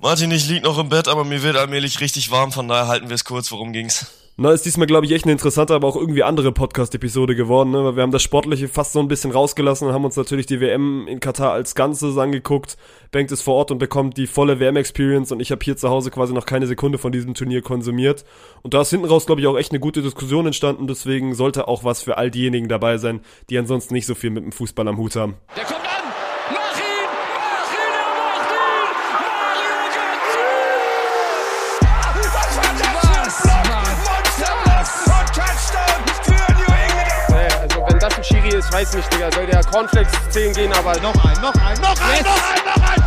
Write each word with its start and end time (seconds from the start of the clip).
Martin, 0.00 0.30
ich 0.30 0.48
lieg 0.48 0.62
noch 0.62 0.78
im 0.78 0.90
Bett, 0.90 1.08
aber 1.08 1.24
mir 1.24 1.42
wird 1.42 1.56
allmählich 1.56 2.00
richtig 2.00 2.30
warm, 2.30 2.52
von 2.52 2.68
daher 2.68 2.86
halten 2.86 3.08
wir 3.08 3.16
es 3.16 3.24
kurz. 3.24 3.50
Worum 3.50 3.72
ging's? 3.72 4.06
Na, 4.36 4.52
ist 4.52 4.64
diesmal, 4.64 4.86
glaube 4.86 5.04
ich, 5.04 5.10
echt 5.10 5.24
eine 5.24 5.32
interessante, 5.32 5.74
aber 5.74 5.88
auch 5.88 5.96
irgendwie 5.96 6.22
andere 6.22 6.52
Podcast-Episode 6.52 7.34
geworden, 7.34 7.72
ne? 7.72 7.82
Weil 7.82 7.96
wir 7.96 8.04
haben 8.04 8.12
das 8.12 8.22
Sportliche 8.22 8.68
fast 8.68 8.92
so 8.92 9.00
ein 9.00 9.08
bisschen 9.08 9.32
rausgelassen 9.32 9.88
und 9.88 9.94
haben 9.94 10.04
uns 10.04 10.14
natürlich 10.14 10.46
die 10.46 10.60
WM 10.60 11.08
in 11.08 11.18
Katar 11.18 11.50
als 11.50 11.74
Ganzes 11.74 12.16
angeguckt. 12.16 12.76
Bengt 13.10 13.32
ist 13.32 13.42
vor 13.42 13.56
Ort 13.56 13.72
und 13.72 13.78
bekommt 13.78 14.16
die 14.16 14.28
volle 14.28 14.60
WM-Experience 14.60 15.32
und 15.32 15.40
ich 15.40 15.50
habe 15.50 15.64
hier 15.64 15.76
zu 15.76 15.88
Hause 15.88 16.12
quasi 16.12 16.32
noch 16.32 16.46
keine 16.46 16.68
Sekunde 16.68 16.98
von 16.98 17.10
diesem 17.10 17.34
Turnier 17.34 17.62
konsumiert. 17.62 18.24
Und 18.62 18.74
da 18.74 18.82
ist 18.82 18.90
hinten 18.90 19.06
raus, 19.06 19.26
glaube 19.26 19.40
ich, 19.40 19.48
auch 19.48 19.58
echt 19.58 19.72
eine 19.72 19.80
gute 19.80 20.02
Diskussion 20.02 20.46
entstanden, 20.46 20.86
deswegen 20.86 21.34
sollte 21.34 21.66
auch 21.66 21.82
was 21.82 22.02
für 22.02 22.18
all 22.18 22.30
diejenigen 22.30 22.68
dabei 22.68 22.98
sein, 22.98 23.18
die 23.50 23.58
ansonsten 23.58 23.94
nicht 23.94 24.06
so 24.06 24.14
viel 24.14 24.30
mit 24.30 24.44
dem 24.44 24.52
Fußball 24.52 24.86
am 24.86 24.98
Hut 24.98 25.16
haben. 25.16 25.34
Der 25.56 25.77
weiß 38.78 38.94
nicht, 38.94 39.12
Digga. 39.12 39.32
Soll 39.32 39.46
der 39.46 39.64
Cornflakes 39.64 40.12
10 40.30 40.52
gehen, 40.54 40.72
aber 40.72 40.92
noch 41.00 41.14
ein, 41.24 41.40
noch 41.40 41.54
ein, 41.54 41.80
noch 41.80 42.00
ein, 42.00 42.22
noch 42.22 42.38
ein, 42.48 42.64
noch 42.64 42.82
ein! 42.86 43.02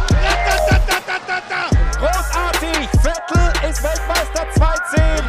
Großartig! 1.98 2.90
Vettel 3.02 3.70
ist 3.70 3.84
Weltmeister 3.84 4.48
2-10! 4.56 5.22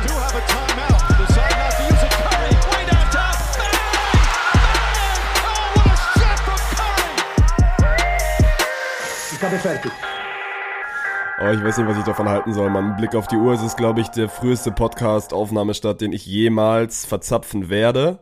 Oh, 11.41 11.51
ich 11.51 11.65
weiß 11.65 11.79
nicht, 11.79 11.89
was 11.89 11.99
ich 11.99 12.05
davon 12.05 12.29
halten 12.29 12.53
soll. 12.53 12.71
Man, 12.71 12.97
Blick 12.97 13.17
auf 13.17 13.27
die 13.27 13.37
Uhr, 13.37 13.53
es 13.53 13.63
ist, 13.63 13.77
glaube 13.77 14.01
ich, 14.01 14.09
der 14.09 14.29
früheste 14.29 14.71
Podcast-Aufnahmestart, 14.71 16.01
den 16.01 16.13
ich 16.13 16.25
jemals 16.27 17.05
verzapfen 17.05 17.69
werde. 17.69 18.21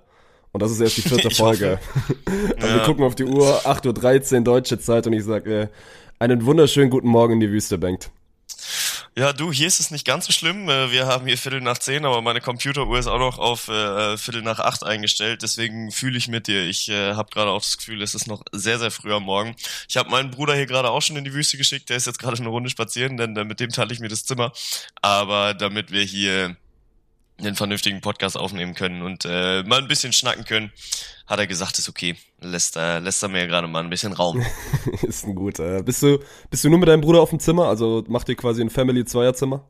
Und 0.53 0.63
das 0.63 0.71
ist 0.73 0.81
erst 0.81 0.97
die 0.97 1.03
vierte 1.09 1.31
Folge. 1.31 1.79
Wir 2.59 2.69
Ja. 2.69 2.85
gucken 2.85 3.05
auf 3.05 3.15
die 3.15 3.25
Uhr, 3.25 3.67
8.13 3.67 4.39
Uhr 4.39 4.41
deutsche 4.45 4.79
Zeit 4.79 5.07
und 5.07 5.13
ich 5.13 5.25
sage, 5.25 5.63
äh, 5.63 5.69
einen 6.19 6.45
wunderschönen 6.45 6.91
guten 6.91 7.09
Morgen 7.09 7.35
in 7.35 7.41
die 7.41 7.51
Wüste, 7.51 7.79
Bengt. 7.79 8.11
Ja, 9.19 9.33
du, 9.33 9.53
hier 9.53 9.67
ist 9.67 9.81
es 9.81 9.91
nicht 9.91 10.07
ganz 10.07 10.27
so 10.27 10.33
schlimm. 10.33 10.69
Äh, 10.69 10.93
Wir 10.93 11.07
haben 11.07 11.27
hier 11.27 11.37
Viertel 11.37 11.61
nach 11.61 11.79
zehn, 11.79 12.05
aber 12.05 12.23
meine 12.23 12.41
Computeruhr 12.41 12.99
ist 12.99 13.09
auch 13.09 13.19
noch 13.19 13.39
auf 13.39 13.69
äh, 13.69 14.17
Viertel 14.17 14.43
nach 14.43 14.61
acht 14.61 14.85
eingestellt. 14.85 15.43
Deswegen 15.43 15.91
fühle 15.91 16.17
ich 16.17 16.29
mit 16.29 16.47
dir. 16.47 16.65
Ich 16.67 16.89
äh, 16.89 17.15
habe 17.15 17.29
gerade 17.33 17.51
auch 17.51 17.61
das 17.63 17.77
Gefühl, 17.77 18.03
es 18.03 18.15
ist 18.15 18.29
noch 18.29 18.43
sehr, 18.53 18.79
sehr 18.79 18.91
früh 18.93 19.13
am 19.13 19.25
Morgen. 19.25 19.57
Ich 19.89 19.97
habe 19.97 20.11
meinen 20.11 20.31
Bruder 20.31 20.55
hier 20.55 20.67
gerade 20.67 20.91
auch 20.91 21.03
schon 21.03 21.17
in 21.17 21.25
die 21.25 21.35
Wüste 21.35 21.57
geschickt. 21.59 21.91
Der 21.91 21.97
ist 21.97 22.07
jetzt 22.07 22.21
gerade 22.21 22.39
eine 22.39 22.49
Runde 22.49 22.71
spazieren, 22.71 23.17
denn 23.17 23.37
äh, 23.37 23.45
mit 23.45 23.59
dem 23.61 23.71
teile 23.71 23.93
ich 23.93 23.99
mir 24.01 24.09
das 24.09 24.25
Zimmer. 24.25 24.53
Aber 25.03 25.55
damit 25.55 25.91
wir 25.91 26.03
hier 26.03 26.57
einen 27.41 27.57
vernünftigen 27.57 28.01
Podcast 28.01 28.37
aufnehmen 28.37 28.75
können 28.75 29.03
und 29.03 29.25
äh, 29.25 29.63
mal 29.63 29.81
ein 29.81 29.89
bisschen 29.89 30.13
schnacken 30.13 30.45
können, 30.45 30.73
hat 31.27 31.39
er 31.39 31.47
gesagt, 31.47 31.79
ist 31.79 31.89
okay. 31.89 32.17
Lässt 32.41 32.77
er, 32.77 33.01
lässt 33.01 33.23
er 33.23 33.29
mir 33.29 33.47
gerade 33.47 33.67
mal 33.69 33.83
ein 33.83 33.91
bisschen 33.91 34.13
Raum. 34.13 34.45
ist 35.03 35.25
ein 35.25 35.35
guter. 35.35 35.83
Bist 35.83 36.03
du, 36.03 36.19
bist 36.51 36.65
du 36.65 36.71
nur 36.71 36.79
mit 36.79 36.89
deinem 36.89 37.01
Bruder 37.01 37.21
auf 37.21 37.31
dem 37.31 37.41
Zimmer? 37.41 37.67
Also 37.67 38.05
macht 38.09 38.29
ihr 38.29 38.37
quasi 38.37 38.63
ein 38.63 38.71
Family-Zweierzimmer? 38.71 39.65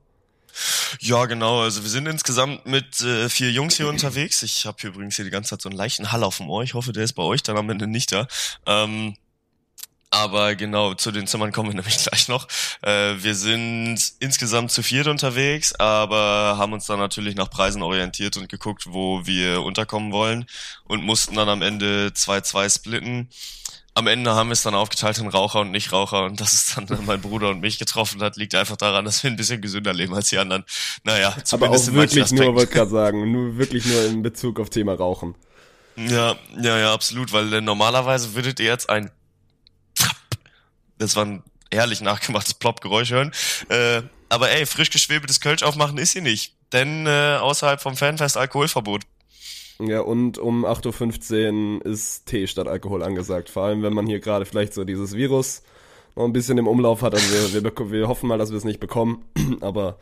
Ja, 0.98 1.26
genau. 1.26 1.60
Also 1.60 1.82
wir 1.82 1.90
sind 1.90 2.06
insgesamt 2.06 2.66
mit 2.66 3.00
äh, 3.02 3.28
vier 3.28 3.50
Jungs 3.50 3.76
hier 3.76 3.88
unterwegs. 3.88 4.42
Ich 4.42 4.66
habe 4.66 4.76
hier 4.80 4.90
übrigens 4.90 5.16
hier 5.16 5.24
die 5.24 5.30
ganze 5.30 5.50
Zeit 5.50 5.62
so 5.62 5.68
einen 5.68 5.78
leichten 5.78 6.12
Hall 6.12 6.24
auf 6.24 6.38
dem 6.38 6.50
Ohr. 6.50 6.62
Ich 6.62 6.74
hoffe, 6.74 6.92
der 6.92 7.04
ist 7.04 7.12
bei 7.12 7.22
euch 7.22 7.42
dann 7.42 7.56
am 7.56 7.70
Ende 7.70 7.86
nicht 7.86 8.12
da. 8.12 8.26
Ähm, 8.66 9.16
aber 10.10 10.56
genau, 10.56 10.94
zu 10.94 11.12
den 11.12 11.26
Zimmern 11.26 11.52
kommen 11.52 11.70
wir 11.70 11.74
nämlich 11.76 11.98
gleich 11.98 12.28
noch. 12.28 12.48
Äh, 12.82 13.14
wir 13.22 13.34
sind 13.34 13.98
insgesamt 14.18 14.72
zu 14.72 14.82
viert 14.82 15.06
unterwegs, 15.06 15.74
aber 15.74 16.56
haben 16.58 16.72
uns 16.72 16.86
dann 16.86 16.98
natürlich 16.98 17.36
nach 17.36 17.50
Preisen 17.50 17.82
orientiert 17.82 18.36
und 18.36 18.48
geguckt, 18.48 18.86
wo 18.88 19.24
wir 19.24 19.62
unterkommen 19.62 20.12
wollen 20.12 20.46
und 20.84 21.04
mussten 21.04 21.36
dann 21.36 21.48
am 21.48 21.62
Ende 21.62 22.12
2-2 22.14 22.74
splitten. 22.74 23.28
Am 23.94 24.06
Ende 24.06 24.34
haben 24.34 24.48
wir 24.48 24.52
es 24.52 24.62
dann 24.62 24.74
aufgeteilt 24.74 25.18
in 25.18 25.28
Raucher 25.28 25.60
und 25.60 25.72
Nichtraucher 25.72 26.24
und 26.24 26.40
dass 26.40 26.52
es 26.52 26.74
dann 26.74 26.86
mein 27.06 27.20
Bruder 27.20 27.50
und 27.50 27.60
mich 27.60 27.78
getroffen 27.78 28.20
hat, 28.22 28.36
liegt 28.36 28.54
einfach 28.54 28.76
daran, 28.76 29.04
dass 29.04 29.22
wir 29.22 29.30
ein 29.30 29.36
bisschen 29.36 29.60
gesünder 29.60 29.92
leben 29.92 30.14
als 30.14 30.28
die 30.28 30.38
anderen. 30.38 30.64
Naja, 31.04 31.28
Aber 31.28 31.44
zumindest 31.44 31.88
auch 31.88 31.92
in 31.92 31.94
manchen 31.94 32.16
wirklich 32.16 32.32
nur, 32.32 32.54
wollte 32.54 32.72
gerade 32.72 32.90
sagen, 32.90 33.30
nur 33.30 33.58
wirklich 33.58 33.84
nur 33.86 34.04
in 34.06 34.22
Bezug 34.22 34.58
auf 34.58 34.70
Thema 34.70 34.94
Rauchen. 34.94 35.34
Ja, 35.96 36.36
ja, 36.60 36.78
ja, 36.78 36.94
absolut, 36.94 37.32
weil 37.32 37.52
äh, 37.52 37.60
normalerweise 37.60 38.34
würdet 38.34 38.58
ihr 38.60 38.66
jetzt 38.66 38.88
ein 38.88 39.10
das 41.00 41.16
war 41.16 41.24
ein 41.24 41.42
herrlich 41.72 42.00
nachgemachtes 42.00 42.54
Plop-Geräusch 42.54 43.10
hören. 43.10 43.32
Äh, 43.68 44.02
aber 44.28 44.50
ey, 44.50 44.66
frisch 44.66 44.90
geschwebeltes 44.90 45.40
Kölsch 45.40 45.62
aufmachen 45.62 45.98
ist 45.98 46.12
sie 46.12 46.20
nicht. 46.20 46.54
Denn 46.72 47.06
äh, 47.06 47.38
außerhalb 47.40 47.80
vom 47.80 47.96
Fanfest 47.96 48.36
Alkoholverbot. 48.36 49.02
Ja, 49.80 50.00
und 50.00 50.38
um 50.38 50.64
8.15 50.64 51.78
Uhr 51.78 51.86
ist 51.86 52.26
Tee 52.26 52.46
statt 52.46 52.68
Alkohol 52.68 53.02
angesagt. 53.02 53.48
Vor 53.48 53.64
allem, 53.64 53.82
wenn 53.82 53.94
man 53.94 54.06
hier 54.06 54.20
gerade 54.20 54.44
vielleicht 54.44 54.74
so 54.74 54.84
dieses 54.84 55.14
Virus 55.14 55.62
noch 56.16 56.24
ein 56.24 56.32
bisschen 56.32 56.58
im 56.58 56.68
Umlauf 56.68 57.02
hat. 57.02 57.14
Also 57.14 57.54
wir, 57.54 57.64
wir, 57.64 57.90
wir 57.90 58.08
hoffen 58.08 58.28
mal, 58.28 58.38
dass 58.38 58.50
wir 58.50 58.58
es 58.58 58.64
nicht 58.64 58.80
bekommen. 58.80 59.24
Aber 59.60 59.98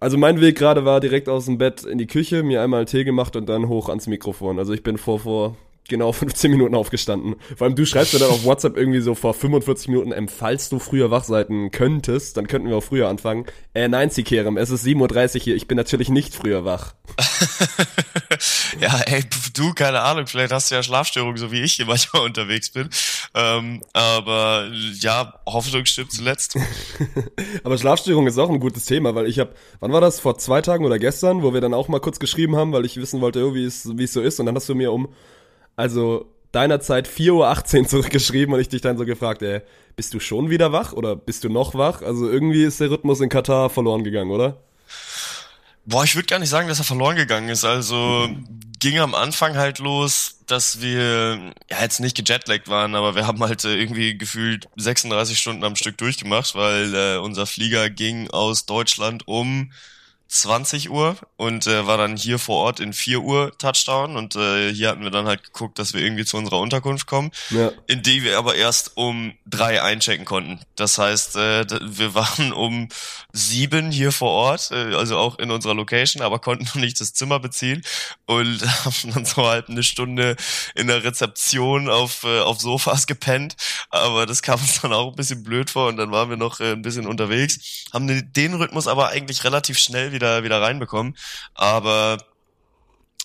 also 0.00 0.16
mein 0.16 0.40
Weg 0.40 0.56
gerade 0.56 0.84
war 0.84 1.00
direkt 1.00 1.28
aus 1.28 1.44
dem 1.44 1.58
Bett 1.58 1.84
in 1.84 1.98
die 1.98 2.06
Küche, 2.06 2.42
mir 2.42 2.62
einmal 2.62 2.86
Tee 2.86 3.04
gemacht 3.04 3.36
und 3.36 3.46
dann 3.48 3.68
hoch 3.68 3.88
ans 3.88 4.06
Mikrofon. 4.06 4.58
Also 4.58 4.72
ich 4.72 4.82
bin 4.82 4.98
vor 4.98 5.20
vor 5.20 5.56
genau 5.88 6.12
15 6.24 6.50
Minuten 6.50 6.74
aufgestanden. 6.74 7.36
Vor 7.56 7.66
allem 7.66 7.76
du 7.76 7.84
schreibst 7.84 8.12
mir 8.12 8.20
dann 8.20 8.30
auf 8.30 8.44
WhatsApp 8.44 8.76
irgendwie 8.76 9.00
so 9.00 9.14
vor 9.14 9.34
45 9.34 9.88
Minuten, 9.88 10.12
ähm, 10.12 10.28
falls 10.28 10.68
du 10.68 10.78
früher 10.78 11.10
wach 11.10 11.24
sein 11.24 11.70
könntest, 11.70 12.36
dann 12.36 12.46
könnten 12.46 12.68
wir 12.68 12.76
auch 12.76 12.84
früher 12.84 13.08
anfangen. 13.08 13.46
Äh, 13.74 13.88
nein, 13.88 14.10
Sikerem, 14.10 14.56
es 14.56 14.70
ist 14.70 14.84
7.30 14.84 15.34
Uhr 15.34 15.40
hier, 15.42 15.56
ich 15.56 15.68
bin 15.68 15.76
natürlich 15.76 16.08
nicht 16.08 16.34
früher 16.34 16.64
wach. 16.64 16.94
ja, 18.80 19.00
ey, 19.06 19.24
du, 19.54 19.72
keine 19.72 20.00
Ahnung, 20.00 20.26
vielleicht 20.26 20.52
hast 20.52 20.70
du 20.70 20.74
ja 20.74 20.82
Schlafstörungen, 20.82 21.36
so 21.36 21.52
wie 21.52 21.62
ich 21.62 21.74
hier 21.74 21.86
manchmal 21.86 22.22
unterwegs 22.24 22.70
bin. 22.70 22.88
Ähm, 23.34 23.82
aber 23.92 24.70
ja, 25.00 25.40
Hoffnung 25.46 25.84
stirbt 25.84 26.12
zuletzt. 26.12 26.56
Aber 27.64 27.78
Schlafstörung 27.78 28.26
ist 28.26 28.38
auch 28.38 28.50
ein 28.50 28.60
gutes 28.60 28.84
Thema, 28.84 29.14
weil 29.14 29.26
ich 29.26 29.38
habe, 29.38 29.54
wann 29.80 29.92
war 29.92 30.00
das, 30.00 30.20
vor 30.20 30.38
zwei 30.38 30.60
Tagen 30.60 30.84
oder 30.84 30.98
gestern, 30.98 31.42
wo 31.42 31.52
wir 31.52 31.60
dann 31.60 31.74
auch 31.74 31.88
mal 31.88 32.00
kurz 32.00 32.18
geschrieben 32.18 32.56
haben, 32.56 32.72
weil 32.72 32.84
ich 32.84 32.96
wissen 32.96 33.20
wollte, 33.20 33.46
oh, 33.46 33.54
wie 33.54 33.64
es 33.64 33.96
wie 33.96 34.04
es 34.04 34.12
so 34.12 34.20
ist. 34.20 34.40
Und 34.40 34.46
dann 34.46 34.56
hast 34.56 34.68
du 34.68 34.74
mir 34.74 34.92
um, 34.92 35.08
also 35.76 36.32
deiner 36.52 36.80
Zeit 36.80 37.08
4.18 37.08 37.80
Uhr 37.80 37.88
zurückgeschrieben 37.88 38.54
und 38.54 38.60
ich 38.60 38.68
dich 38.68 38.80
dann 38.80 38.98
so 38.98 39.04
gefragt, 39.04 39.42
ey, 39.42 39.60
bist 39.96 40.14
du 40.14 40.20
schon 40.20 40.50
wieder 40.50 40.72
wach 40.72 40.92
oder 40.92 41.16
bist 41.16 41.44
du 41.44 41.48
noch 41.48 41.74
wach? 41.74 42.02
Also 42.02 42.28
irgendwie 42.28 42.64
ist 42.64 42.80
der 42.80 42.90
Rhythmus 42.90 43.20
in 43.20 43.28
Katar 43.28 43.70
verloren 43.70 44.04
gegangen, 44.04 44.30
oder? 44.30 44.58
Boah, 45.86 46.04
ich 46.04 46.14
würde 46.14 46.26
gar 46.26 46.38
nicht 46.38 46.48
sagen, 46.48 46.68
dass 46.68 46.78
er 46.78 46.84
verloren 46.84 47.16
gegangen 47.16 47.48
ist. 47.48 47.64
Also 47.64 48.28
ging 48.80 48.98
am 48.98 49.14
Anfang 49.14 49.56
halt 49.56 49.78
los, 49.78 50.40
dass 50.46 50.80
wir 50.80 51.52
ja 51.70 51.80
jetzt 51.82 52.00
nicht 52.00 52.16
gejetlaggt 52.16 52.68
waren, 52.68 52.94
aber 52.94 53.14
wir 53.14 53.26
haben 53.26 53.40
halt 53.40 53.64
äh, 53.64 53.76
irgendwie 53.76 54.16
gefühlt 54.16 54.68
36 54.76 55.38
Stunden 55.38 55.64
am 55.64 55.76
Stück 55.76 55.98
durchgemacht, 55.98 56.54
weil 56.54 56.94
äh, 56.94 57.18
unser 57.18 57.46
Flieger 57.46 57.90
ging 57.90 58.30
aus 58.30 58.66
Deutschland 58.66 59.28
um 59.28 59.72
20 60.28 60.90
Uhr 60.90 61.16
und 61.36 61.66
äh, 61.66 61.86
war 61.86 61.96
dann 61.96 62.16
hier 62.16 62.38
vor 62.38 62.56
Ort 62.64 62.80
in 62.80 62.92
4 62.92 63.20
Uhr 63.20 63.56
Touchdown 63.58 64.16
und 64.16 64.34
äh, 64.34 64.72
hier 64.72 64.88
hatten 64.88 65.02
wir 65.02 65.10
dann 65.10 65.26
halt 65.26 65.44
geguckt, 65.44 65.78
dass 65.78 65.94
wir 65.94 66.00
irgendwie 66.02 66.24
zu 66.24 66.36
unserer 66.36 66.58
Unterkunft 66.58 67.06
kommen, 67.06 67.30
Ja. 67.50 67.70
in 67.86 68.02
die 68.02 68.24
wir 68.24 68.36
aber 68.38 68.54
erst 68.56 68.92
um 68.96 69.34
drei 69.46 69.82
einchecken 69.82 70.24
konnten. 70.24 70.60
Das 70.76 70.98
heißt, 70.98 71.36
äh, 71.36 71.66
wir 71.82 72.14
waren 72.14 72.52
um 72.52 72.88
sieben 73.32 73.90
hier 73.90 74.10
vor 74.12 74.30
Ort, 74.30 74.70
äh, 74.72 74.94
also 74.94 75.16
auch 75.18 75.38
in 75.38 75.50
unserer 75.50 75.74
Location, 75.74 76.22
aber 76.22 76.38
konnten 76.40 76.64
noch 76.64 76.74
nicht 76.76 77.00
das 77.00 77.12
Zimmer 77.14 77.38
beziehen 77.38 77.82
und 78.26 78.60
haben 78.84 79.12
dann 79.14 79.24
so 79.24 79.46
halt 79.46 79.68
eine 79.68 79.82
Stunde 79.82 80.36
in 80.74 80.88
der 80.88 81.04
Rezeption 81.04 81.88
auf, 81.88 82.24
äh, 82.24 82.40
auf 82.40 82.60
Sofas 82.60 83.06
gepennt. 83.06 83.56
Aber 83.90 84.26
das 84.26 84.42
kam 84.42 84.58
uns 84.60 84.80
dann 84.80 84.92
auch 84.92 85.10
ein 85.10 85.16
bisschen 85.16 85.44
blöd 85.44 85.70
vor 85.70 85.88
und 85.88 85.96
dann 85.96 86.10
waren 86.10 86.30
wir 86.30 86.36
noch 86.36 86.60
äh, 86.60 86.72
ein 86.72 86.82
bisschen 86.82 87.06
unterwegs, 87.06 87.84
haben 87.92 88.06
den- 88.08 88.32
den 88.32 88.54
Rhythmus 88.54 88.88
aber 88.88 89.08
eigentlich 89.10 89.44
relativ 89.44 89.78
schnell 89.78 90.12
wieder, 90.14 90.42
wieder 90.44 90.62
reinbekommen. 90.62 91.16
Aber 91.54 92.18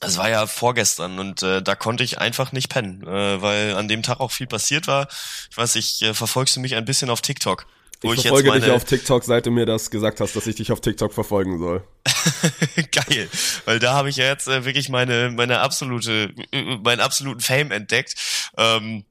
es 0.01 0.17
war 0.17 0.29
ja 0.29 0.47
vorgestern 0.47 1.19
und 1.19 1.43
äh, 1.43 1.61
da 1.61 1.75
konnte 1.75 2.03
ich 2.03 2.19
einfach 2.19 2.51
nicht 2.51 2.69
pennen, 2.69 3.03
äh, 3.05 3.41
weil 3.41 3.75
an 3.75 3.87
dem 3.87 4.03
Tag 4.03 4.19
auch 4.19 4.31
viel 4.31 4.47
passiert 4.47 4.87
war. 4.87 5.07
Ich 5.51 5.57
weiß, 5.57 5.75
ich 5.75 6.01
äh, 6.01 6.13
verfolgst 6.13 6.55
du 6.55 6.61
mich 6.61 6.75
ein 6.75 6.85
bisschen 6.85 7.09
auf 7.09 7.21
TikTok, 7.21 7.65
wo 8.01 8.13
Ich 8.13 8.19
ich, 8.19 8.21
verfolge 8.23 8.47
jetzt 8.47 8.53
meine 8.53 8.65
dich 8.65 8.73
auf 8.73 8.85
TikTok, 8.85 9.23
seit 9.25 9.45
du 9.45 9.51
mir 9.51 9.65
das 9.65 9.91
gesagt 9.91 10.21
hast, 10.21 10.35
dass 10.35 10.47
ich 10.47 10.55
dich 10.55 10.71
auf 10.71 10.79
TikTok 10.79 11.13
verfolgen 11.13 11.59
soll. 11.59 11.83
geil, 12.91 13.29
weil 13.65 13.79
da 13.79 13.93
habe 13.93 14.09
ich 14.09 14.15
ja 14.15 14.25
jetzt 14.25 14.47
äh, 14.47 14.63
wirklich 14.63 14.87
meine 14.87 15.31
meine 15.31 15.59
absolute 15.59 16.33
äh, 16.51 16.77
meinen 16.77 17.01
absoluten 17.01 17.41
Fame 17.41 17.71
entdeckt. 17.71 18.15
Ähm, 18.57 19.03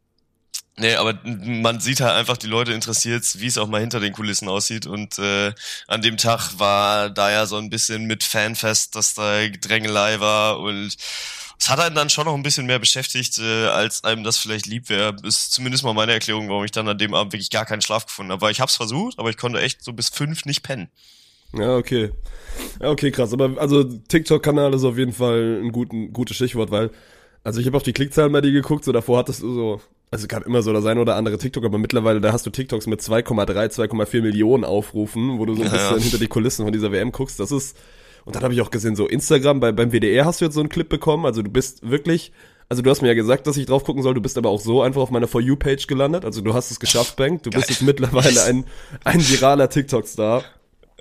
Nee, 0.79 0.95
aber 0.95 1.19
man 1.25 1.81
sieht 1.81 2.01
halt 2.01 2.15
einfach, 2.15 2.37
die 2.37 2.47
Leute 2.47 2.73
interessiert, 2.73 3.25
wie 3.39 3.47
es 3.47 3.59
auch 3.59 3.67
mal 3.67 3.81
hinter 3.81 4.01
den 4.01 4.13
Kulissen 4.13 4.49
aussieht. 4.49 4.87
Und 4.87 5.19
äh, 5.19 5.53
an 5.89 6.03
dem 6.03 6.17
Tag 6.17 6.59
war 6.59 7.11
da 7.11 7.31
ja 7.31 7.47
so 7.47 7.57
ein 7.57 7.71
bisschen 7.71 8.07
mit 8.07 8.23
Fanfest, 8.23 8.95
dass 8.95 9.15
da 9.15 9.49
Drängelei 9.49 10.21
war 10.21 10.61
und 10.61 10.97
es 11.61 11.69
hat 11.69 11.81
einen 11.81 11.97
dann 11.97 12.09
schon 12.09 12.27
noch 12.27 12.35
ein 12.35 12.43
bisschen 12.43 12.67
mehr 12.67 12.79
beschäftigt, 12.79 13.39
äh, 13.39 13.67
als 13.67 14.05
einem 14.05 14.23
das 14.23 14.39
vielleicht 14.39 14.67
lieb 14.67 14.89
wäre. 14.89 15.17
Ist 15.25 15.53
zumindest 15.53 15.83
mal 15.83 15.93
meine 15.93 16.13
Erklärung, 16.13 16.49
warum 16.49 16.65
ich 16.65 16.71
dann 16.71 16.89
an 16.89 16.99
dem 16.99 17.15
Abend 17.15 17.33
wirklich 17.33 17.51
gar 17.51 17.67
keinen 17.67 17.83
Schlaf 17.83 18.07
gefunden 18.07 18.31
habe. 18.31 18.41
Weil 18.43 18.53
ich 18.53 18.61
hab's 18.61 18.77
versucht, 18.77 19.19
aber 19.19 19.31
ich 19.31 19.37
konnte 19.37 19.61
echt 19.61 19.83
so 19.83 19.93
bis 19.93 20.09
fünf 20.09 20.45
nicht 20.45 20.63
pennen. 20.63 20.89
Ja, 21.53 21.77
okay. 21.77 22.13
Ja, 22.81 22.91
okay, 22.91 23.11
krass. 23.11 23.33
Aber 23.33 23.61
also 23.61 23.83
TikTok-Kanal 23.83 24.73
ist 24.75 24.85
auf 24.85 24.99
jeden 24.99 25.13
Fall 25.13 25.61
ein 25.65 25.73
guten, 25.73 26.13
gutes 26.13 26.37
Stichwort, 26.37 26.71
weil, 26.71 26.91
also 27.49 27.61
ich 27.61 27.67
habe 27.67 27.79
auf 27.79 27.83
die 27.83 27.95
Klickzahlen 27.95 28.31
bei 28.31 28.43
dir 28.43 28.53
geguckt, 28.53 28.85
so 28.85 28.93
davor 28.93 29.19
hattest 29.19 29.43
du 29.43 29.55
so, 29.55 29.81
also 30.11 30.27
kann 30.27 30.43
immer 30.43 30.61
so 30.61 30.71
da 30.71 30.83
sein 30.83 30.99
oder 30.99 31.17
andere 31.17 31.39
TikTok, 31.39 31.65
aber 31.65 31.79
mittlerweile, 31.79 32.21
da 32.21 32.31
hast 32.31 32.45
du 32.45 32.51
TikToks 32.51 32.87
mit 32.87 33.01
2,3, 33.01 33.89
2,4 33.89 34.21
Millionen 34.21 34.65
Aufrufen, 34.65 35.39
wo 35.39 35.47
du 35.47 35.55
so 35.55 35.63
ein 35.63 35.71
bisschen 35.71 35.97
ja. 35.97 36.03
hinter 36.03 36.19
die 36.19 36.29
Kulissen 36.29 36.67
von 36.67 36.75
dieser 36.75 36.93
WM 36.93 37.11
guckst. 37.11 37.41
Das 37.41 37.51
ist, 37.51 37.75
und 38.27 38.37
dann 38.37 38.43
habe 38.43 38.53
ich 38.53 38.61
auch 38.61 38.71
gesehen, 38.71 38.97
so 38.97 39.09
Instagram, 39.09 39.61
bei, 39.61 39.73
beim 39.73 39.93
WDR 39.93 40.27
hast 40.27 40.43
du 40.43 40.45
jetzt 40.45 40.55
so 40.55 40.61
einen 40.61 40.69
Clip 40.69 40.87
bekommen, 40.87 41.25
also 41.25 41.41
du 41.41 41.51
bist 41.51 41.89
wirklich, 41.89 42.33
also 42.69 42.83
du 42.83 42.91
hast 42.91 43.01
mir 43.01 43.09
ja 43.09 43.15
gesagt, 43.15 43.47
dass 43.47 43.57
ich 43.57 43.65
drauf 43.65 43.83
gucken 43.83 44.03
soll, 44.03 44.13
du 44.13 44.21
bist 44.21 44.37
aber 44.37 44.51
auch 44.51 44.61
so 44.61 44.83
einfach 44.83 45.01
auf 45.01 45.11
meiner 45.11 45.27
For 45.27 45.41
You-Page 45.41 45.87
gelandet, 45.87 46.27
also 46.27 46.43
du 46.43 46.53
hast 46.53 46.71
es 46.71 46.79
geschafft, 46.79 47.17
Bank, 47.17 47.45
du 47.45 47.51
Geil. 47.51 47.61
bist 47.61 47.71
jetzt 47.71 47.83
mittlerweile 47.83 48.45
ein, 48.45 48.67
ein 49.05 49.27
viraler 49.27 49.71
TikTok-Star. 49.71 50.45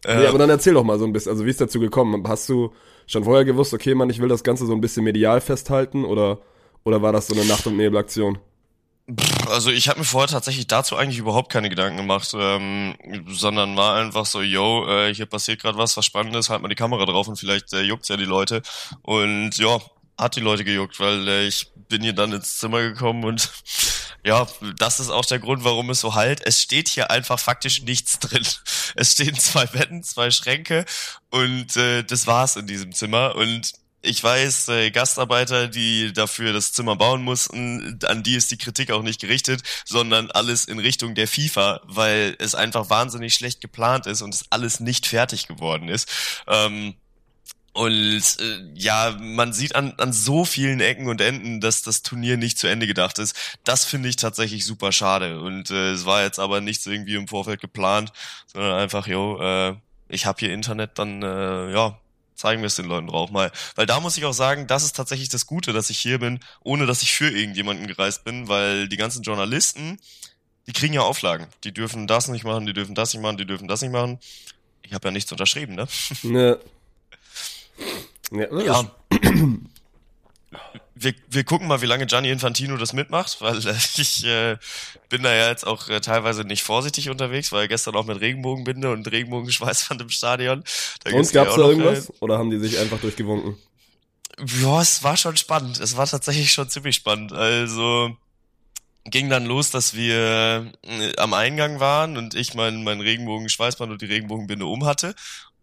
Äh, 0.05 0.19
nee, 0.19 0.27
aber 0.27 0.38
dann 0.38 0.49
erzähl 0.49 0.75
doch 0.75 0.85
mal 0.85 0.97
so 0.97 1.03
ein 1.03 1.11
bisschen, 1.11 1.33
also 1.33 1.45
wie 1.45 1.49
ist 1.49 1.59
dazu 1.59 1.81
gekommen? 1.81 2.25
Hast 2.25 2.47
du 2.47 2.71
schon 3.07 3.24
vorher 3.24 3.45
gewusst, 3.45 3.74
okay, 3.74 3.95
Mann, 3.95 4.09
ich 4.09 4.19
will 4.19 4.30
das 4.30 4.44
Ganze 4.44 4.65
so 4.65 4.74
ein 4.74 4.81
bisschen 4.81 5.04
medial 5.04 5.42
festhalten 5.42 6.06
oder, 6.06 6.39
oder 6.83 7.01
war 7.01 7.13
das 7.13 7.27
so 7.27 7.33
eine 7.33 7.45
Nacht- 7.45 7.65
und 7.65 7.77
Nebelaktion? 7.77 8.38
Also 9.50 9.71
ich 9.71 9.88
habe 9.88 10.00
mir 10.00 10.06
vorher 10.06 10.27
tatsächlich 10.27 10.68
dazu 10.68 10.98
eigentlich 10.98 11.18
überhaupt 11.18 11.50
keine 11.50 11.69
Gedanken 11.69 11.95
gemacht, 11.95 12.36
ähm, 12.38 12.94
sondern 13.30 13.77
war 13.77 13.95
einfach 13.95 14.25
so, 14.25 14.42
yo, 14.42 14.86
äh, 14.86 15.13
hier 15.13 15.25
passiert 15.25 15.62
gerade 15.62 15.77
was, 15.77 15.95
was 15.95 16.06
Spannendes, 16.06 16.50
halt 16.50 16.62
mal 16.62 16.68
die 16.68 16.75
Kamera 16.75 17.06
drauf 17.06 17.30
und 17.30 17.39
vielleicht 17.39 17.71
äh, 17.71 17.81
juckt's 17.83 18.09
ja 18.09 18.18
die 18.18 18.25
Leute. 18.25 18.62
Und 19.04 19.57
ja, 19.57 19.80
hat 20.18 20.36
die 20.36 20.42
Leute 20.42 20.64
gejuckt, 20.64 21.00
weil 21.00 21.28
äh, 21.28 21.48
ich 21.48 21.72
bin 21.90 22.02
hier 22.02 22.14
dann 22.14 22.34
ins 22.34 22.58
Zimmer 22.58 22.81
gekommen 22.81 23.24
und 23.24 23.50
ja, 24.25 24.48
das 24.78 25.00
ist 25.00 25.10
auch 25.10 25.25
der 25.25 25.40
Grund, 25.40 25.64
warum 25.64 25.90
es 25.90 26.02
so 26.02 26.16
halt. 26.16 26.42
Es 26.46 26.62
steht 26.62 26.88
hier 26.88 27.12
einfach 27.12 27.40
faktisch 27.40 27.84
nichts 27.84 28.19
drin. 28.19 28.46
Es 28.96 29.14
stehen 29.14 29.36
zwei 29.36 29.66
Betten, 29.66 30.04
zwei 30.04 30.31
Schränke 30.31 30.86
und 31.30 31.75
äh, 31.78 32.04
das 32.04 32.28
war's 32.28 32.56
in 32.56 32.68
diesem 32.68 32.94
Zimmer 32.94 33.36
und 33.36 33.74
ich 34.02 34.24
weiß, 34.24 34.69
äh, 34.69 34.92
Gastarbeiter, 34.92 35.68
die 35.68 36.14
dafür 36.14 36.54
das 36.54 36.72
Zimmer 36.72 36.96
bauen 36.96 37.24
mussten, 37.24 38.00
an 38.06 38.24
die 38.24 38.36
ist 38.36 38.52
die 38.52 38.58
Kritik 38.58 38.92
auch 38.92 39.02
nicht 39.02 39.19
gerichtet, 39.19 39.64
sondern 39.86 40.31
alles 40.31 40.66
in 40.66 40.80
Richtung 40.80 41.16
der 41.16 41.28
FIFA, 41.28 41.81
weil 41.86 42.36
es 42.40 42.56
einfach 42.56 42.90
wahnsinnig 42.90 43.34
schlecht 43.34 43.60
geplant 43.60 44.06
ist 44.06 44.22
und 44.22 44.34
es 44.34 44.46
alles 44.52 44.80
nicht 44.80 45.08
fertig 45.08 45.48
geworden 45.48 45.90
ist. 45.90 46.08
Ähm, 46.48 46.96
und 47.74 48.38
äh, 48.40 48.64
ja, 48.74 49.16
man 49.19 49.54
sieht 49.54 49.75
an, 49.75 49.94
an 49.98 50.12
so 50.12 50.46
vielen 50.46 50.80
Ecken 50.80 51.08
und 51.08 51.22
Enden, 51.22 51.62
dass 51.62 51.84
das 51.84 52.02
Turnier 52.02 52.36
nicht 52.36 52.58
zu 52.58 52.68
Ende 52.68 52.88
gedacht 52.88 53.19
ist. 53.19 53.36
Das 53.64 53.86
finde 53.86 54.10
ich 54.10 54.16
tatsächlich 54.16 54.66
super 54.66 54.92
schade. 54.92 55.40
Und 55.40 55.69
äh, 55.69 55.92
es 55.92 56.06
war 56.06 56.24
jetzt 56.24 56.40
aber 56.40 56.60
nichts 56.60 56.88
irgendwie 56.88 57.16
im 57.16 57.28
Vorfeld 57.28 57.62
geplant, 57.62 58.12
sondern 58.48 58.80
einfach, 58.80 59.06
jo, 59.06 59.40
äh, 59.40 59.75
ich 60.10 60.25
habe 60.25 60.40
hier 60.40 60.54
Internet, 60.54 60.98
dann 60.98 61.22
äh, 61.22 61.72
ja, 61.72 62.00
zeigen 62.34 62.62
wir 62.62 62.68
es 62.68 62.75
den 62.75 62.88
Leuten 62.88 63.08
drauf 63.08 63.30
mal. 63.30 63.52
Weil 63.75 63.86
da 63.86 64.00
muss 64.00 64.18
ich 64.18 64.25
auch 64.25 64.34
sagen, 64.34 64.66
das 64.66 64.84
ist 64.84 64.96
tatsächlich 64.96 65.30
das 65.30 65.46
Gute, 65.46 65.74
dass 65.74 65.90
ich 65.90 66.00
hier 66.00 66.19
bin, 66.19 66.40
ohne 66.64 66.86
dass 66.86 67.02
ich 67.04 67.14
für 67.14 67.30
irgendjemanden 67.30 67.86
gereist 67.88 68.24
bin, 68.24 68.48
weil 68.48 68.88
die 68.88 68.98
ganzen 68.98 69.22
Journalisten, 69.22 70.00
die 70.68 70.74
kriegen 70.74 70.94
ja 70.94 71.02
Auflagen. 71.02 71.48
Die 71.64 71.74
dürfen 71.74 72.08
das 72.08 72.28
nicht 72.28 72.44
machen, 72.44 72.66
die 72.66 72.74
dürfen 72.74 72.96
das 72.96 73.14
nicht 73.14 73.22
machen, 73.22 73.38
die 73.38 73.46
dürfen 73.46 73.68
das 73.68 73.81
nicht 73.81 73.92
machen. 73.92 74.19
Ich 74.81 74.94
habe 74.94 75.10
ja 75.10 75.12
nichts 75.12 75.31
unterschrieben, 75.31 75.75
ne? 75.75 75.88
Ne. 76.24 76.58
Ja. 78.31 78.59
ja. 78.59 78.91
Wir, 81.00 81.13
wir 81.29 81.44
gucken 81.44 81.68
mal, 81.68 81.81
wie 81.81 81.85
lange 81.85 82.07
Gianni 82.07 82.31
Infantino 82.31 82.75
das 82.75 82.91
mitmacht, 82.91 83.39
weil 83.39 83.57
äh, 83.68 83.75
ich 83.97 84.25
äh, 84.25 84.57
bin 85.09 85.21
da 85.21 85.31
ja 85.31 85.50
jetzt 85.50 85.68
auch 85.68 85.89
äh, 85.89 86.01
teilweise 86.01 86.44
nicht 86.44 86.63
vorsichtig 86.63 87.12
unterwegs, 87.12 87.51
weil 87.51 87.68
gestern 87.68 87.95
auch 87.95 88.06
mit 88.06 88.19
Regenbogenbinde 88.19 88.91
und 88.91 89.09
Regenbogenschweißwand 89.12 90.01
im 90.01 90.09
Stadion. 90.09 90.63
Da 91.03 91.12
und 91.15 91.31
gab's 91.31 91.56
da 91.56 91.62
irgendwas? 91.62 92.09
Äh, 92.09 92.13
oder 92.19 92.39
haben 92.39 92.50
die 92.50 92.57
sich 92.57 92.79
einfach 92.79 93.00
durchgewunken? 93.00 93.57
Ja, 94.59 94.81
es 94.81 95.03
war 95.03 95.18
schon 95.18 95.38
spannend. 95.38 95.80
Es 95.80 95.97
war 95.97 96.07
tatsächlich 96.07 96.51
schon 96.51 96.69
ziemlich 96.69 96.95
spannend. 96.95 97.31
Also 97.31 98.18
ging 99.06 99.30
dann 99.30 99.45
los, 99.45 99.71
dass 99.71 99.94
wir 99.95 100.71
äh, 100.83 101.15
am 101.18 101.33
Eingang 101.33 101.80
waren 101.80 102.18
und 102.18 102.35
ich 102.35 102.53
mein, 102.53 102.83
mein 102.83 103.01
Regenbogenschweißband 103.01 103.91
und 103.91 104.01
die 104.01 104.07
Regenbogenbinde 104.07 104.65
um 104.65 104.85
hatte 104.85 105.15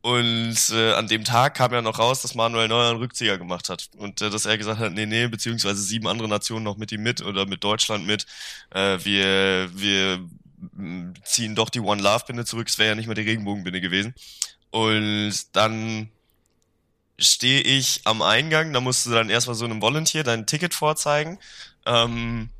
und 0.04 0.58
äh, 0.70 0.92
an 0.92 1.08
dem 1.08 1.24
Tag 1.24 1.54
kam 1.54 1.72
ja 1.72 1.80
noch 1.80 1.98
raus, 1.98 2.20
dass 2.20 2.34
Manuel 2.34 2.68
Neuer 2.68 2.90
einen 2.90 2.98
Rückzieher 2.98 3.38
gemacht 3.38 3.70
hat. 3.70 3.88
Und 3.96 4.20
äh, 4.20 4.28
dass 4.28 4.44
er 4.44 4.58
gesagt 4.58 4.78
hat, 4.78 4.92
nee, 4.92 5.06
nee, 5.06 5.28
beziehungsweise 5.28 5.80
sieben 5.80 6.08
andere 6.08 6.28
Nationen 6.28 6.62
noch 6.62 6.76
mit 6.76 6.92
ihm 6.92 7.02
mit 7.02 7.22
oder 7.22 7.46
mit 7.46 7.64
Deutschland 7.64 8.06
mit. 8.06 8.26
Äh, 8.68 8.98
wir, 9.02 9.70
wir 9.72 10.20
ziehen 11.24 11.54
doch 11.54 11.70
die 11.70 11.80
One 11.80 12.02
Love 12.02 12.24
Binde 12.26 12.44
zurück. 12.44 12.68
Es 12.68 12.76
wäre 12.76 12.90
ja 12.90 12.94
nicht 12.96 13.06
mehr 13.06 13.14
die 13.14 13.22
Regenbogenbinde 13.22 13.80
gewesen. 13.80 14.14
Und 14.70 15.32
dann 15.52 16.10
stehe 17.18 17.62
ich 17.62 18.02
am 18.04 18.20
Eingang, 18.20 18.74
da 18.74 18.82
musst 18.82 19.06
du 19.06 19.10
dann 19.10 19.30
erstmal 19.30 19.54
so 19.54 19.64
einem 19.64 19.80
Volunteer 19.80 20.22
dein 20.22 20.44
Ticket 20.44 20.74
vorzeigen. 20.74 21.38
Ähm, 21.86 22.50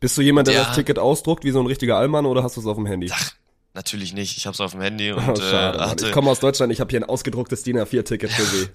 Bist 0.00 0.18
du 0.18 0.20
jemand, 0.20 0.48
der, 0.48 0.56
der 0.56 0.64
das 0.64 0.76
Ticket 0.76 0.98
ausdruckt, 0.98 1.44
wie 1.44 1.50
so 1.50 1.60
ein 1.60 1.66
richtiger 1.66 1.96
Allmann, 1.96 2.26
oder 2.26 2.42
hast 2.42 2.58
du 2.58 2.60
es 2.60 2.66
auf 2.66 2.76
dem 2.76 2.84
Handy? 2.84 3.10
Ach, 3.10 3.32
Natürlich 3.74 4.12
nicht. 4.12 4.36
Ich 4.36 4.46
habe 4.46 4.54
es 4.54 4.60
auf 4.60 4.70
dem 4.70 4.80
Handy 4.80 5.10
und 5.10 5.28
oh, 5.28 5.36
schade, 5.36 5.78
äh, 5.78 5.82
hatte. 5.82 6.06
Ich 6.06 6.12
komme 6.12 6.30
aus 6.30 6.38
Deutschland. 6.38 6.72
Ich 6.72 6.80
habe 6.80 6.90
hier 6.90 7.00
ein 7.00 7.04
ausgedrucktes 7.04 7.64
DIN 7.64 7.76
A4-Ticket 7.78 8.30
für 8.30 8.44
Sie. 8.44 8.68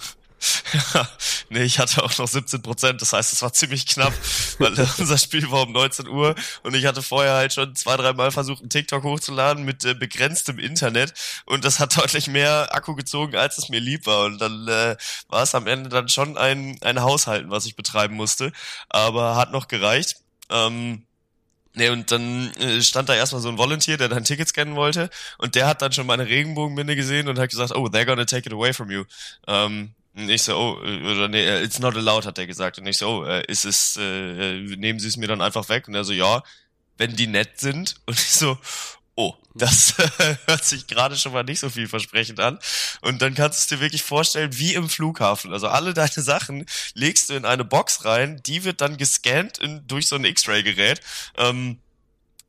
nee, 1.49 1.63
ich 1.63 1.79
hatte 1.79 2.03
auch 2.03 2.17
noch 2.17 2.27
17 2.27 2.61
Prozent, 2.61 3.01
das 3.01 3.11
heißt, 3.11 3.33
es 3.33 3.41
war 3.41 3.51
ziemlich 3.51 3.85
knapp, 3.85 4.13
weil 4.57 4.71
unser 4.97 5.17
Spiel 5.17 5.49
war 5.51 5.63
um 5.63 5.73
19 5.73 6.07
Uhr 6.07 6.35
und 6.63 6.75
ich 6.75 6.85
hatte 6.85 7.01
vorher 7.01 7.33
halt 7.33 7.53
schon 7.53 7.75
zwei, 7.75 7.97
drei 7.97 8.13
Mal 8.13 8.31
versucht, 8.31 8.61
einen 8.61 8.69
TikTok 8.69 9.03
hochzuladen 9.03 9.65
mit 9.65 9.83
äh, 9.83 9.93
begrenztem 9.93 10.57
Internet 10.57 11.13
und 11.45 11.65
das 11.65 11.79
hat 11.79 11.97
deutlich 12.01 12.27
mehr 12.27 12.73
Akku 12.73 12.95
gezogen, 12.95 13.35
als 13.35 13.57
es 13.57 13.67
mir 13.67 13.81
lieb 13.81 14.05
war 14.05 14.25
und 14.25 14.39
dann 14.39 14.67
äh, 14.67 14.95
war 15.27 15.43
es 15.43 15.55
am 15.55 15.67
Ende 15.67 15.89
dann 15.89 16.07
schon 16.07 16.37
ein, 16.37 16.77
ein 16.81 17.01
Haushalten, 17.01 17.49
was 17.51 17.65
ich 17.65 17.75
betreiben 17.75 18.15
musste, 18.15 18.53
aber 18.87 19.35
hat 19.35 19.51
noch 19.51 19.67
gereicht. 19.67 20.21
Ähm, 20.49 21.03
Nee, 21.75 21.89
und 21.89 22.11
dann 22.11 22.51
äh, 22.55 22.81
stand 22.81 23.09
da 23.09 23.15
erstmal 23.15 23.41
so 23.41 23.49
ein 23.49 23.57
Volunteer, 23.57 23.97
der 23.97 24.09
dein 24.09 24.23
Ticket 24.23 24.47
scannen 24.47 24.75
wollte 24.75 25.09
und 25.37 25.55
der 25.55 25.67
hat 25.67 25.81
dann 25.81 25.91
schon 25.91 26.07
meine 26.07 26.27
Regenbogenbinde 26.27 26.95
gesehen 26.95 27.27
und 27.27 27.37
hat 27.37 27.49
gesagt, 27.49 27.75
oh, 27.75 27.85
they're 27.85 28.05
gonna 28.05 28.25
take 28.25 28.47
it 28.47 28.53
away 28.53 28.73
from 28.73 28.89
you. 28.89 29.03
Ähm, 29.47 29.93
und 30.15 30.29
ich 30.29 30.43
so, 30.43 30.57
oh, 30.57 30.83
äh, 30.83 31.11
oder 31.11 31.27
nee, 31.27 31.43
äh, 31.43 31.63
it's 31.63 31.79
not 31.79 31.95
allowed, 31.95 32.25
hat 32.25 32.37
er 32.37 32.47
gesagt. 32.47 32.79
Und 32.79 32.87
ich 32.87 32.97
so, 32.97 33.07
oh, 33.07 33.23
äh, 33.25 33.43
ist 33.47 33.65
es, 33.65 33.97
äh, 33.97 34.59
nehmen 34.75 34.99
Sie 34.99 35.07
es 35.07 35.17
mir 35.17 35.27
dann 35.27 35.41
einfach 35.41 35.69
weg? 35.69 35.87
Und 35.87 35.95
er 35.95 36.03
so, 36.03 36.13
ja, 36.13 36.43
wenn 36.97 37.15
die 37.15 37.27
nett 37.27 37.59
sind. 37.59 37.95
Und 38.05 38.19
ich 38.19 38.31
so, 38.31 38.57
das 39.59 39.93
hört 40.45 40.65
sich 40.65 40.87
gerade 40.87 41.15
schon 41.15 41.33
mal 41.33 41.43
nicht 41.43 41.59
so 41.59 41.69
vielversprechend 41.69 42.39
an. 42.39 42.59
Und 43.01 43.21
dann 43.21 43.35
kannst 43.35 43.59
du 43.59 43.61
es 43.61 43.67
dir 43.67 43.83
wirklich 43.83 44.03
vorstellen, 44.03 44.57
wie 44.57 44.73
im 44.73 44.89
Flughafen. 44.89 45.53
Also 45.53 45.67
alle 45.67 45.93
deine 45.93 46.09
Sachen 46.09 46.65
legst 46.93 47.29
du 47.29 47.35
in 47.35 47.45
eine 47.45 47.65
Box 47.65 48.05
rein, 48.05 48.41
die 48.45 48.63
wird 48.63 48.81
dann 48.81 48.97
gescannt 48.97 49.57
in, 49.59 49.85
durch 49.87 50.07
so 50.07 50.15
ein 50.15 50.25
X-Ray-Gerät. 50.25 51.01
Ähm, 51.37 51.79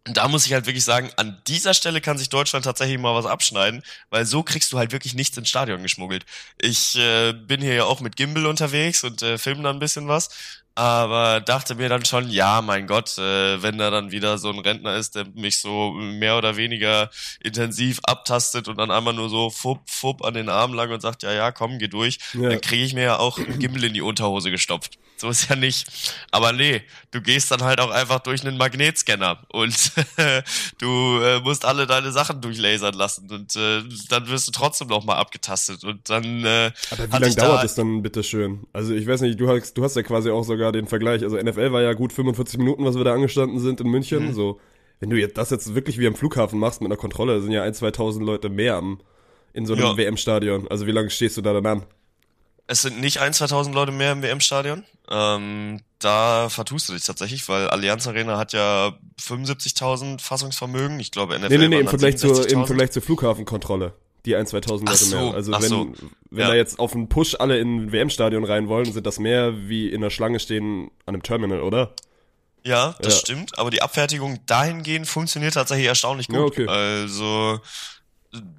da 0.04 0.28
muss 0.28 0.46
ich 0.46 0.52
halt 0.54 0.66
wirklich 0.66 0.84
sagen, 0.84 1.10
an 1.16 1.40
dieser 1.46 1.74
Stelle 1.74 2.00
kann 2.00 2.16
sich 2.16 2.30
Deutschland 2.30 2.64
tatsächlich 2.64 2.98
mal 2.98 3.14
was 3.14 3.26
abschneiden, 3.26 3.82
weil 4.08 4.24
so 4.24 4.42
kriegst 4.42 4.72
du 4.72 4.78
halt 4.78 4.92
wirklich 4.92 5.14
nichts 5.14 5.36
ins 5.36 5.48
Stadion 5.48 5.82
geschmuggelt. 5.82 6.24
Ich 6.60 6.96
äh, 6.96 7.32
bin 7.32 7.60
hier 7.60 7.74
ja 7.74 7.84
auch 7.84 8.00
mit 8.00 8.16
Gimbal 8.16 8.46
unterwegs 8.46 9.04
und 9.04 9.22
äh, 9.22 9.36
filme 9.36 9.62
da 9.62 9.70
ein 9.70 9.78
bisschen 9.78 10.08
was 10.08 10.30
aber 10.80 11.40
dachte 11.40 11.74
mir 11.74 11.90
dann 11.90 12.04
schon, 12.06 12.30
ja, 12.30 12.62
mein 12.62 12.86
Gott, 12.86 13.18
äh, 13.18 13.62
wenn 13.62 13.76
da 13.76 13.90
dann 13.90 14.12
wieder 14.12 14.38
so 14.38 14.50
ein 14.50 14.60
Rentner 14.60 14.96
ist, 14.96 15.14
der 15.14 15.26
mich 15.34 15.58
so 15.58 15.90
mehr 15.92 16.38
oder 16.38 16.56
weniger 16.56 17.10
intensiv 17.42 18.00
abtastet 18.04 18.66
und 18.66 18.78
dann 18.78 18.90
einmal 18.90 19.12
nur 19.12 19.28
so 19.28 19.50
fupp, 19.50 19.80
fupp 19.90 20.24
an 20.24 20.32
den 20.32 20.48
Arm 20.48 20.72
lang 20.72 20.90
und 20.90 21.02
sagt, 21.02 21.22
ja, 21.22 21.32
ja, 21.32 21.52
komm, 21.52 21.78
geh 21.78 21.88
durch, 21.88 22.18
ja. 22.34 22.48
dann 22.48 22.60
kriege 22.60 22.84
ich 22.84 22.94
mir 22.94 23.02
ja 23.02 23.18
auch 23.18 23.38
Gimbal 23.58 23.84
in 23.84 23.94
die 23.94 24.00
Unterhose 24.00 24.50
gestopft. 24.50 24.98
So 25.20 25.28
ist 25.28 25.50
ja 25.50 25.56
nicht. 25.56 25.86
Aber 26.30 26.52
nee, 26.52 26.82
du 27.10 27.20
gehst 27.20 27.50
dann 27.50 27.62
halt 27.62 27.80
auch 27.80 27.90
einfach 27.90 28.20
durch 28.20 28.44
einen 28.44 28.56
Magnetscanner 28.56 29.42
und 29.52 29.92
du 30.78 31.20
äh, 31.20 31.40
musst 31.40 31.64
alle 31.64 31.86
deine 31.86 32.10
Sachen 32.10 32.40
durchlasern 32.40 32.94
lassen 32.94 33.30
und 33.30 33.54
äh, 33.54 33.82
dann 34.08 34.28
wirst 34.28 34.48
du 34.48 34.52
trotzdem 34.52 34.88
noch 34.88 35.04
mal 35.04 35.16
abgetastet 35.16 35.84
und 35.84 36.08
dann 36.08 36.44
äh, 36.44 36.72
Aber 36.90 37.06
wie 37.06 37.22
lange 37.22 37.34
dauert 37.34 37.64
es 37.64 37.74
dann 37.74 38.02
bitte 38.02 38.22
schön? 38.22 38.66
Also 38.72 38.94
ich 38.94 39.06
weiß 39.06 39.20
nicht, 39.20 39.38
du 39.38 39.48
hast, 39.48 39.74
du 39.74 39.84
hast 39.84 39.96
ja 39.96 40.02
quasi 40.02 40.30
auch 40.30 40.44
sogar 40.44 40.72
den 40.72 40.86
Vergleich. 40.86 41.22
Also 41.22 41.36
NFL 41.36 41.72
war 41.72 41.82
ja 41.82 41.92
gut 41.92 42.12
45 42.12 42.58
Minuten, 42.58 42.84
was 42.84 42.96
wir 42.96 43.04
da 43.04 43.12
angestanden 43.12 43.60
sind 43.60 43.80
in 43.80 43.88
München. 43.88 44.28
Mhm. 44.28 44.32
So, 44.32 44.60
wenn 45.00 45.10
du 45.10 45.16
jetzt 45.16 45.36
das 45.36 45.50
jetzt 45.50 45.74
wirklich 45.74 45.98
wie 45.98 46.06
am 46.06 46.14
Flughafen 46.14 46.58
machst 46.58 46.80
mit 46.80 46.90
einer 46.90 46.98
Kontrolle, 46.98 47.42
sind 47.42 47.52
ja 47.52 47.62
ein, 47.62 47.74
2000 47.74 48.24
Leute 48.24 48.48
mehr 48.48 48.76
am, 48.76 49.00
in 49.52 49.66
so 49.66 49.74
einem 49.74 49.82
ja. 49.82 49.96
WM-Stadion. 49.96 50.68
Also 50.68 50.86
wie 50.86 50.92
lange 50.92 51.10
stehst 51.10 51.36
du 51.36 51.42
da 51.42 51.52
dann 51.52 51.66
an? 51.66 51.86
Es 52.70 52.82
sind 52.82 53.00
nicht 53.00 53.18
ein, 53.18 53.32
2000 53.32 53.74
Leute 53.74 53.90
mehr 53.90 54.12
im 54.12 54.22
WM-Stadion. 54.22 54.84
Ähm, 55.10 55.80
da 55.98 56.48
vertust 56.50 56.88
du 56.88 56.92
dich 56.92 57.04
tatsächlich, 57.04 57.48
weil 57.48 57.68
Allianz 57.68 58.06
Arena 58.06 58.38
hat 58.38 58.52
ja 58.52 58.92
75.000 59.20 60.20
Fassungsvermögen. 60.20 61.00
Ich 61.00 61.10
glaube, 61.10 61.36
NFL 61.36 61.48
Nee, 61.48 61.58
nee, 61.58 61.68
nee, 61.68 61.80
im 61.80 61.88
Vergleich, 61.88 62.16
zur, 62.16 62.48
im 62.48 62.66
Vergleich 62.66 62.92
zur 62.92 63.02
Flughafenkontrolle. 63.02 63.94
Die 64.24 64.36
ein, 64.36 64.46
2000 64.46 64.88
Leute 64.88 65.04
so, 65.04 65.16
mehr. 65.16 65.34
Also 65.34 65.50
wenn, 65.52 65.62
so. 65.62 65.92
wenn 66.30 66.40
Ja. 66.42 66.46
da 66.48 66.54
jetzt 66.54 66.78
auf 66.78 66.94
einen 66.94 67.08
Push 67.08 67.34
alle 67.40 67.58
in 67.58 67.86
ein 67.86 67.92
WM-Stadion 67.92 68.44
rein 68.44 68.68
wollen, 68.68 68.92
sind 68.92 69.04
das 69.04 69.18
mehr 69.18 69.68
wie 69.68 69.88
in 69.88 70.00
der 70.00 70.10
Schlange 70.10 70.38
stehen 70.38 70.92
an 71.06 71.14
einem 71.14 71.22
Terminal, 71.24 71.62
oder? 71.62 71.94
Ja, 72.62 72.94
das 73.00 73.14
Ja. 73.14 73.20
stimmt, 73.20 73.58
aber 73.58 73.70
die 73.70 73.82
Abfertigung 73.82 74.38
dahingehend 74.46 75.08
funktioniert 75.08 75.54
tatsächlich 75.54 75.88
erstaunlich 75.88 76.28
gut. 76.28 76.36
Ja, 76.36 76.42
okay. 76.44 76.66
Also 76.68 77.58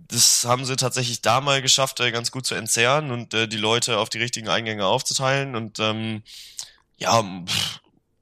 das 0.07 0.43
haben 0.45 0.65
sie 0.65 0.75
tatsächlich 0.75 1.21
da 1.21 1.41
mal 1.41 1.61
geschafft, 1.61 1.99
äh, 1.99 2.11
ganz 2.11 2.31
gut 2.31 2.45
zu 2.45 2.55
entzerren 2.55 3.11
und 3.11 3.33
äh, 3.33 3.47
die 3.47 3.57
Leute 3.57 3.97
auf 3.97 4.09
die 4.09 4.19
richtigen 4.19 4.49
Eingänge 4.49 4.85
aufzuteilen 4.85 5.55
und 5.55 5.79
ähm, 5.79 6.23
ja, 6.97 7.23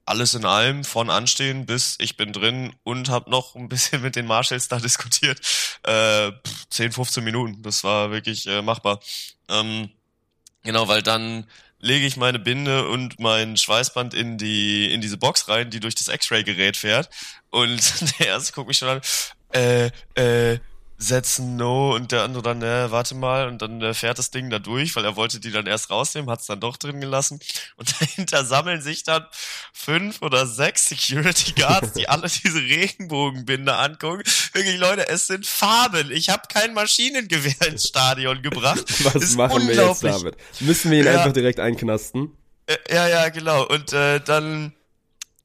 alles 0.04 0.34
in 0.34 0.44
allem 0.44 0.84
von 0.84 1.10
Anstehen 1.10 1.66
bis 1.66 1.96
ich 2.00 2.16
bin 2.16 2.32
drin 2.32 2.74
und 2.82 3.08
habe 3.08 3.30
noch 3.30 3.54
ein 3.54 3.68
bisschen 3.68 4.02
mit 4.02 4.16
den 4.16 4.26
Marshalls 4.26 4.68
da 4.68 4.78
diskutiert. 4.78 5.40
Äh, 5.82 6.32
pff, 6.32 6.68
10, 6.70 6.92
15 6.92 7.24
Minuten, 7.24 7.62
das 7.62 7.84
war 7.84 8.10
wirklich 8.10 8.46
äh, 8.46 8.62
machbar. 8.62 9.00
Ähm, 9.48 9.90
genau, 10.62 10.86
weil 10.88 11.02
dann 11.02 11.46
lege 11.80 12.06
ich 12.06 12.16
meine 12.16 12.38
Binde 12.38 12.88
und 12.88 13.18
mein 13.18 13.56
Schweißband 13.56 14.14
in 14.14 14.38
die 14.38 14.92
in 14.92 15.00
diese 15.00 15.16
Box 15.16 15.48
rein, 15.48 15.70
die 15.70 15.80
durch 15.80 15.94
das 15.94 16.08
X-Ray-Gerät 16.08 16.76
fährt. 16.76 17.08
Und 17.50 17.80
der 18.18 18.28
erste 18.28 18.52
guckt 18.52 18.68
mich 18.68 18.78
schon 18.78 18.88
an, 18.88 19.00
äh, 19.52 19.90
äh, 20.14 20.60
setzen 21.02 21.56
No 21.56 21.94
und 21.94 22.12
der 22.12 22.22
andere 22.24 22.42
dann, 22.42 22.62
äh, 22.62 22.90
warte 22.90 23.14
mal, 23.14 23.48
und 23.48 23.62
dann 23.62 23.80
äh, 23.80 23.94
fährt 23.94 24.18
das 24.18 24.30
Ding 24.30 24.50
da 24.50 24.58
durch, 24.58 24.94
weil 24.94 25.04
er 25.04 25.16
wollte 25.16 25.40
die 25.40 25.50
dann 25.50 25.66
erst 25.66 25.88
rausnehmen, 25.90 26.28
hat 26.30 26.40
es 26.40 26.46
dann 26.46 26.60
doch 26.60 26.76
drin 26.76 27.00
gelassen. 27.00 27.40
Und 27.76 27.92
dahinter 28.00 28.44
sammeln 28.44 28.82
sich 28.82 29.02
dann 29.02 29.24
fünf 29.72 30.20
oder 30.20 30.46
sechs 30.46 30.88
Security 30.88 31.52
Guards, 31.52 31.92
die 31.94 32.08
alle 32.08 32.28
diese 32.28 32.60
Regenbogenbinde 32.60 33.74
angucken. 33.74 34.22
Wirklich, 34.52 34.78
Leute, 34.78 35.08
es 35.08 35.26
sind 35.26 35.46
Farben. 35.46 36.10
Ich 36.10 36.28
habe 36.28 36.42
kein 36.52 36.74
Maschinengewehr 36.74 37.66
ins 37.68 37.88
Stadion 37.88 38.42
gebracht. 38.42 38.84
Was 39.04 39.14
Ist 39.14 39.36
machen 39.36 39.66
wir 39.66 39.74
jetzt 39.74 40.04
damit? 40.04 40.36
Müssen 40.60 40.90
wir 40.90 41.00
ihn 41.00 41.06
Ja. 41.06 41.18
einfach 41.20 41.32
direkt 41.32 41.60
einknasten? 41.60 42.36
Äh, 42.66 42.76
Ja, 42.94 43.08
ja, 43.08 43.28
genau. 43.30 43.66
Und 43.66 43.92
äh, 43.94 44.20
dann 44.20 44.74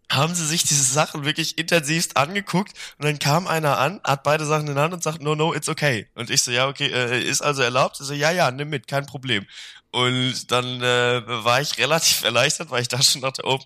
haben 0.10 0.36
sie 0.36 0.46
sich 0.46 0.64
diese 0.64 0.84
Sachen 0.84 1.26
wirklich 1.26 1.58
intensivst 1.58 2.18
angeguckt 2.18 2.74
und 2.98 3.06
dann 3.06 3.20
kam 3.20 3.48
einer 3.48 3.78
an, 3.78 4.00
hat 4.04 4.24
beide 4.24 4.46
Sachen 4.46 4.68
in 4.68 4.76
der 4.76 4.84
Hand 4.84 4.94
und 4.94 5.04
sagt, 5.04 5.22
no, 5.22 5.36
no, 5.36 5.54
it's 5.54 5.70
okay. 5.70 6.08
Und 6.16 6.30
ich 6.30 6.42
so, 6.44 6.52
ja, 6.52 6.68
okay, 6.68 6.88
äh, 6.88 7.22
ist 7.22 7.42
also 7.42 7.62
erlaubt? 7.62 7.98
Ich 8.00 8.06
so, 8.06 8.14
ja, 8.14 8.32
ja, 8.32 8.52
nimm 8.52 8.70
mit, 8.70 8.88
kein 8.88 9.06
Problem. 9.06 9.46
Und 9.92 10.52
dann 10.52 10.82
äh, 10.82 11.24
war 11.26 11.62
ich 11.62 11.78
relativ 11.78 12.24
erleichtert, 12.26 12.70
weil 12.70 12.82
ich 12.82 12.88
da 12.88 13.02
schon 13.02 13.22
dachte, 13.22 13.44
oh, 13.46 13.60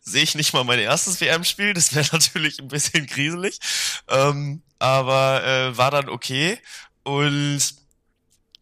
sehe 0.00 0.22
ich 0.22 0.34
nicht 0.34 0.52
mal 0.52 0.64
mein 0.64 0.78
erstes 0.78 1.20
WM-Spiel, 1.20 1.74
das 1.74 1.94
wäre 1.94 2.06
natürlich 2.12 2.58
ein 2.58 2.68
bisschen 2.68 3.06
kriselig. 3.06 3.58
Ähm, 4.08 4.62
aber 4.78 5.44
äh, 5.44 5.76
war 5.76 5.90
dann 5.90 6.08
okay. 6.08 6.58
Und 7.02 7.60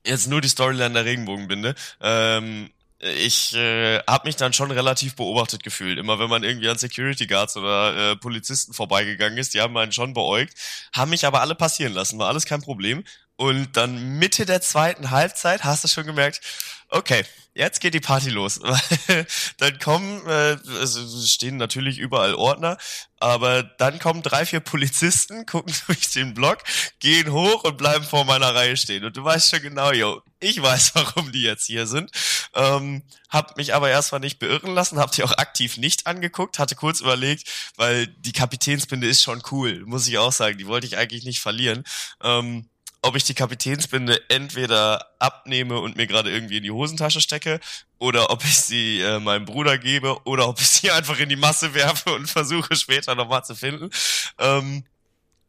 jetzt 0.05 0.29
nur 0.29 0.41
die 0.41 0.49
Storyline 0.49 0.95
der 0.95 1.05
Regenbogenbinde. 1.05 1.75
Ähm, 2.01 2.71
ich 3.01 3.55
äh, 3.55 3.99
habe 4.07 4.29
mich 4.29 4.37
dann 4.37 4.53
schon 4.53 4.71
relativ 4.71 5.17
beobachtet 5.17 5.63
gefühlt. 5.63 5.99
Immer 5.99 6.19
wenn 6.19 6.29
man 6.29 6.45
irgendwie 6.45 6.69
an 6.69 6.77
Security 6.77 7.27
Guards 7.27 7.57
oder 7.57 8.13
äh, 8.13 8.17
Polizisten 8.17 8.75
vorbeigegangen 8.75 9.39
ist, 9.39 9.55
die 9.55 9.61
haben 9.61 9.77
einen 9.77 9.93
schon 9.93 10.13
beäugt, 10.13 10.55
haben 10.95 11.11
mich 11.11 11.25
aber 11.25 11.41
alle 11.41 11.55
passieren 11.55 11.95
lassen, 11.95 12.19
war 12.19 12.29
alles 12.29 12.45
kein 12.45 12.61
Problem. 12.61 13.03
Und 13.37 13.75
dann 13.79 14.19
Mitte 14.19 14.45
der 14.45 14.61
zweiten 14.61 15.11
Halbzeit 15.11 15.65
hast 15.65 15.83
du 15.83 15.89
schon 15.89 16.05
gemerkt, 16.05 16.43
okay, 16.91 17.25
jetzt 17.55 17.81
geht 17.81 17.95
die 17.95 18.01
Party 18.01 18.31
los. 18.31 18.61
Dann 19.59 19.79
kommen, 19.79 20.27
äh, 20.27 20.53
es 20.83 21.31
stehen 21.33 21.57
natürlich 21.57 21.99
überall 21.99 22.35
Ordner, 22.35 22.79
aber 23.19 23.63
dann 23.63 23.99
kommen 23.99 24.23
drei, 24.23 24.47
vier 24.47 24.61
Polizisten, 24.61 25.45
gucken 25.47 25.75
durch 25.87 26.11
den 26.11 26.33
Block, 26.33 26.65
gehen 27.01 27.31
hoch 27.31 27.65
und 27.65 27.77
bleiben 27.77 28.05
vor 28.05 28.25
meiner 28.25 28.55
Reihe 28.55 28.79
stehen. 28.79 29.05
Und 29.05 29.15
du 29.17 29.23
weißt 29.23 29.51
schon 29.51 29.61
genau, 29.61 29.93
yo, 29.93 30.23
ich 30.41 30.61
weiß, 30.63 30.93
warum 30.95 31.31
die 31.31 31.43
jetzt 31.43 31.67
hier 31.67 31.87
sind. 31.87 32.11
Ähm, 32.55 33.03
hab 33.29 33.59
mich 33.59 33.75
aber 33.75 33.91
erstmal 33.91 34.21
nicht 34.21 34.39
beirren 34.39 34.75
lassen, 34.75 34.99
hab 34.99 35.13
die 35.13 35.23
auch 35.23 35.37
aktiv 35.37 35.77
nicht 35.77 36.07
angeguckt, 36.07 36.59
hatte 36.59 36.77
kurz 36.77 37.01
überlegt, 37.01 37.47
weil 37.77 38.07
die 38.07 38.33
Kapitänsbinde 38.33 39.07
ist 39.07 39.23
schon 39.23 39.43
cool, 39.51 39.85
muss 39.85 40.09
ich 40.09 40.17
auch 40.17 40.33
sagen. 40.33 40.57
Die 40.57 40.67
wollte 40.67 40.87
ich 40.87 40.97
eigentlich 40.97 41.25
nicht 41.25 41.41
verlieren. 41.41 41.85
Ähm, 42.23 42.70
ob 43.03 43.17
ich 43.17 43.25
die 43.25 43.35
Kapitänsbinde 43.35 44.21
entweder 44.29 45.07
abnehme 45.19 45.79
und 45.79 45.97
mir 45.97 46.07
gerade 46.07 46.31
irgendwie 46.31 46.59
in 46.59 46.63
die 46.63 46.71
Hosentasche 46.71 47.21
stecke 47.21 47.61
oder 47.99 48.31
ob 48.31 48.45
ich 48.45 48.61
sie 48.61 49.01
äh, 49.01 49.19
meinem 49.19 49.47
Bruder 49.47 49.79
gebe 49.79 50.23
oder 50.25 50.49
ob 50.49 50.61
ich 50.61 50.69
sie 50.69 50.91
einfach 50.91 51.19
in 51.19 51.29
die 51.29 51.37
Masse 51.37 51.75
werfe 51.75 52.13
und 52.15 52.29
versuche 52.29 52.77
später 52.77 53.15
nochmal 53.15 53.45
zu 53.45 53.55
finden. 53.55 53.91
Ähm, 54.39 54.85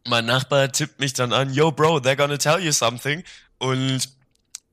mein 0.07 0.25
Nachbar 0.25 0.71
tippt 0.71 0.99
mich 0.99 1.13
dann 1.13 1.33
an, 1.33 1.53
yo 1.53 1.71
Bro, 1.71 1.97
they're 1.97 2.15
gonna 2.15 2.37
tell 2.37 2.59
you 2.59 2.71
something 2.71 3.23
und 3.57 4.09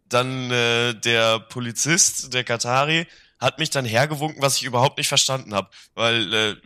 dann 0.08 0.50
äh, 0.50 0.94
der 0.94 1.40
Polizist, 1.40 2.32
der 2.32 2.44
Katari, 2.44 3.06
hat 3.38 3.58
mich 3.58 3.70
dann 3.70 3.84
hergewunken, 3.84 4.42
was 4.42 4.56
ich 4.56 4.64
überhaupt 4.64 4.98
nicht 4.98 5.08
verstanden 5.08 5.54
habe, 5.54 5.68
weil 5.94 6.32
äh, 6.32 6.56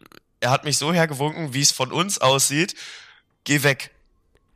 er 0.41 0.51
hat 0.51 0.65
mich 0.65 0.79
so 0.79 0.93
hergewunken, 0.93 1.55
wie 1.55 1.61
es 1.61 1.73
von 1.73 1.93
uns 1.93 2.19
aussieht, 2.19 2.75
geh 3.45 3.63
weg. 3.63 3.91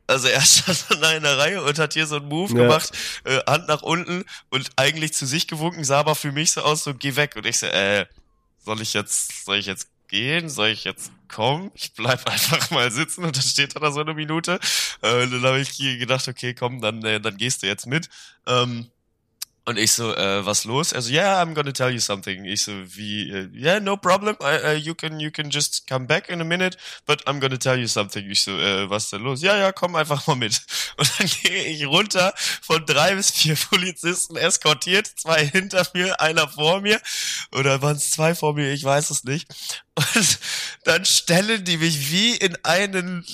Also 0.07 0.29
er 0.29 0.41
stand 0.43 0.85
dann 0.91 1.01
da 1.01 1.13
in 1.13 1.23
der 1.23 1.39
Reihe 1.39 1.63
und 1.63 1.79
hat 1.79 1.95
hier 1.95 2.07
so 2.07 2.17
einen 2.17 2.29
Move 2.29 2.53
Ja. 2.55 2.63
gemacht, 2.63 2.91
äh, 3.25 3.39
Hand 3.47 3.69
nach 3.69 3.83
unten 3.83 4.25
und 4.51 4.71
eigentlich 4.77 5.13
zu 5.15 5.27
sich 5.27 5.49
gewunken, 5.49 5.85
sah 5.85 6.01
aber 6.01 6.15
für 6.15 6.33
mich 6.33 6.53
so 6.53 6.63
aus, 6.63 6.85
so 6.85 6.95
geh 6.95 7.17
weg. 7.17 7.35
Und 7.37 7.47
ich 7.47 7.59
so, 7.59 7.67
äh, 7.67 8.07
soll 8.65 8.81
ich 8.81 8.93
jetzt, 8.95 9.45
soll 9.45 9.57
ich 9.59 9.67
jetzt 9.67 9.89
gehen? 10.09 10.49
Soll 10.49 10.69
ich 10.69 10.85
jetzt 10.85 11.11
kommen? 11.29 11.71
Ich 11.75 11.93
bleib 11.95 12.27
einfach 12.31 12.71
mal 12.71 12.91
sitzen 12.93 13.25
und 13.25 13.37
dann 13.37 13.43
steht 13.43 13.75
er 13.75 13.81
da 13.81 13.91
so 13.93 14.01
eine 14.01 14.15
Minute. 14.15 14.61
Äh, 15.03 15.25
und 15.25 15.33
dann 15.33 15.43
habe 15.43 15.61
ich 15.61 15.77
gedacht, 15.77 16.29
okay, 16.29 16.55
komm, 16.55 16.81
dann, 16.81 17.03
äh, 17.05 17.21
dann 17.21 17.37
gehst 17.37 17.63
du 17.63 17.67
jetzt 17.67 17.87
mit. 17.87 18.09
Ähm, 18.47 18.91
und 19.67 19.79
ich 19.79 19.93
so, 19.93 20.15
äh, 20.15 20.47
was 20.47 20.65
los? 20.65 20.93
Also, 20.93 21.11
yeah, 21.11 21.43
I'm 21.43 21.53
gonna 21.53 21.73
tell 21.73 21.91
you 21.91 21.99
something. 21.99 22.45
Ich 22.45 22.63
so, 22.63 22.73
wie, 22.95 23.31
äh, 23.31 23.49
yeah, 23.53 23.81
no 23.81 23.97
problem. 23.97 24.37
I, 24.41 24.59
uh, 24.65 24.79
you 24.79 24.95
can, 24.95 25.19
you 25.19 25.33
can 25.33 25.51
just 25.51 25.89
come 25.89 26.07
back 26.07 26.29
in 26.29 26.41
a 26.41 26.45
minute, 26.45 26.79
but 27.05 27.27
I'm 27.27 27.41
gonna 27.41 27.59
tell 27.59 27.77
you 27.77 27.89
something. 27.89 28.31
Ich 28.31 28.45
so, 28.45 28.53
äh, 28.53 28.89
was 28.89 29.11
denn 29.11 29.23
los? 29.23 29.43
Ja, 29.43 29.57
ja, 29.57 29.73
komm 29.73 29.97
einfach 29.97 30.25
mal 30.29 30.37
mit. 30.37 30.63
Und 30.97 31.11
dann 31.19 31.29
gehe 31.43 31.65
ich 31.65 31.85
runter 31.85 32.33
von 32.63 32.87
drei 32.87 33.17
bis 33.17 33.33
vier 33.33 33.57
Polizisten 33.57 34.37
eskortiert, 34.37 35.09
zwei 35.17 35.45
hinter 35.45 35.85
mir, 35.95 36.21
einer 36.21 36.47
vor 36.47 36.81
mir. 36.81 37.01
Oder 37.51 37.83
waren 37.83 37.97
es 37.97 38.13
zwei 38.13 38.37
vor 38.37 38.55
mir? 38.55 38.73
Ich 38.73 38.85
weiß 38.85 39.11
es 39.11 39.25
nicht. 39.25 39.49
Und 39.97 40.39
dann 40.85 41.05
stellen 41.07 41.65
die 41.65 41.79
mich 41.79 42.11
wie 42.11 42.37
in 42.37 42.55
einen, 42.65 43.25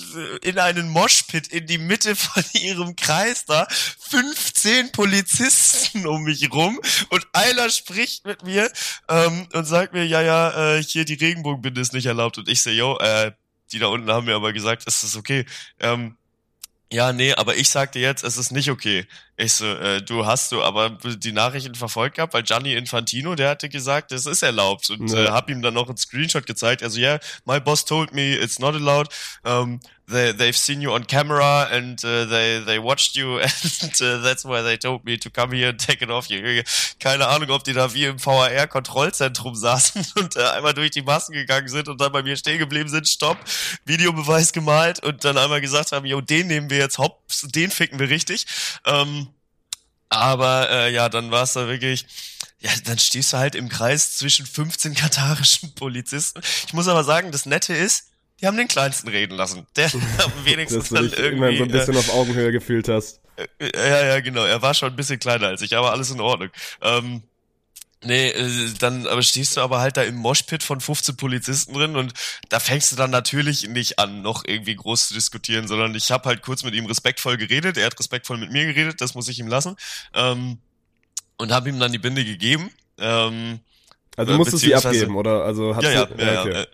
in 0.43 0.59
einen 0.61 0.89
Moshpit 0.89 1.49
in 1.49 1.67
die 1.67 1.79
Mitte 1.79 2.15
von 2.17 2.45
ihrem 2.53 2.95
Kreis 2.95 3.45
da. 3.47 3.67
15 3.69 4.93
Polizisten 4.93 6.07
um 6.07 6.23
mich 6.23 6.53
rum 6.53 6.81
und 7.11 7.27
einer 7.33 7.69
spricht 7.69 8.25
mit 8.27 8.45
mir 8.45 8.71
ähm, 9.09 9.49
und 9.53 9.65
sagt 9.65 9.93
mir, 9.93 10.07
ja, 10.07 10.23
ja, 10.23 10.77
äh, 10.77 10.83
hier 10.83 11.05
die 11.05 11.15
Regenbogenbinde 11.15 11.81
ist 11.81 11.95
nicht 11.95 12.07
erlaubt. 12.07 12.39
Und 12.39 12.49
ich 12.49 12.63
so, 12.63 12.71
yo, 12.71 12.97
äh, 12.99 13.33
die 13.73 13.79
da 13.81 13.89
unten 13.89 14.11
haben 14.11 14.27
mir 14.27 14.37
aber 14.37 14.53
gesagt, 14.53 14.85
es 14.87 15.03
ist 15.03 15.17
okay. 15.17 15.45
Ähm, 15.81 16.17
ja, 16.93 17.13
nee, 17.13 17.33
aber 17.35 17.57
ich 17.57 17.69
sagte 17.71 17.99
jetzt, 17.99 18.23
es 18.23 18.37
ist 18.37 18.53
nicht 18.53 18.71
okay. 18.71 19.07
Ich 19.37 19.55
so, 19.55 19.65
äh, 19.67 20.03
du 20.03 20.27
hast 20.27 20.53
du 20.53 20.63
aber 20.63 20.91
die 20.91 21.33
Nachrichten 21.33 21.75
verfolgt 21.75 22.17
gehabt, 22.17 22.35
weil 22.35 22.43
Gianni 22.43 22.75
Infantino, 22.75 23.35
der 23.35 23.49
hatte 23.51 23.69
gesagt, 23.69 24.13
es 24.13 24.27
ist 24.27 24.43
erlaubt 24.43 24.91
und 24.91 25.11
Ja. 25.11 25.25
äh, 25.25 25.29
hab 25.31 25.49
ihm 25.49 25.63
dann 25.63 25.75
noch 25.75 25.89
einen 25.89 25.97
Screenshot 25.97 26.47
gezeigt. 26.47 26.83
Also, 26.83 27.01
yeah, 27.01 27.19
my 27.47 27.59
boss 27.61 27.85
told 27.85 28.13
me 28.13 28.35
it's 28.35 28.59
not 28.59 28.75
allowed. 28.75 29.09
Um, 29.43 29.81
they, 30.13 30.33
they've 30.33 30.57
seen 30.57 30.81
you 30.81 30.93
on 30.93 31.05
camera 31.05 31.69
and 31.71 32.03
uh, 32.05 32.25
they, 32.27 32.61
they 32.65 32.79
watched 32.79 33.17
you 33.17 33.39
and 33.83 34.01
uh, 34.01 34.19
that's 34.19 34.45
why 34.45 34.63
they 34.63 34.77
told 34.77 35.05
me 35.05 35.17
to 35.19 35.31
come 35.31 35.53
here 35.53 35.71
and 35.71 35.79
take 35.79 36.03
it 36.03 36.11
off 36.11 36.31
you. 36.31 36.63
Keine 37.01 37.27
Ahnung, 37.27 37.51
ob 37.51 37.65
die 37.65 37.73
da 37.73 37.93
wie 37.95 38.05
im 38.05 38.25
VAR-Kontrollzentrum 38.25 39.55
saßen 39.57 40.07
und 40.17 40.37
äh, 40.37 40.45
einmal 40.45 40.75
durch 40.75 40.91
die 40.91 41.03
Massen 41.03 41.33
gegangen 41.33 41.69
sind 41.69 41.89
und 41.89 42.01
dann 42.01 42.13
bei 42.13 42.23
mir 42.23 42.37
stehen 42.37 42.59
geblieben 42.59 42.89
sind, 42.89 43.09
stopp, 43.09 43.39
Videobeweis 43.85 44.53
gemalt 44.53 45.03
und 45.03 45.25
dann 45.25 45.39
einmal 45.39 45.61
gesagt 45.61 45.93
haben, 45.93 46.07
yo, 46.07 46.21
den 46.21 46.47
nehmen 46.47 46.71
wir 46.71 46.79
jetzt 46.79 46.99
hops, 46.99 47.43
den 47.43 47.71
ficken 47.71 47.99
wir 47.99 48.09
richtig. 48.09 48.47
Ähm, 48.85 49.29
aber 50.09 50.69
äh, 50.71 50.93
ja, 50.93 51.09
dann 51.09 51.31
war 51.31 51.45
es 51.45 51.55
da 51.55 51.67
wirklich, 51.69 52.07
ja, 52.61 52.71
dann 52.85 52.99
stehst 52.99 53.33
du 53.33 53.39
halt 53.39 53.55
im 53.55 53.71
Kreis 53.71 54.19
zwischen 54.19 54.45
15 54.45 54.95
katarischen 54.95 55.75
Polizisten. 55.75 56.43
Ich 56.67 56.75
muss 56.75 56.87
aber 56.87 57.03
sagen, 57.03 57.33
das 57.33 57.47
Nette 57.47 57.73
ist, 57.73 58.12
die 58.43 58.47
haben 58.47 58.57
den 58.57 58.69
Kleinsten 58.69 59.09
reden 59.09 59.37
lassen. 59.37 59.67
Der 59.77 59.87
am 60.25 60.33
wenigstens 60.45 60.89
Dass 60.89 60.89
du 60.89 60.95
dann 60.97 61.05
dich 61.11 61.19
immer 61.19 61.49
irgendwie. 61.49 61.57
so 61.59 61.65
ein 61.65 61.71
bisschen 61.71 61.97
auf 61.97 62.13
Augenhöhe 62.15 62.51
gefühlt 62.53 62.89
hast. 62.89 63.21
äh, 63.37 63.47
äh, 63.69 63.89
ja, 63.91 64.07
ja, 64.07 64.21
genau. 64.21 64.45
Er 64.45 64.61
war 64.63 64.75
schon 64.75 64.91
ein 64.91 64.97
bisschen 64.97 65.19
kleiner 65.21 65.47
als 65.47 65.63
ich, 65.63 65.77
aber 65.77 65.93
alles 65.93 66.11
in 66.11 66.21
Ordnung. 66.21 66.51
Ähm, 66.83 67.23
Nee, 68.05 68.31
äh, 68.31 68.73
dann 68.81 69.07
aber 69.07 69.23
stehst 69.23 69.57
du 69.57 69.61
aber 69.61 69.79
halt 69.79 69.97
da 69.97 70.03
im 70.03 70.17
Moshpit 70.17 70.65
von 70.65 70.81
15 70.81 71.17
Polizisten 71.17 71.73
drin 71.73 71.95
und 71.95 72.13
da 72.49 72.59
fängst 72.59 72.91
du 72.91 72.97
dann 72.97 73.11
natürlich 73.13 73.69
nicht 73.69 74.01
an, 74.01 74.23
noch 74.23 74.43
irgendwie 74.45 74.75
groß 74.75 75.07
zu 75.07 75.15
diskutieren, 75.15 75.69
sondern 75.69 75.95
ich 75.95 76.11
habe 76.11 76.29
halt 76.29 76.43
kurz 76.43 76.65
mit 76.65 76.75
ihm 76.75 76.87
respektvoll 76.87 77.37
geredet, 77.37 77.77
er 77.77 77.87
hat 77.87 77.97
respektvoll 78.01 78.39
mit 78.39 78.51
mir 78.51 78.67
geredet, 78.67 79.01
das 79.01 79.15
muss 79.15 79.29
ich 79.29 79.39
ihm 79.39 79.47
lassen. 79.47 79.77
Ähm, 80.15 80.59
und 81.39 81.53
habe 81.53 81.69
ihm 81.69 81.79
dann 81.79 81.93
die 81.93 81.99
Binde 81.99 82.25
gegeben. 82.25 82.71
Ähm, 82.99 83.61
Also 84.17 84.33
Äh, 84.33 84.33
du 84.33 84.39
musstest 84.39 84.63
sie 84.63 84.71
beziehungsweise- 84.71 84.99
abgeben, 84.99 85.17
oder? 85.17 85.45
Also 85.45 85.77
hat 85.77 85.85
ja, 85.85 85.91
sie, 85.91 85.97
ja, 86.25 86.33
ja, 86.33 86.41
okay. 86.43 86.53
ja. 86.55 86.67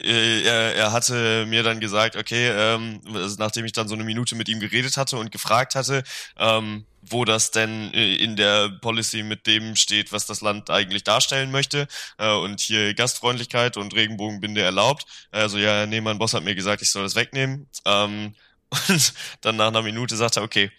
Äh, 0.00 0.42
äh, 0.42 0.42
Er, 0.44 0.74
er 0.74 0.92
hatte 0.92 1.46
mir 1.46 1.62
dann 1.62 1.80
gesagt, 1.80 2.16
okay, 2.16 2.48
ähm, 2.48 3.00
nachdem 3.38 3.64
ich 3.64 3.72
dann 3.72 3.88
so 3.88 3.94
eine 3.94 4.04
Minute 4.04 4.34
mit 4.34 4.48
ihm 4.48 4.60
geredet 4.60 4.96
hatte 4.96 5.16
und 5.16 5.30
gefragt 5.30 5.74
hatte, 5.74 6.02
ähm, 6.38 6.86
wo 7.02 7.24
das 7.24 7.50
denn 7.50 7.92
äh, 7.94 8.16
in 8.16 8.36
der 8.36 8.68
Policy 8.68 9.22
mit 9.22 9.46
dem 9.46 9.76
steht, 9.76 10.12
was 10.12 10.26
das 10.26 10.40
Land 10.40 10.70
eigentlich 10.70 11.04
darstellen 11.04 11.50
möchte. 11.50 11.86
Und 12.18 12.60
hier 12.60 12.94
Gastfreundlichkeit 12.94 13.76
und 13.76 13.94
Regenbogenbinde 13.94 14.62
erlaubt. 14.62 15.04
Also 15.30 15.58
ja, 15.58 15.86
nee, 15.86 16.00
mein 16.00 16.18
Boss 16.18 16.34
hat 16.34 16.44
mir 16.44 16.54
gesagt, 16.54 16.82
ich 16.82 16.90
soll 16.90 17.02
das 17.02 17.14
wegnehmen. 17.14 17.68
Ähm, 17.84 18.34
und 18.88 19.12
dann 19.42 19.56
nach 19.56 19.68
einer 19.68 19.82
Minute 19.82 20.16
sagt 20.16 20.36
er, 20.36 20.42
okay, 20.42 20.70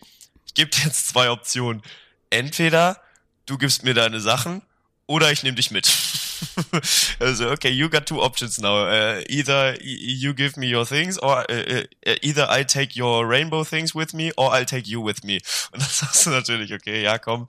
ich 0.46 0.54
gebe 0.54 0.70
dir 0.70 0.84
jetzt 0.86 1.08
zwei 1.10 1.30
Optionen. 1.30 1.82
Entweder 2.30 3.02
du 3.46 3.58
gibst 3.58 3.84
mir 3.84 3.94
deine 3.94 4.20
Sachen 4.20 4.62
oder 5.06 5.32
ich 5.32 5.44
nehme 5.44 5.56
dich 5.56 5.72
mit. 5.72 5.88
also, 7.20 7.52
okay, 7.52 7.70
you 7.70 7.90
got 7.90 8.06
two 8.06 8.22
options 8.22 8.60
now. 8.60 8.88
Uh, 8.88 9.22
either 9.30 9.76
you 9.82 10.34
give 10.34 10.58
me 10.58 10.68
your 10.68 10.86
things 10.86 11.18
or 11.18 11.46
uh, 11.50 11.84
uh, 12.06 12.16
either 12.22 12.48
I 12.50 12.64
take 12.64 12.96
your 12.96 13.28
rainbow 13.28 13.64
things 13.64 13.94
with 13.94 14.14
me 14.14 14.32
or 14.38 14.52
I'll 14.52 14.66
take 14.66 14.88
you 14.88 15.02
with 15.02 15.24
me. 15.24 15.40
Und 15.72 15.82
dann 15.82 15.90
sagst 15.90 16.26
du 16.26 16.30
natürlich, 16.30 16.74
okay, 16.74 17.04
ja, 17.04 17.18
komm, 17.18 17.48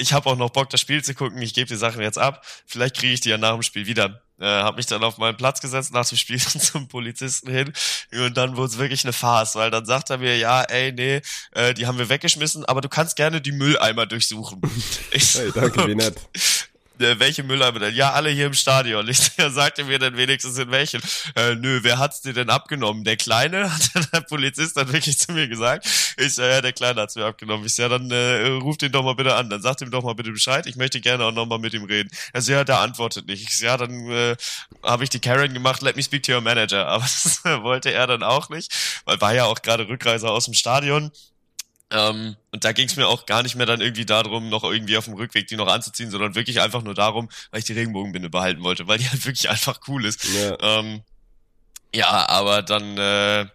ich 0.00 0.12
habe 0.12 0.30
auch 0.30 0.36
noch 0.36 0.50
Bock, 0.50 0.70
das 0.70 0.80
Spiel 0.80 1.04
zu 1.04 1.14
gucken, 1.14 1.40
ich 1.42 1.54
gebe 1.54 1.68
die 1.68 1.76
Sachen 1.76 2.00
jetzt 2.00 2.18
ab, 2.18 2.44
vielleicht 2.66 2.96
kriege 2.96 3.12
ich 3.12 3.20
die 3.20 3.28
ja 3.28 3.38
nach 3.38 3.52
dem 3.52 3.62
Spiel 3.62 3.86
wieder. 3.86 4.22
Äh, 4.38 4.46
habe 4.46 4.78
mich 4.78 4.86
dann 4.86 5.04
auf 5.04 5.18
meinen 5.18 5.36
Platz 5.36 5.60
gesetzt, 5.60 5.92
nach 5.92 6.08
dem 6.08 6.16
Spiel 6.16 6.38
zum 6.40 6.88
Polizisten 6.88 7.50
hin 7.50 7.72
und 8.12 8.34
dann 8.36 8.56
wurde 8.56 8.72
es 8.72 8.78
wirklich 8.78 9.04
eine 9.04 9.12
Farce, 9.12 9.54
weil 9.54 9.70
dann 9.70 9.84
sagt 9.84 10.08
er 10.08 10.16
mir, 10.16 10.38
ja, 10.38 10.62
ey, 10.62 10.92
nee, 10.92 11.20
äh, 11.52 11.74
die 11.74 11.86
haben 11.86 11.98
wir 11.98 12.08
weggeschmissen, 12.08 12.64
aber 12.64 12.80
du 12.80 12.88
kannst 12.88 13.16
gerne 13.16 13.42
die 13.42 13.52
Mülleimer 13.52 14.06
durchsuchen. 14.06 14.62
Ich, 15.10 15.34
hey, 15.34 15.52
danke, 15.54 15.86
wie 15.86 15.94
nett. 15.94 16.16
Äh, 17.00 17.18
welche 17.18 17.42
Mülleimer 17.42 17.78
denn? 17.78 17.94
Ja, 17.94 18.12
alle 18.12 18.30
hier 18.30 18.46
im 18.46 18.54
Stadion. 18.54 19.08
Ich 19.08 19.18
sagte 19.48 19.84
mir 19.84 19.98
dann 19.98 20.16
wenigstens 20.16 20.58
in 20.58 20.70
welchen. 20.70 21.00
Äh, 21.34 21.54
nö, 21.54 21.80
wer 21.82 21.98
hat's 21.98 22.20
dir 22.20 22.32
denn 22.32 22.50
abgenommen? 22.50 23.04
Der 23.04 23.16
Kleine? 23.16 23.72
Hat 23.94 24.12
der 24.12 24.20
Polizist 24.20 24.76
dann 24.76 24.92
wirklich 24.92 25.18
zu 25.18 25.32
mir 25.32 25.48
gesagt. 25.48 25.86
Ich 26.16 26.34
sag, 26.34 26.50
ja, 26.50 26.60
der 26.60 26.72
Kleine 26.72 27.00
hat's 27.00 27.16
mir 27.16 27.24
abgenommen. 27.24 27.64
Ich 27.66 27.74
sag, 27.74 27.88
dann 27.90 28.10
äh, 28.10 28.46
ruft 28.62 28.82
ihn 28.82 28.92
doch 28.92 29.02
mal 29.02 29.14
bitte 29.14 29.34
an. 29.34 29.48
Dann 29.50 29.62
sagt 29.62 29.80
ihm 29.80 29.90
doch 29.90 30.02
mal 30.02 30.14
bitte 30.14 30.30
Bescheid. 30.30 30.66
Ich 30.66 30.76
möchte 30.76 31.00
gerne 31.00 31.24
auch 31.24 31.32
noch 31.32 31.46
mal 31.46 31.58
mit 31.58 31.74
ihm 31.74 31.84
reden. 31.84 32.10
Er 32.32 32.42
sagt, 32.42 32.50
ja, 32.50 32.64
der 32.64 32.80
antwortet 32.80 33.26
nicht. 33.26 33.42
Ich 33.42 33.58
sag, 33.58 33.66
ja, 33.66 33.76
dann 33.76 34.10
äh, 34.10 34.36
habe 34.82 35.04
ich 35.04 35.10
die 35.10 35.20
Karen 35.20 35.54
gemacht, 35.54 35.82
let 35.82 35.96
me 35.96 36.02
speak 36.02 36.22
to 36.22 36.32
your 36.32 36.40
manager. 36.40 36.86
Aber 36.88 37.04
das 37.04 37.44
wollte 37.44 37.92
er 37.92 38.06
dann 38.06 38.22
auch 38.22 38.48
nicht, 38.50 38.72
weil 39.04 39.20
war 39.20 39.34
ja 39.34 39.44
auch 39.44 39.62
gerade 39.62 39.88
Rückreise 39.88 40.30
aus 40.30 40.44
dem 40.44 40.54
Stadion. 40.54 41.10
Ähm, 41.90 42.36
und 42.52 42.64
da 42.64 42.72
ging 42.72 42.86
es 42.86 42.96
mir 42.96 43.08
auch 43.08 43.26
gar 43.26 43.42
nicht 43.42 43.56
mehr 43.56 43.66
dann 43.66 43.80
irgendwie 43.80 44.06
darum, 44.06 44.48
noch 44.48 44.64
irgendwie 44.64 44.96
auf 44.96 45.06
dem 45.06 45.14
Rückweg 45.14 45.48
die 45.48 45.56
noch 45.56 45.68
anzuziehen, 45.68 46.10
sondern 46.10 46.34
wirklich 46.34 46.60
einfach 46.60 46.82
nur 46.82 46.94
darum, 46.94 47.28
weil 47.50 47.60
ich 47.60 47.66
die 47.66 47.72
Regenbogenbinde 47.72 48.30
behalten 48.30 48.62
wollte, 48.62 48.86
weil 48.86 48.98
die 48.98 49.08
halt 49.10 49.24
wirklich 49.24 49.50
einfach 49.50 49.80
cool 49.88 50.04
ist. 50.04 50.24
Ja, 50.24 50.56
ähm, 50.60 51.02
ja 51.92 52.28
aber 52.28 52.62
dann 52.62 52.96
äh, 52.96 53.46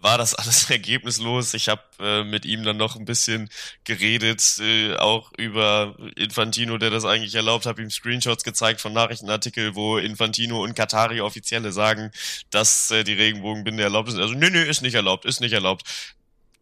war 0.00 0.18
das 0.18 0.36
alles 0.36 0.70
ergebnislos. 0.70 1.54
Ich 1.54 1.68
habe 1.68 1.82
äh, 1.98 2.22
mit 2.22 2.44
ihm 2.44 2.62
dann 2.62 2.76
noch 2.76 2.94
ein 2.94 3.04
bisschen 3.04 3.50
geredet, 3.82 4.58
äh, 4.60 4.94
auch 4.94 5.32
über 5.36 5.96
Infantino, 6.14 6.78
der 6.78 6.90
das 6.90 7.04
eigentlich 7.04 7.34
erlaubt, 7.34 7.66
habe 7.66 7.82
ihm 7.82 7.90
Screenshots 7.90 8.44
gezeigt 8.44 8.80
von 8.80 8.92
Nachrichtenartikel, 8.92 9.74
wo 9.74 9.98
Infantino 9.98 10.62
und 10.62 10.74
Katari 10.74 11.20
Offizielle 11.20 11.72
sagen, 11.72 12.12
dass 12.50 12.92
äh, 12.92 13.02
die 13.02 13.14
Regenbogenbinde 13.14 13.82
erlaubt 13.82 14.10
ist. 14.10 14.18
Also 14.18 14.34
nö, 14.34 14.48
nö, 14.48 14.62
ist 14.62 14.82
nicht 14.82 14.94
erlaubt, 14.94 15.24
ist 15.24 15.40
nicht 15.40 15.52
erlaubt 15.52 16.14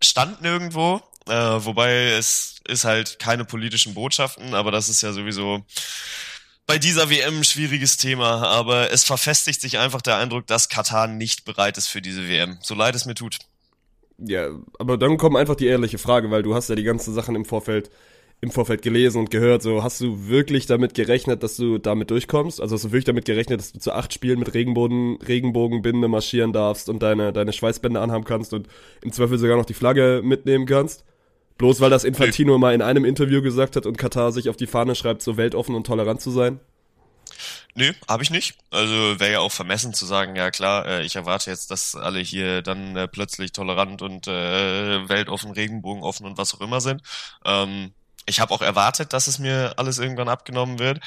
stand 0.03 0.43
nirgendwo, 0.43 1.01
äh, 1.29 1.33
wobei 1.33 2.11
es 2.13 2.57
ist 2.69 2.85
halt 2.85 3.19
keine 3.19 3.45
politischen 3.45 3.95
Botschaften, 3.95 4.55
aber 4.55 4.71
das 4.71 4.89
ist 4.89 5.03
ja 5.03 5.13
sowieso 5.13 5.65
bei 6.67 6.79
dieser 6.79 7.09
WM 7.11 7.39
ein 7.39 7.45
schwieriges 7.45 7.97
Thema, 7.97 8.43
aber 8.43 8.91
es 8.93 9.05
verfestigt 9.05 9.61
sich 9.61 9.79
einfach 9.79 10.03
der 10.03 10.17
Eindruck, 10.17 10.47
dass 10.47 10.69
Katar 10.69 11.07
nicht 11.07 11.45
bereit 11.45 11.79
ist 11.79 11.87
für 11.87 12.03
diese 12.03 12.29
WM, 12.29 12.59
so 12.61 12.75
leid 12.75 12.95
es 12.95 13.07
mir 13.07 13.15
tut. 13.15 13.39
Ja, 14.19 14.49
aber 14.79 14.97
dann 14.97 15.17
kommt 15.17 15.37
einfach 15.37 15.57
die 15.57 15.67
ehrliche 15.67 15.99
Frage, 15.99 16.31
weil 16.31 16.43
du 16.43 16.55
hast 16.55 16.69
ja 16.69 16.75
die 16.75 16.83
ganzen 16.83 17.15
Sachen 17.15 17.35
im 17.35 17.45
Vorfeld 17.45 17.91
im 18.41 18.51
Vorfeld 18.51 18.83
gelesen 18.83 19.19
und 19.19 19.31
gehört, 19.31 19.63
so 19.63 19.83
hast 19.83 20.01
du 20.01 20.29
wirklich 20.29 20.67
damit 20.67 20.95
gerechnet, 20.95 21.43
dass 21.43 21.57
du 21.57 21.79
damit 21.79 22.11
durchkommst? 22.11 22.61
Also 22.61 22.75
hast 22.75 22.85
du 22.85 22.89
wirklich 22.89 23.05
damit 23.05 23.25
gerechnet, 23.25 23.61
dass 23.61 23.73
du 23.73 23.79
zu 23.79 23.93
acht 23.93 24.13
Spielen 24.13 24.39
mit 24.39 24.53
Regenbogen, 24.53 25.19
Regenbogenbinde 25.23 26.07
marschieren 26.09 26.53
darfst 26.53 26.89
und 26.89 27.03
deine, 27.03 27.33
deine 27.33 27.53
Schweißbänder 27.53 28.01
anhaben 28.01 28.25
kannst 28.25 28.53
und 28.53 28.69
im 29.03 29.13
Zweifel 29.13 29.39
sogar 29.39 29.57
noch 29.57 29.65
die 29.65 29.75
Flagge 29.75 30.21
mitnehmen 30.23 30.67
kannst? 30.67 31.05
Bloß 31.59 31.81
weil 31.81 31.91
das 31.91 32.05
Infantino 32.05 32.59
mal 32.59 32.75
in 32.75 32.83
einem 32.83 33.07
Interview 33.07 33.41
gesagt 33.41 33.77
hat 33.77 33.87
und 33.87 33.97
Katar 33.97 34.33
sich 34.33 34.51
auf 34.51 34.57
die 34.57 34.67
Fahne 34.67 34.95
schreibt, 34.95 35.23
so 35.23 35.39
weltoffen 35.39 35.75
und 35.75 35.87
tolerant 35.87 36.21
zu 36.21 36.31
sein? 36.31 36.61
Nee, 37.75 37.93
habe 38.09 38.23
ich 38.23 38.31
nicht. 38.31 38.57
Also 38.71 38.93
wäre 39.19 39.33
ja 39.33 39.41
auch 39.41 39.53
vermessen 39.53 39.93
zu 39.93 40.07
sagen, 40.07 40.37
ja 40.37 40.51
klar, 40.51 40.87
äh, 40.87 41.05
ich 41.05 41.17
erwarte 41.17 41.51
jetzt, 41.51 41.71
dass 41.71 41.95
alle 41.95 42.21
hier 42.21 42.63
dann 42.63 42.97
äh, 42.97 43.09
plötzlich 43.09 43.53
tolerant 43.53 44.03
und 44.03 44.27
äh, 44.29 45.09
weltoffen, 45.09 45.53
Regenbogenoffen 45.53 46.27
und 46.27 46.39
was 46.39 46.55
auch 46.55 46.61
immer 46.61 46.81
sind. 46.81 47.03
Ähm, 47.45 47.93
ich 48.27 48.41
habe 48.41 48.53
auch 48.53 48.63
erwartet, 48.63 49.13
dass 49.13 49.29
es 49.29 49.39
mir 49.39 49.75
alles 49.77 49.99
irgendwann 49.99 50.29
abgenommen 50.29 50.79
wird. 50.79 51.01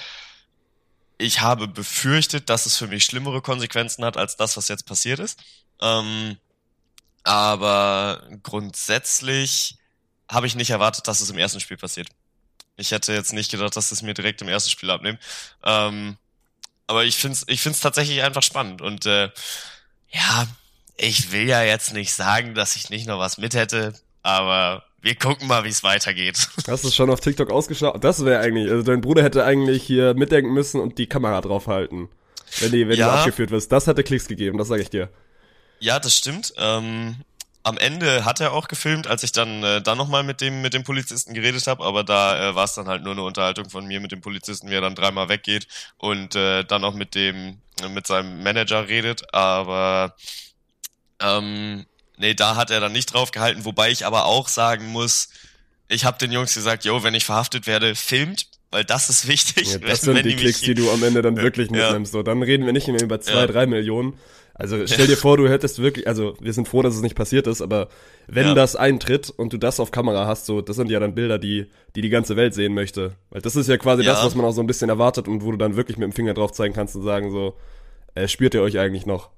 Ich 1.17 1.41
habe 1.41 1.67
befürchtet, 1.67 2.49
dass 2.49 2.65
es 2.65 2.77
für 2.77 2.88
mich 2.88 3.03
schlimmere 3.03 3.41
Konsequenzen 3.41 4.05
hat 4.05 4.15
als 4.17 4.38
das, 4.38 4.55
was 4.55 4.69
jetzt 4.69 4.86
passiert 4.86 5.19
ist. 5.19 5.39
Ähm, 5.82 6.38
aber 7.23 8.23
grundsätzlich 8.41 9.77
habe 10.29 10.47
ich 10.47 10.55
nicht 10.55 10.69
erwartet, 10.69 11.08
dass 11.08 11.21
es 11.21 11.29
im 11.29 11.38
ersten 11.38 11.60
Spiel 11.60 11.77
passiert. 11.77 12.08
Ich 12.77 12.91
hätte 12.91 13.13
jetzt 13.13 13.34
nicht 13.34 13.51
gedacht, 13.51 13.75
dass 13.75 13.91
es 13.91 14.01
mir 14.01 14.13
direkt 14.13 14.41
im 14.41 14.47
ersten 14.47 14.69
Spiel 14.69 14.89
abnimmt. 14.89 15.19
Ähm, 15.63 16.17
aber 16.88 17.03
ich 17.03 17.17
finde 17.17 17.36
es 17.36 17.43
ich 17.47 17.62
find's 17.62 17.82
tatsächlich 17.82 18.23
einfach 18.23 18.43
spannend. 18.43 18.82
Und 18.82 19.05
äh, 19.05 19.29
ja, 20.10 20.47
ich 20.95 21.32
will 21.32 21.47
ja 21.47 21.63
jetzt 21.63 21.93
nicht 21.93 22.13
sagen, 22.13 22.55
dass 22.55 22.77
ich 22.77 22.89
nicht 22.89 23.08
noch 23.08 23.19
was 23.19 23.38
mit 23.38 23.53
hätte, 23.53 23.93
aber 24.23 24.88
wir 25.01 25.15
gucken 25.15 25.47
mal, 25.47 25.63
wie 25.63 25.69
es 25.69 25.83
weitergeht. 25.83 26.49
Hast 26.67 26.83
du 26.83 26.91
schon 26.91 27.09
auf 27.09 27.19
TikTok 27.19 27.49
ausgeschaut? 27.49 28.03
Das 28.03 28.23
wäre 28.25 28.41
eigentlich, 28.41 28.69
also 28.69 28.83
dein 28.83 29.01
Bruder 29.01 29.23
hätte 29.23 29.43
eigentlich 29.43 29.83
hier 29.83 30.13
mitdenken 30.13 30.53
müssen 30.53 30.79
und 30.79 30.97
die 30.97 31.07
Kamera 31.07 31.41
draufhalten, 31.41 32.09
wenn, 32.59 32.71
die, 32.71 32.88
wenn 32.88 32.97
ja. 32.97 33.07
du 33.07 33.19
abgeführt 33.19 33.51
wirst. 33.51 33.71
Das 33.71 33.88
hätte 33.88 34.03
Klicks 34.03 34.27
gegeben, 34.27 34.57
das 34.57 34.67
sage 34.67 34.81
ich 34.81 34.89
dir. 34.89 35.09
Ja, 35.79 35.99
das 35.99 36.15
stimmt. 36.15 36.53
Ähm, 36.57 37.15
am 37.63 37.77
Ende 37.77 38.25
hat 38.25 38.39
er 38.41 38.53
auch 38.53 38.67
gefilmt, 38.67 39.07
als 39.07 39.23
ich 39.23 39.31
dann 39.31 39.63
äh, 39.63 39.81
dann 39.81 39.97
nochmal 39.97 40.23
mit 40.23 40.41
dem 40.41 40.62
mit 40.62 40.73
dem 40.73 40.83
Polizisten 40.83 41.33
geredet 41.33 41.67
habe, 41.67 41.83
aber 41.83 42.03
da 42.03 42.49
äh, 42.49 42.55
war 42.55 42.65
es 42.65 42.73
dann 42.73 42.88
halt 42.88 43.03
nur 43.03 43.13
eine 43.13 43.23
Unterhaltung 43.23 43.69
von 43.69 43.85
mir 43.85 43.99
mit 43.99 44.12
dem 44.12 44.21
Polizisten, 44.21 44.69
wie 44.69 44.75
er 44.75 44.81
dann 44.81 44.95
dreimal 44.95 45.29
weggeht 45.29 45.67
und 45.97 46.35
äh, 46.35 46.63
dann 46.63 46.83
auch 46.83 46.93
mit 46.93 47.15
dem 47.15 47.62
mit 47.93 48.07
seinem 48.07 48.43
Manager 48.43 48.88
redet. 48.88 49.33
Aber 49.33 50.15
ähm, 51.21 51.85
nee, 52.19 52.34
da 52.34 52.55
hat 52.55 52.69
er 52.69 52.79
dann 52.79 52.91
nicht 52.91 53.13
drauf 53.13 53.32
gehalten, 53.32 53.65
wobei 53.65 53.89
ich 53.89 54.05
aber 54.05 54.25
auch 54.25 54.47
sagen 54.47 54.88
muss, 54.88 55.29
ich 55.88 56.05
habe 56.05 56.17
den 56.19 56.32
Jungs 56.32 56.53
gesagt, 56.53 56.86
yo, 56.86 57.03
wenn 57.03 57.15
ich 57.15 57.25
verhaftet 57.25 57.65
werde, 57.65 57.95
filmt, 57.95 58.47
weil 58.69 58.84
das 58.84 59.10
ist 59.10 59.27
wichtig. 59.27 59.73
Ja, 59.73 59.79
das 59.79 59.89
wenn, 59.89 59.95
sind 59.97 60.15
wenn 60.15 60.23
die, 60.23 60.36
die 60.36 60.36
Klicks, 60.36 60.62
die 60.62 60.75
du 60.75 60.91
am 60.91 61.01
Ende 61.01 61.23
dann 61.23 61.38
wirklich 61.38 61.71
mitnimmst. 61.71 62.13
Ja. 62.13 62.19
So, 62.19 62.23
dann 62.23 62.43
reden 62.43 62.65
wir 62.65 62.73
nicht 62.73 62.88
mehr 62.88 63.01
über 63.01 63.19
zwei, 63.19 63.41
ja. 63.41 63.47
drei 63.47 63.65
Millionen. 63.65 64.13
Also 64.53 64.86
stell 64.88 65.08
dir 65.08 65.15
vor, 65.15 65.38
du 65.38 65.47
hättest 65.47 65.82
wirklich, 65.82 66.05
also 66.05 66.36
wir 66.41 66.51
sind 66.51 66.67
froh, 66.67 66.82
dass 66.82 66.93
es 66.93 67.01
nicht 67.01 67.15
passiert 67.15 67.47
ist, 67.47 67.62
aber 67.62 67.88
wenn 68.27 68.55
das 68.55 68.75
eintritt 68.75 69.29
und 69.29 69.53
du 69.53 69.58
das 69.58 69.79
auf 69.79 69.91
Kamera 69.91 70.27
hast, 70.27 70.45
so, 70.45 70.60
das 70.60 70.75
sind 70.75 70.91
ja 70.91 70.99
dann 70.99 71.15
Bilder, 71.15 71.39
die 71.39 71.67
die, 71.95 72.01
die 72.01 72.10
ganze 72.10 72.36
Welt 72.36 72.53
sehen 72.53 72.73
möchte. 72.73 73.15
Weil 73.29 73.41
das 73.41 73.55
ist 73.55 73.69
ja 73.69 73.77
quasi 73.77 74.03
das, 74.03 74.21
was 74.21 74.36
man 74.36 74.45
auch 74.45 74.51
so 74.51 74.60
ein 74.60 74.67
bisschen 74.67 74.89
erwartet 74.89 75.29
und 75.29 75.45
wo 75.45 75.51
du 75.51 75.58
dann 75.58 75.77
wirklich 75.77 75.97
mit 75.97 76.05
dem 76.08 76.12
Finger 76.12 76.34
drauf 76.34 76.51
zeigen 76.51 76.73
kannst 76.73 76.93
und 76.97 77.03
sagen 77.03 77.32
so, 77.32 77.55
äh, 78.15 78.27
spürt 78.27 78.53
ihr 78.53 78.62
euch 78.62 78.77
eigentlich 78.77 79.05
noch? 79.05 79.29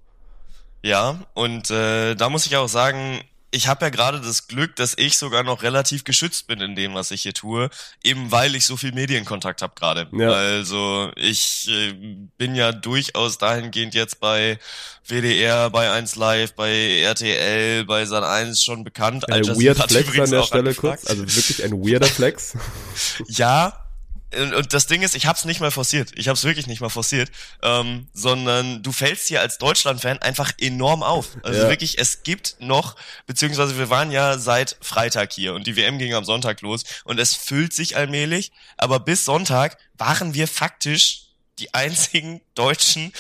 Ja, 0.84 1.20
und 1.34 1.70
äh, 1.70 2.15
da 2.15 2.30
muss 2.30 2.46
ich 2.46 2.56
auch 2.56 2.67
sagen, 2.67 3.22
ich 3.52 3.67
habe 3.67 3.86
ja 3.86 3.89
gerade 3.89 4.22
das 4.22 4.48
Glück, 4.48 4.78
dass 4.78 4.94
ich 4.98 5.17
sogar 5.17 5.44
noch 5.44 5.62
relativ 5.62 6.06
geschützt 6.06 6.48
bin 6.48 6.62
in 6.62 6.76
dem, 6.76 6.94
was 6.94 7.12
ich 7.12 7.24
hier 7.24 7.34
tue, 7.34 7.70
eben 8.02 8.32
weil 8.32 8.56
ich 8.56 8.65
so 8.65 8.78
viel 8.78 8.94
Medienkontakt 8.94 9.62
habe 9.62 9.74
gerade. 9.76 10.08
Ja. 10.13 10.32
Also 10.32 11.12
ich 11.17 11.67
äh, 11.70 11.94
bin 12.38 12.56
ja 12.56 12.72
durchaus 12.72 13.38
dahingehend 13.38 13.94
jetzt 13.94 14.22
bei 14.22 14.58
WDR, 15.06 15.70
bei 15.70 15.91
1 15.91 16.15
Live, 16.15 16.54
bei 16.54 17.02
RTL, 17.02 17.84
bei 17.86 18.06
San 18.06 18.24
1 18.24 18.63
schon 18.63 18.86
bekannt. 18.86 19.30
Ein 19.30 19.46
weird 19.46 19.78
Flex 19.78 20.17
an 20.17 20.32
der 20.32 20.44
Stelle 20.44 20.74
kurz, 20.74 21.06
also 21.08 21.24
wirklich 21.24 21.63
ein 21.63 21.74
weirder 21.74 22.08
Flex. 22.08 22.56
ja, 23.28 23.90
und, 24.38 24.54
und 24.54 24.74
das 24.74 24.88
Ding 24.88 25.02
ist, 25.02 25.15
ich 25.15 25.26
hab's 25.26 25.46
nicht 25.46 25.60
mal 25.60 25.72
forciert. 25.72 26.12
Ich 26.15 26.28
hab's 26.28 26.44
wirklich 26.44 26.67
nicht 26.67 26.82
mal 26.82 26.89
forciert. 26.89 27.32
Ähm, 27.62 28.08
sondern 28.13 28.82
du 28.84 28.91
fällst 28.91 29.28
hier 29.28 29.41
als 29.41 29.58
Deutschland-Fan 29.58 30.20
einfach 30.20 30.52
enorm 30.60 31.04
auf. 31.04 31.38
Also 31.44 31.63
ja. 31.63 31.70
wirklich, 31.70 31.98
es 31.98 32.24
gibt 32.24 32.56
noch, 32.60 32.96
beziehungsweise 33.26 33.78
wir 33.78 33.89
waren 33.89 34.12
ja 34.12 34.38
seit 34.38 34.78
Freitag 34.82 35.34
hier 35.34 35.54
und 35.54 35.67
die 35.67 35.76
WM 35.76 35.98
ging 35.98 36.13
am 36.13 36.26
Sonntag 36.26 36.62
los 36.62 36.84
und 37.04 37.20
es 37.20 37.36
füllt 37.36 37.74
sich 37.74 37.98
allmählich, 37.98 38.52
aber 38.78 39.00
bis 39.00 39.26
Sonntag 39.26 39.78
waren 39.98 40.34
wir 40.34 40.48
faktisch 40.48 41.28
die 41.60 41.74
einzigen 41.74 42.41
Deutschen, 42.56 43.13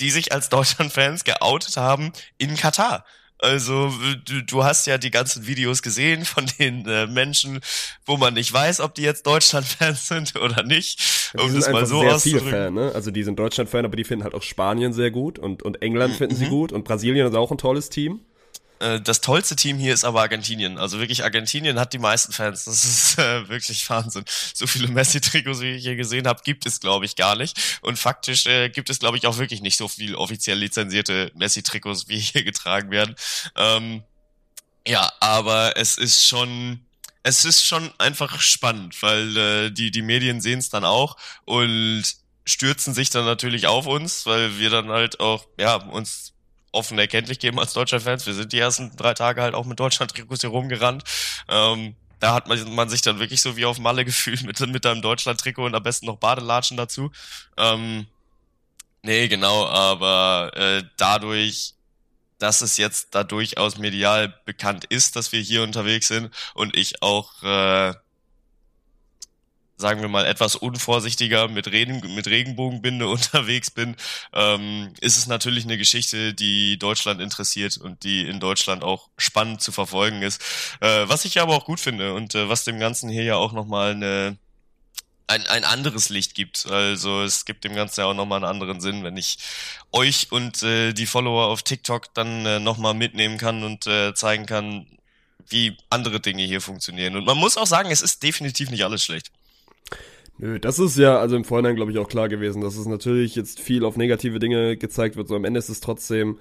die 0.00 0.10
sich 0.10 0.32
als 0.32 0.48
Deutschland-Fans 0.48 1.24
geoutet 1.24 1.76
haben 1.76 2.12
in 2.38 2.56
Katar. 2.56 3.04
Also 3.38 3.92
du, 4.24 4.42
du 4.42 4.64
hast 4.64 4.86
ja 4.86 4.96
die 4.96 5.10
ganzen 5.10 5.46
Videos 5.46 5.82
gesehen 5.82 6.24
von 6.24 6.46
den 6.58 6.86
äh, 6.86 7.06
Menschen, 7.06 7.60
wo 8.06 8.16
man 8.16 8.34
nicht 8.34 8.52
weiß, 8.52 8.80
ob 8.80 8.94
die 8.94 9.02
jetzt 9.02 9.26
Deutschland-Fans 9.26 10.08
sind 10.08 10.36
oder 10.36 10.62
nicht. 10.62 11.30
Um 11.38 11.52
die 11.52 11.60
sind 11.60 11.72
mal 11.72 11.86
so 11.86 12.00
sehr 12.00 12.18
viel 12.18 12.40
Fan, 12.40 12.74
ne? 12.74 12.92
Also 12.94 13.10
die 13.10 13.22
sind 13.22 13.38
Deutschland-Fan, 13.38 13.84
aber 13.84 13.96
die 13.96 14.04
finden 14.04 14.24
halt 14.24 14.34
auch 14.34 14.42
Spanien 14.42 14.92
sehr 14.92 15.10
gut 15.10 15.38
und, 15.38 15.62
und 15.62 15.82
England 15.82 16.14
finden 16.16 16.36
mhm. 16.36 16.38
sie 16.38 16.48
gut 16.48 16.72
und 16.72 16.84
Brasilien 16.84 17.26
ist 17.26 17.34
auch 17.34 17.50
ein 17.50 17.58
tolles 17.58 17.90
Team. 17.90 18.20
Äh, 18.78 19.00
das 19.00 19.20
tollste 19.20 19.56
Team 19.56 19.78
hier 19.78 19.94
ist 19.94 20.04
aber 20.04 20.20
Argentinien. 20.20 20.78
Also 20.78 20.98
wirklich, 20.98 21.24
Argentinien 21.24 21.78
hat 21.78 21.92
die 21.92 21.98
meisten 21.98 22.32
Fans. 22.32 22.64
Das 22.64 22.84
ist 22.84 23.18
äh, 23.18 23.48
wirklich 23.48 23.88
Wahnsinn. 23.88 24.24
So 24.54 24.66
viele 24.66 24.88
Messi-Trikots, 24.88 25.60
wie 25.60 25.72
ich 25.72 25.82
hier 25.82 25.96
gesehen 25.96 26.26
habe, 26.26 26.42
gibt 26.44 26.66
es, 26.66 26.80
glaube 26.80 27.04
ich, 27.04 27.16
gar 27.16 27.36
nicht. 27.36 27.78
Und 27.82 27.98
faktisch 27.98 28.46
äh, 28.46 28.68
gibt 28.68 28.90
es, 28.90 28.98
glaube 28.98 29.16
ich, 29.16 29.26
auch 29.26 29.38
wirklich 29.38 29.62
nicht 29.62 29.76
so 29.76 29.88
viel 29.88 30.14
offiziell 30.14 30.58
lizenzierte 30.58 31.32
Messi-Trikots, 31.34 32.08
wie 32.08 32.18
hier 32.18 32.44
getragen 32.44 32.90
werden. 32.90 33.14
Ähm, 33.56 34.02
ja, 34.86 35.10
aber 35.20 35.76
es 35.76 35.98
ist 35.98 36.26
schon 36.26 36.80
es 37.26 37.44
ist 37.44 37.66
schon 37.66 37.92
einfach 37.98 38.40
spannend, 38.40 39.02
weil 39.02 39.36
äh, 39.36 39.70
die, 39.72 39.90
die 39.90 40.02
Medien 40.02 40.40
sehen 40.40 40.60
es 40.60 40.70
dann 40.70 40.84
auch 40.84 41.16
und 41.44 42.04
stürzen 42.44 42.94
sich 42.94 43.10
dann 43.10 43.24
natürlich 43.24 43.66
auf 43.66 43.86
uns, 43.86 44.26
weil 44.26 44.60
wir 44.60 44.70
dann 44.70 44.90
halt 44.90 45.18
auch, 45.18 45.44
ja, 45.58 45.74
uns 45.74 46.34
offen 46.76 46.98
erkenntlich 46.98 47.38
geben 47.38 47.58
als 47.58 47.72
deutscher 47.72 48.00
Fans. 48.00 48.26
Wir 48.26 48.34
sind 48.34 48.52
die 48.52 48.58
ersten 48.58 48.94
drei 48.96 49.14
Tage 49.14 49.42
halt 49.42 49.54
auch 49.54 49.64
mit 49.64 49.80
Deutschland-Trikots 49.80 50.42
hier 50.42 50.50
rumgerannt. 50.50 51.04
Ähm, 51.48 51.96
da 52.20 52.34
hat 52.34 52.48
man, 52.48 52.74
man 52.74 52.88
sich 52.88 53.02
dann 53.02 53.18
wirklich 53.18 53.42
so 53.42 53.56
wie 53.56 53.64
auf 53.64 53.78
Malle 53.78 54.04
gefühlt 54.04 54.42
mit, 54.44 54.60
mit 54.60 54.86
einem 54.86 55.02
Deutschland-Trikot 55.02 55.64
und 55.64 55.74
am 55.74 55.82
besten 55.82 56.06
noch 56.06 56.18
Badelatschen 56.18 56.76
dazu. 56.76 57.10
Ähm, 57.56 58.06
nee, 59.02 59.28
genau, 59.28 59.66
aber 59.66 60.52
äh, 60.54 60.82
dadurch 60.96 61.76
dass 62.38 62.60
es 62.60 62.76
jetzt 62.76 63.14
da 63.14 63.24
durchaus 63.24 63.78
medial 63.78 64.34
bekannt 64.44 64.84
ist, 64.84 65.16
dass 65.16 65.32
wir 65.32 65.40
hier 65.40 65.62
unterwegs 65.62 66.08
sind 66.08 66.30
und 66.54 66.76
ich 66.76 67.02
auch, 67.02 67.42
äh, 67.42 67.94
sagen 69.76 70.00
wir 70.00 70.08
mal, 70.08 70.26
etwas 70.26 70.56
unvorsichtiger 70.56 71.48
mit, 71.48 71.70
Regen, 71.70 72.14
mit 72.14 72.26
Regenbogenbinde 72.26 73.08
unterwegs 73.08 73.70
bin, 73.70 73.96
ähm, 74.32 74.92
ist 75.00 75.16
es 75.16 75.26
natürlich 75.26 75.64
eine 75.64 75.78
Geschichte, 75.78 76.34
die 76.34 76.78
Deutschland 76.78 77.20
interessiert 77.20 77.76
und 77.76 78.02
die 78.02 78.26
in 78.26 78.40
Deutschland 78.40 78.82
auch 78.82 79.08
spannend 79.18 79.60
zu 79.60 79.72
verfolgen 79.72 80.22
ist. 80.22 80.42
Äh, 80.80 81.08
was 81.08 81.24
ich 81.24 81.40
aber 81.40 81.54
auch 81.54 81.64
gut 81.64 81.80
finde 81.80 82.14
und 82.14 82.34
äh, 82.34 82.48
was 82.48 82.64
dem 82.64 82.78
Ganzen 82.78 83.08
hier 83.10 83.24
ja 83.24 83.36
auch 83.36 83.52
nochmal 83.52 83.92
eine 83.92 84.38
ein, 85.28 85.46
ein 85.46 85.64
anderes 85.64 86.08
Licht 86.08 86.34
gibt. 86.34 86.66
Also 86.66 87.22
es 87.22 87.44
gibt 87.44 87.64
dem 87.64 87.74
Ganzen 87.74 88.00
ja 88.00 88.06
auch 88.06 88.14
nochmal 88.14 88.38
einen 88.38 88.50
anderen 88.50 88.80
Sinn, 88.80 89.02
wenn 89.04 89.16
ich 89.16 89.38
euch 89.92 90.30
und 90.30 90.62
äh, 90.62 90.92
die 90.92 91.06
Follower 91.06 91.46
auf 91.46 91.62
TikTok 91.62 92.14
dann 92.14 92.46
äh, 92.46 92.60
nochmal 92.60 92.94
mitnehmen 92.94 93.38
kann 93.38 93.64
und 93.64 93.86
äh, 93.86 94.14
zeigen 94.14 94.46
kann, 94.46 94.86
wie 95.48 95.76
andere 95.90 96.20
Dinge 96.20 96.44
hier 96.44 96.60
funktionieren. 96.60 97.16
Und 97.16 97.24
man 97.24 97.38
muss 97.38 97.56
auch 97.56 97.66
sagen, 97.66 97.90
es 97.90 98.02
ist 98.02 98.22
definitiv 98.22 98.70
nicht 98.70 98.84
alles 98.84 99.04
schlecht. 99.04 99.30
Nö, 100.38 100.58
das 100.58 100.78
ist 100.78 100.98
ja 100.98 101.18
also 101.18 101.36
im 101.36 101.44
Vorhinein, 101.44 101.76
glaube 101.76 101.92
ich, 101.92 101.98
auch 101.98 102.08
klar 102.08 102.28
gewesen, 102.28 102.60
dass 102.60 102.76
es 102.76 102.86
natürlich 102.86 103.36
jetzt 103.36 103.60
viel 103.60 103.84
auf 103.84 103.96
negative 103.96 104.38
Dinge 104.38 104.76
gezeigt 104.76 105.16
wird. 105.16 105.28
So 105.28 105.34
am 105.34 105.44
Ende 105.44 105.58
ist 105.58 105.70
es 105.70 105.80
trotzdem 105.80 106.38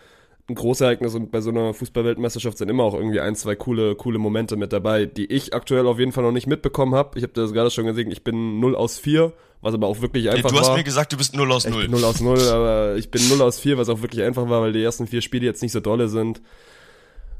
ein 0.47 0.55
Großereignis 0.55 1.15
und 1.15 1.31
bei 1.31 1.41
so 1.41 1.49
einer 1.49 1.73
Fußballweltmeisterschaft 1.73 2.57
sind 2.57 2.69
immer 2.69 2.83
auch 2.83 2.93
irgendwie 2.93 3.19
ein, 3.19 3.35
zwei 3.35 3.55
coole, 3.55 3.95
coole 3.95 4.19
Momente 4.19 4.57
mit 4.57 4.73
dabei, 4.73 5.05
die 5.05 5.25
ich 5.25 5.53
aktuell 5.53 5.87
auf 5.87 5.97
jeden 5.97 6.11
Fall 6.11 6.23
noch 6.23 6.31
nicht 6.31 6.45
mitbekommen 6.45 6.93
habe. 6.93 7.17
Ich 7.17 7.23
habe 7.23 7.33
das 7.33 7.51
gerade 7.51 7.71
schon 7.71 7.85
gesehen, 7.85 8.11
ich 8.11 8.23
bin 8.23 8.59
0 8.59 8.75
aus 8.75 8.99
4, 8.99 9.33
was 9.61 9.73
aber 9.73 9.87
auch 9.87 10.01
wirklich 10.01 10.29
einfach 10.29 10.43
war. 10.43 10.51
Du 10.51 10.59
hast 10.59 10.69
war. 10.69 10.77
mir 10.77 10.83
gesagt, 10.83 11.13
du 11.13 11.17
bist 11.17 11.35
0 11.35 11.51
aus 11.51 11.67
0. 11.67 11.73
Ich 11.81 11.89
bin 11.89 11.99
0 11.99 12.03
aus 12.03 12.21
0, 12.21 12.39
aber 12.49 12.95
ich 12.97 13.09
bin 13.09 13.27
0 13.27 13.41
aus 13.41 13.59
4, 13.59 13.77
was 13.77 13.89
auch 13.89 14.01
wirklich 14.01 14.21
einfach 14.21 14.47
war, 14.47 14.61
weil 14.61 14.73
die 14.73 14.83
ersten 14.83 15.07
vier 15.07 15.21
Spiele 15.21 15.45
jetzt 15.45 15.63
nicht 15.63 15.71
so 15.71 15.79
dolle 15.79 16.09
sind. 16.09 16.41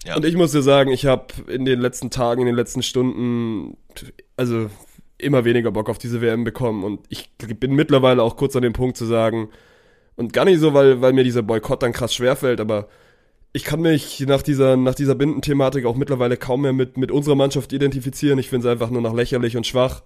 Ja. 0.04 0.16
Und 0.16 0.26
ich 0.26 0.36
muss 0.36 0.52
dir 0.52 0.64
sagen, 0.64 0.92
ich 0.92 1.06
habe 1.06 1.28
in 1.48 1.66
den 1.66 1.80
letzten 1.80 2.10
Tagen, 2.10 2.42
in 2.42 2.48
den 2.48 2.56
letzten 2.56 2.82
Stunden, 2.82 3.78
also 4.36 4.70
immer 5.18 5.46
weniger 5.46 5.72
Bock 5.72 5.90
auf 5.90 5.98
diese 5.98 6.22
WM 6.22 6.44
bekommen 6.44 6.84
und 6.84 7.02
ich 7.10 7.30
bin 7.38 7.74
mittlerweile 7.74 8.22
auch 8.22 8.36
kurz 8.36 8.56
an 8.56 8.62
dem 8.62 8.74
Punkt 8.74 8.98
zu 8.98 9.06
sagen, 9.06 9.50
und 10.16 10.34
gar 10.34 10.46
nicht 10.46 10.60
so, 10.60 10.74
weil, 10.74 11.02
weil 11.02 11.14
mir 11.14 11.24
dieser 11.24 11.44
Boykott 11.44 11.84
dann 11.84 11.92
krass 11.92 12.14
schwerfällt, 12.14 12.62
aber 12.62 12.88
ich 13.52 13.64
kann 13.64 13.82
mich 13.82 14.20
nach 14.28 14.42
dieser, 14.42 14.76
nach 14.78 14.96
dieser 14.96 15.16
Bindenthematik 15.16 15.86
auch 15.86 15.96
mittlerweile 15.96 16.38
kaum 16.38 16.62
mehr 16.62 16.74
mit, 16.74 16.98
mit 16.98 17.12
unserer 17.12 17.36
Mannschaft 17.36 17.72
identifizieren. 17.74 18.38
Ich 18.38 18.50
finde 18.50 18.68
es 18.68 18.72
einfach 18.72 18.90
nur 18.90 19.02
noch 19.02 19.14
lächerlich 19.14 19.56
und 19.56 19.66
schwach. 19.66 20.04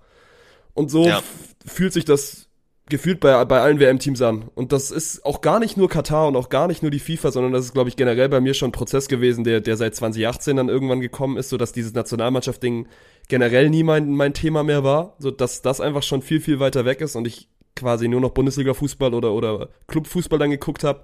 Und 0.76 0.92
so 0.92 1.08
ja. 1.08 1.22
fühlt 1.66 1.94
sich 1.94 2.06
das 2.06 2.48
gefühlt 2.90 3.20
bei, 3.20 3.44
bei 3.46 3.62
allen 3.62 3.80
WM-Teams 3.80 4.22
an. 4.22 4.50
Und 4.56 4.72
das 4.72 4.92
ist 4.92 5.26
auch 5.26 5.42
gar 5.42 5.60
nicht 5.60 5.78
nur 5.78 5.90
Katar 5.90 6.28
und 6.28 6.36
auch 6.36 6.50
gar 6.50 6.68
nicht 6.68 6.82
nur 6.82 6.92
die 6.92 7.00
FIFA, 7.00 7.32
sondern 7.32 7.54
das 7.54 7.66
ist, 7.66 7.74
glaube 7.74 7.90
ich, 7.90 7.96
generell 7.96 8.30
bei 8.30 8.42
mir 8.42 8.54
schon 8.54 8.70
ein 8.70 8.74
Prozess 8.74 9.08
gewesen, 9.08 9.44
der, 9.44 9.62
der 9.62 9.78
seit 9.78 9.96
2018 9.96 10.56
dann 10.56 10.70
irgendwann 10.70 11.00
gekommen 11.00 11.38
ist, 11.38 11.50
so 11.50 11.58
dass 11.58 11.72
dieses 11.72 11.94
Nationalmannschaft-Ding 11.94 12.88
generell 13.30 13.70
nie 13.70 13.84
mein, 13.84 14.12
mein 14.12 14.34
Thema 14.34 14.64
mehr 14.64 14.84
war, 14.84 15.16
so 15.20 15.32
dass 15.32 15.62
das 15.62 15.80
einfach 15.80 16.04
schon 16.04 16.22
viel, 16.22 16.42
viel 16.42 16.60
weiter 16.60 16.84
weg 16.84 17.00
ist 17.00 17.16
und 17.16 17.26
ich 17.26 17.48
quasi 17.76 18.10
nur 18.10 18.20
noch 18.20 18.32
Bundesliga-Fußball 18.32 19.14
oder, 19.14 19.32
oder 19.32 19.70
Club-Fußball 19.88 20.38
dann 20.38 20.52
geguckt 20.52 20.84
habe. 20.84 21.04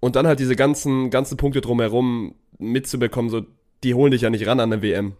Und 0.00 0.14
dann 0.14 0.28
halt 0.28 0.38
diese 0.38 0.54
ganzen, 0.54 1.10
ganzen 1.10 1.36
Punkte 1.36 1.60
drumherum 1.60 2.36
mitzubekommen, 2.58 3.30
so, 3.30 3.42
die 3.82 3.94
holen 3.94 4.12
dich 4.12 4.22
ja 4.22 4.30
nicht 4.30 4.46
ran 4.46 4.60
an 4.60 4.72
eine 4.72 4.82
WM. 4.82 5.14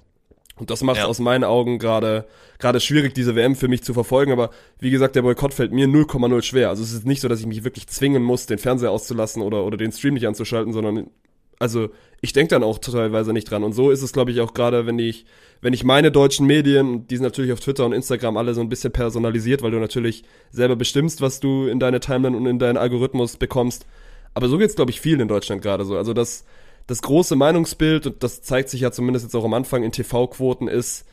Und 0.55 0.71
das 0.71 0.83
macht 0.83 0.99
ja. 0.99 1.07
aus 1.07 1.19
meinen 1.19 1.45
Augen 1.45 1.79
gerade 1.79 2.27
gerade 2.59 2.81
schwierig, 2.81 3.15
diese 3.15 3.37
WM 3.37 3.55
für 3.55 3.69
mich 3.69 3.83
zu 3.83 3.95
verfolgen. 3.95 4.33
Aber 4.33 4.51
wie 4.81 4.91
gesagt, 4.91 5.17
der 5.17 5.23
Boykott 5.23 5.55
fällt 5.55 5.73
mir 5.73 5.87
0,0 5.87 6.43
schwer. 6.43 6.69
Also 6.69 6.83
es 6.83 6.93
ist 6.93 7.07
nicht 7.07 7.21
so, 7.21 7.29
dass 7.29 7.41
ich 7.41 7.47
mich 7.47 7.65
wirklich 7.65 7.87
zwingen 7.87 8.23
muss, 8.23 8.47
den 8.47 8.59
Fernseher 8.59 8.91
auszulassen 8.91 9.43
oder, 9.43 9.65
oder 9.65 9.77
den 9.77 9.93
Stream 9.93 10.15
nicht 10.15 10.27
anzuschalten, 10.27 10.73
sondern 10.73 11.11
also 11.59 11.91
ich 12.21 12.33
denke 12.33 12.51
dann 12.51 12.65
auch 12.65 12.79
teilweise 12.79 13.33
nicht 13.33 13.51
dran. 13.51 13.65
Und 13.65 13.73
so 13.73 13.91
ist 13.91 14.03
es, 14.03 14.13
glaube 14.13 14.31
ich, 14.31 14.41
auch 14.41 14.55
gerade, 14.55 14.87
wenn 14.87 14.99
ich, 14.99 15.25
wenn 15.61 15.73
ich 15.73 15.85
meine 15.85 16.11
deutschen 16.11 16.47
Medien, 16.47 17.07
die 17.07 17.17
sind 17.17 17.25
natürlich 17.25 17.53
auf 17.53 17.61
Twitter 17.61 17.87
und 17.87 17.93
Instagram 17.93 18.37
alle 18.37 18.55
so 18.55 18.61
ein 18.61 18.69
bisschen 18.69 18.93
personalisiert, 18.93 19.63
weil 19.63 19.71
du 19.71 19.79
natürlich 19.79 20.25
selber 20.51 20.77
bestimmst, 20.77 21.21
was 21.21 21.41
du 21.41 21.67
in 21.67 21.79
deine 21.79 22.01
Timeline 22.01 22.37
und 22.37 22.47
in 22.47 22.59
deinen 22.59 22.77
Algorithmus 22.77 23.37
bekommst. 23.37 23.87
Aber 24.35 24.49
so 24.49 24.59
geht's, 24.59 24.77
glaube 24.77 24.91
ich, 24.91 25.01
vielen 25.01 25.21
in 25.21 25.29
Deutschland 25.29 25.63
gerade 25.63 25.85
so. 25.85 25.97
Also 25.97 26.13
das, 26.13 26.45
das 26.87 27.03
große 27.03 27.37
Meinungsbild, 27.37 28.07
und 28.07 28.23
das 28.23 28.43
zeigt 28.43 28.69
sich 28.69 28.81
ja 28.81 28.91
zumindest 28.91 29.25
jetzt 29.25 29.35
auch 29.35 29.45
am 29.45 29.55
Anfang 29.55 29.85
in 29.85 29.93
TV-Quoten, 29.93 30.69
ist, 30.69 31.07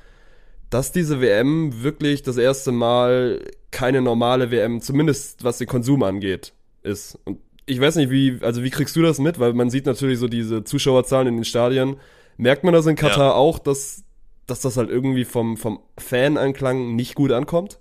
dass 0.69 0.91
diese 0.91 1.21
WM 1.21 1.83
wirklich 1.83 2.23
das 2.23 2.37
erste 2.37 2.71
Mal 2.71 3.41
keine 3.71 4.01
normale 4.01 4.51
WM, 4.51 4.81
zumindest 4.81 5.43
was 5.43 5.59
den 5.59 5.67
Konsum 5.67 6.01
angeht, 6.03 6.53
ist. 6.81 7.19
Und 7.25 7.39
ich 7.65 7.79
weiß 7.79 7.95
nicht, 7.95 8.09
wie, 8.09 8.39
also 8.41 8.63
wie 8.63 8.69
kriegst 8.69 8.95
du 8.95 9.01
das 9.01 9.19
mit? 9.19 9.39
Weil 9.39 9.53
man 9.53 9.69
sieht 9.69 9.85
natürlich 9.85 10.19
so 10.19 10.27
diese 10.27 10.63
Zuschauerzahlen 10.63 11.27
in 11.27 11.35
den 11.37 11.45
Stadien. 11.45 11.97
Merkt 12.37 12.63
man 12.63 12.73
das 12.73 12.85
in 12.85 12.95
Katar 12.95 13.29
ja. 13.29 13.33
auch, 13.33 13.59
dass, 13.59 14.03
dass 14.45 14.61
das 14.61 14.77
halt 14.77 14.89
irgendwie 14.89 15.25
vom, 15.25 15.57
vom 15.57 15.79
Fan-Anklang 15.97 16.95
nicht 16.95 17.15
gut 17.15 17.31
ankommt? 17.31 17.79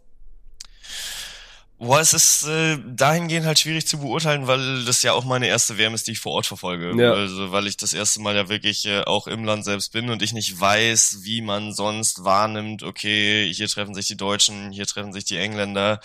Boah, 1.79 2.01
es 2.01 2.14
ist 2.14 2.47
äh, 2.47 2.79
dahingehend 2.87 3.47
halt 3.47 3.59
schwierig 3.59 3.87
zu 3.87 3.99
beurteilen, 3.99 4.47
weil 4.47 4.85
das 4.85 5.03
ja 5.03 5.12
auch 5.12 5.25
meine 5.25 5.49
erste 5.49 5.77
WM 5.77 5.92
ist, 5.92 6.07
die 6.07 6.12
ich 6.12 6.20
vor 6.20 6.33
Ort 6.33 6.47
verfolge. 6.47 6.94
Ja. 6.97 7.12
Also 7.12 7.53
weil 7.53 7.66
ich 7.66 7.77
das 7.77 7.92
erste 7.92 8.23
Mal 8.23 8.35
ja 8.35 8.49
wirklich 8.49 8.87
äh, 8.87 9.03
auch 9.03 9.27
im 9.27 9.44
Land 9.44 9.64
selbst 9.64 9.92
bin 9.92 10.09
und 10.09 10.23
ich 10.23 10.33
nicht 10.33 10.59
weiß, 10.59 11.18
wie 11.23 11.42
man 11.42 11.75
sonst 11.75 12.25
wahrnimmt, 12.25 12.85
okay, 12.85 13.53
hier 13.53 13.68
treffen 13.68 13.94
sich 13.94 14.07
die 14.07 14.16
Deutschen, 14.16 14.70
hier 14.70 14.87
treffen 14.87 15.12
sich 15.12 15.25
die 15.25 15.37
Engländer. 15.37 16.01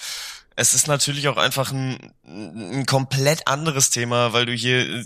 Es 0.59 0.73
ist 0.73 0.87
natürlich 0.87 1.29
auch 1.29 1.37
einfach 1.37 1.71
ein, 1.71 2.11
ein 2.25 2.85
komplett 2.85 3.47
anderes 3.47 3.91
Thema, 3.91 4.33
weil 4.33 4.45
du 4.45 4.51
hier 4.51 4.89
äh, 4.89 5.05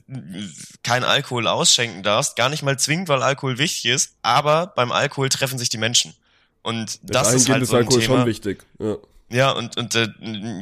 kein 0.82 1.04
Alkohol 1.04 1.48
ausschenken 1.48 2.02
darfst. 2.02 2.36
Gar 2.36 2.50
nicht 2.50 2.64
mal 2.64 2.80
zwingend, 2.80 3.08
weil 3.08 3.22
Alkohol 3.22 3.60
wichtig 3.60 3.86
ist, 3.92 4.16
aber 4.24 4.74
beim 4.76 4.92
Alkohol 4.92 5.30
treffen 5.30 5.60
sich 5.60 5.70
die 5.70 5.78
Menschen. 5.78 6.16
Und 6.64 7.00
das 7.04 7.34
ist 7.34 7.50
halt 7.50 7.68
so 7.68 7.76
ein 7.76 7.84
Alkohol 7.84 8.02
Thema. 8.02 8.18
schon 8.18 8.26
wichtig. 8.26 8.66
Ja. 8.80 8.96
Ja, 9.30 9.52
und, 9.52 9.78
und 9.78 9.94
äh, 9.94 10.08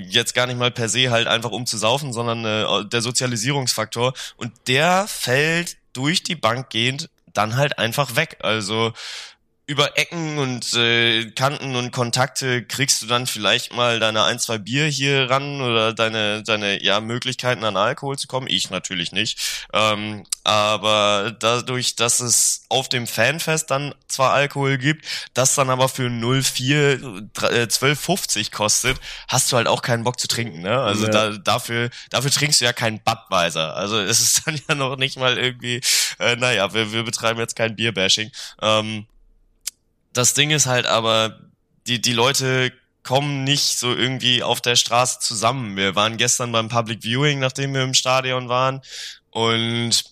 jetzt 0.09 0.33
gar 0.33 0.45
nicht 0.45 0.59
mal 0.59 0.71
per 0.71 0.89
se 0.89 1.09
halt 1.09 1.27
einfach 1.27 1.51
um 1.51 1.65
zu 1.65 1.77
saufen, 1.77 2.11
sondern 2.11 2.43
äh, 2.43 2.85
der 2.85 3.01
Sozialisierungsfaktor. 3.01 4.13
Und 4.35 4.51
der 4.67 5.07
fällt 5.07 5.77
durch 5.93 6.21
die 6.21 6.35
Bank 6.35 6.69
gehend 6.69 7.09
dann 7.31 7.55
halt 7.55 7.79
einfach 7.79 8.17
weg. 8.17 8.39
Also 8.41 8.91
über 9.71 9.97
Ecken 9.97 10.37
und 10.37 10.73
äh, 10.73 11.31
Kanten 11.31 11.77
und 11.77 11.91
Kontakte 11.91 12.65
kriegst 12.65 13.01
du 13.01 13.05
dann 13.07 13.25
vielleicht 13.25 13.73
mal 13.73 14.01
deine 14.01 14.25
ein, 14.25 14.37
zwei 14.37 14.57
Bier 14.57 14.85
hier 14.85 15.29
ran 15.29 15.61
oder 15.61 15.93
deine, 15.93 16.43
deine 16.43 16.83
ja, 16.83 16.99
Möglichkeiten 16.99 17.63
an 17.63 17.77
Alkohol 17.77 18.17
zu 18.17 18.27
kommen. 18.27 18.47
Ich 18.49 18.69
natürlich 18.69 19.13
nicht. 19.13 19.65
Ähm, 19.71 20.25
aber 20.43 21.33
dadurch, 21.39 21.95
dass 21.95 22.19
es 22.19 22.65
auf 22.67 22.89
dem 22.89 23.07
Fanfest 23.07 23.71
dann 23.71 23.95
zwar 24.09 24.33
Alkohol 24.33 24.77
gibt, 24.77 25.05
das 25.33 25.55
dann 25.55 25.69
aber 25.69 25.87
für 25.87 26.09
04 26.09 26.91
äh, 26.91 26.97
12,50 26.97 28.51
kostet, 28.51 28.99
hast 29.29 29.53
du 29.53 29.55
halt 29.55 29.67
auch 29.67 29.83
keinen 29.83 30.03
Bock 30.03 30.19
zu 30.19 30.27
trinken. 30.27 30.63
Ne? 30.63 30.81
Also 30.81 31.05
ja. 31.05 31.11
da, 31.11 31.29
dafür, 31.37 31.91
dafür 32.09 32.31
trinkst 32.31 32.59
du 32.59 32.65
ja 32.65 32.73
keinen 32.73 32.99
Budweiser. 32.99 33.73
Also 33.77 33.97
es 33.99 34.19
ist 34.19 34.41
dann 34.45 34.59
ja 34.67 34.75
noch 34.75 34.97
nicht 34.97 35.17
mal 35.17 35.37
irgendwie, 35.37 35.79
äh, 36.19 36.35
naja, 36.35 36.73
wir, 36.73 36.91
wir 36.91 37.03
betreiben 37.03 37.39
jetzt 37.39 37.55
kein 37.55 37.77
Bierbashing. 37.77 38.31
Ähm, 38.61 39.07
das 40.13 40.33
Ding 40.33 40.51
ist 40.51 40.65
halt 40.65 40.85
aber, 40.85 41.39
die, 41.87 42.01
die 42.01 42.13
Leute 42.13 42.71
kommen 43.03 43.43
nicht 43.43 43.79
so 43.79 43.93
irgendwie 43.93 44.43
auf 44.43 44.61
der 44.61 44.75
Straße 44.75 45.19
zusammen. 45.19 45.75
Wir 45.75 45.95
waren 45.95 46.17
gestern 46.17 46.51
beim 46.51 46.69
Public 46.69 47.03
Viewing, 47.03 47.39
nachdem 47.39 47.73
wir 47.73 47.83
im 47.83 47.93
Stadion 47.93 48.47
waren. 48.47 48.81
Und 49.31 50.03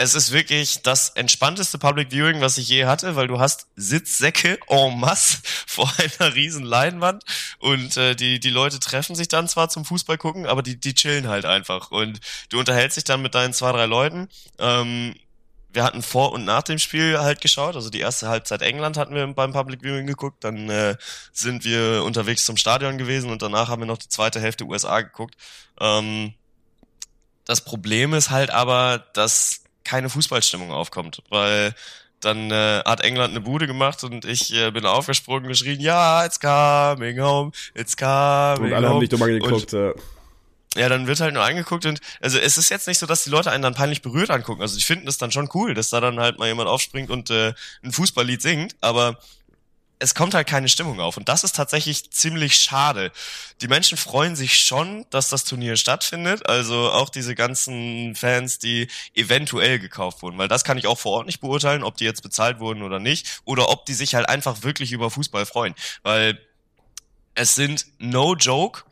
es 0.00 0.14
ist 0.14 0.30
wirklich 0.30 0.82
das 0.82 1.10
entspannteste 1.10 1.76
Public 1.76 2.12
Viewing, 2.12 2.40
was 2.40 2.56
ich 2.56 2.68
je 2.68 2.84
hatte, 2.84 3.16
weil 3.16 3.26
du 3.26 3.40
hast 3.40 3.66
Sitzsäcke 3.74 4.58
en 4.68 4.98
masse 4.98 5.38
vor 5.66 5.92
einer 5.98 6.34
riesen 6.34 6.64
Leinwand 6.64 7.24
und 7.58 7.96
äh, 7.96 8.14
die, 8.14 8.38
die 8.38 8.50
Leute 8.50 8.78
treffen 8.78 9.16
sich 9.16 9.26
dann 9.26 9.48
zwar 9.48 9.68
zum 9.68 9.84
Fußball 9.84 10.16
gucken, 10.16 10.46
aber 10.46 10.62
die, 10.62 10.78
die 10.78 10.94
chillen 10.94 11.26
halt 11.26 11.44
einfach 11.44 11.90
und 11.90 12.20
du 12.48 12.60
unterhältst 12.60 12.96
dich 12.96 13.04
dann 13.04 13.22
mit 13.22 13.34
deinen 13.34 13.52
zwei, 13.52 13.72
drei 13.72 13.86
Leuten. 13.86 14.28
Ähm, 14.60 15.16
wir 15.72 15.84
hatten 15.84 16.02
vor 16.02 16.32
und 16.32 16.44
nach 16.44 16.62
dem 16.62 16.78
Spiel 16.78 17.18
halt 17.18 17.40
geschaut. 17.40 17.76
Also 17.76 17.90
die 17.90 18.00
erste 18.00 18.28
Halbzeit 18.28 18.62
England 18.62 18.96
hatten 18.96 19.14
wir 19.14 19.26
beim 19.26 19.52
Public 19.52 19.82
Viewing 19.82 20.06
geguckt. 20.06 20.42
Dann 20.44 20.68
äh, 20.70 20.96
sind 21.32 21.64
wir 21.64 22.02
unterwegs 22.04 22.44
zum 22.44 22.56
Stadion 22.56 22.96
gewesen 22.98 23.30
und 23.30 23.42
danach 23.42 23.68
haben 23.68 23.82
wir 23.82 23.86
noch 23.86 23.98
die 23.98 24.08
zweite 24.08 24.40
Hälfte 24.40 24.64
USA 24.64 25.00
geguckt. 25.02 25.34
Ähm, 25.80 26.34
das 27.44 27.62
Problem 27.62 28.14
ist 28.14 28.30
halt 28.30 28.50
aber, 28.50 29.04
dass 29.12 29.60
keine 29.84 30.10
Fußballstimmung 30.10 30.70
aufkommt, 30.72 31.22
weil 31.30 31.74
dann 32.20 32.50
äh, 32.50 32.82
hat 32.84 33.00
England 33.00 33.30
eine 33.30 33.40
Bude 33.40 33.66
gemacht 33.66 34.02
und 34.04 34.24
ich 34.24 34.52
äh, 34.52 34.70
bin 34.70 34.84
aufgesprungen, 34.84 35.48
geschrien, 35.48 35.80
ja, 35.80 36.24
it's 36.24 36.40
coming 36.40 37.20
home, 37.20 37.52
it's 37.74 37.96
coming 37.96 38.66
Und 38.66 38.72
alle 38.72 38.86
home. 38.88 38.94
haben 38.94 38.98
nicht 38.98 39.12
drüber 39.12 39.26
Und 39.26 39.40
geguckt. 39.40 39.72
ja. 39.72 39.92
Ja, 40.76 40.88
dann 40.88 41.06
wird 41.06 41.20
halt 41.20 41.34
nur 41.34 41.44
angeguckt 41.44 41.86
und 41.86 42.00
also 42.20 42.38
es 42.38 42.58
ist 42.58 42.68
jetzt 42.68 42.86
nicht 42.86 42.98
so, 42.98 43.06
dass 43.06 43.24
die 43.24 43.30
Leute 43.30 43.50
einen 43.50 43.62
dann 43.62 43.74
peinlich 43.74 44.02
berührt 44.02 44.30
angucken. 44.30 44.62
Also 44.62 44.76
ich 44.76 44.86
finde 44.86 45.08
es 45.08 45.18
dann 45.18 45.32
schon 45.32 45.48
cool, 45.54 45.74
dass 45.74 45.90
da 45.90 46.00
dann 46.00 46.20
halt 46.20 46.38
mal 46.38 46.46
jemand 46.46 46.68
aufspringt 46.68 47.10
und 47.10 47.30
äh, 47.30 47.54
ein 47.82 47.92
Fußballlied 47.92 48.42
singt, 48.42 48.76
aber 48.80 49.18
es 49.98 50.14
kommt 50.14 50.34
halt 50.34 50.46
keine 50.46 50.68
Stimmung 50.68 51.00
auf. 51.00 51.16
Und 51.16 51.28
das 51.28 51.44
ist 51.44 51.56
tatsächlich 51.56 52.10
ziemlich 52.12 52.56
schade. 52.56 53.10
Die 53.60 53.68
Menschen 53.68 53.98
freuen 53.98 54.36
sich 54.36 54.58
schon, 54.58 55.04
dass 55.10 55.28
das 55.28 55.44
Turnier 55.44 55.76
stattfindet, 55.76 56.48
also 56.48 56.90
auch 56.92 57.08
diese 57.08 57.34
ganzen 57.34 58.14
Fans, 58.14 58.58
die 58.58 58.88
eventuell 59.14 59.78
gekauft 59.78 60.22
wurden, 60.22 60.38
weil 60.38 60.48
das 60.48 60.64
kann 60.64 60.78
ich 60.78 60.86
auch 60.86 60.98
vor 60.98 61.12
Ort 61.12 61.26
nicht 61.26 61.40
beurteilen, 61.40 61.82
ob 61.82 61.96
die 61.96 62.04
jetzt 62.04 62.22
bezahlt 62.22 62.60
wurden 62.60 62.82
oder 62.82 63.00
nicht. 63.00 63.40
Oder 63.44 63.68
ob 63.70 63.86
die 63.86 63.94
sich 63.94 64.14
halt 64.14 64.28
einfach 64.28 64.62
wirklich 64.62 64.92
über 64.92 65.10
Fußball 65.10 65.46
freuen, 65.46 65.74
weil 66.02 66.38
es 67.34 67.54
sind 67.54 67.86
no 67.98 68.34
joke 68.34 68.82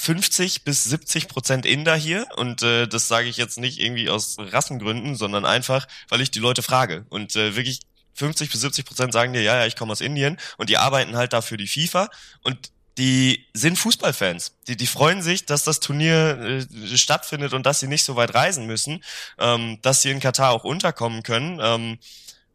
50 0.00 0.62
bis 0.62 0.84
70 0.84 1.26
Prozent 1.26 1.66
Inder 1.66 1.96
hier 1.96 2.26
und 2.36 2.62
äh, 2.62 2.86
das 2.86 3.08
sage 3.08 3.28
ich 3.28 3.36
jetzt 3.36 3.58
nicht 3.58 3.80
irgendwie 3.80 4.08
aus 4.08 4.36
Rassengründen, 4.38 5.16
sondern 5.16 5.44
einfach, 5.44 5.88
weil 6.08 6.20
ich 6.20 6.30
die 6.30 6.38
Leute 6.38 6.62
frage 6.62 7.04
und 7.08 7.34
äh, 7.34 7.56
wirklich 7.56 7.80
50 8.14 8.50
bis 8.50 8.60
70 8.60 8.84
Prozent 8.84 9.12
sagen 9.12 9.32
dir, 9.32 9.42
ja, 9.42 9.56
ja, 9.56 9.66
ich 9.66 9.74
komme 9.74 9.90
aus 9.90 10.00
Indien 10.00 10.38
und 10.56 10.70
die 10.70 10.76
arbeiten 10.76 11.16
halt 11.16 11.32
da 11.32 11.40
für 11.40 11.56
die 11.56 11.66
FIFA 11.66 12.10
und 12.42 12.70
die 12.96 13.46
sind 13.54 13.76
Fußballfans. 13.76 14.54
Die, 14.68 14.76
die 14.76 14.86
freuen 14.86 15.20
sich, 15.20 15.46
dass 15.46 15.64
das 15.64 15.80
Turnier 15.80 16.38
äh, 16.72 16.96
stattfindet 16.96 17.52
und 17.52 17.66
dass 17.66 17.80
sie 17.80 17.88
nicht 17.88 18.04
so 18.04 18.14
weit 18.14 18.34
reisen 18.34 18.66
müssen, 18.66 19.02
ähm, 19.38 19.78
dass 19.82 20.02
sie 20.02 20.10
in 20.10 20.20
Katar 20.20 20.52
auch 20.52 20.64
unterkommen 20.64 21.24
können. 21.24 21.58
Ähm, 21.60 21.98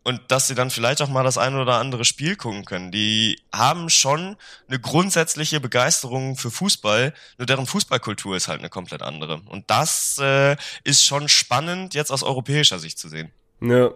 und 0.04 0.22
dass 0.28 0.48
sie 0.48 0.56
dann 0.56 0.70
vielleicht 0.70 1.02
auch 1.02 1.10
mal 1.10 1.24
das 1.24 1.38
ein 1.38 1.56
oder 1.56 1.76
andere 1.76 2.06
Spiel 2.06 2.36
gucken 2.36 2.66
können. 2.66 2.92
Die 2.92 3.40
haben 3.54 3.90
schon 3.90 4.36
eine 4.68 4.80
grundsätzliche 4.80 5.60
Begeisterung 5.60 6.36
für 6.36 6.52
Fußball, 6.52 7.14
nur 7.38 7.46
deren 7.46 7.66
Fußballkultur 7.66 8.36
ist 8.36 8.48
halt 8.48 8.60
eine 8.60 8.70
komplett 8.70 9.02
andere. 9.02 9.42
Und 9.50 9.70
das 9.70 10.18
äh, 10.22 10.56
ist 10.84 11.06
schon 11.06 11.30
spannend, 11.30 11.94
jetzt 11.94 12.12
aus 12.12 12.24
europäischer 12.24 12.80
Sicht 12.80 13.00
zu 13.00 13.10
sehen. 13.10 13.32
Ja, 13.62 13.92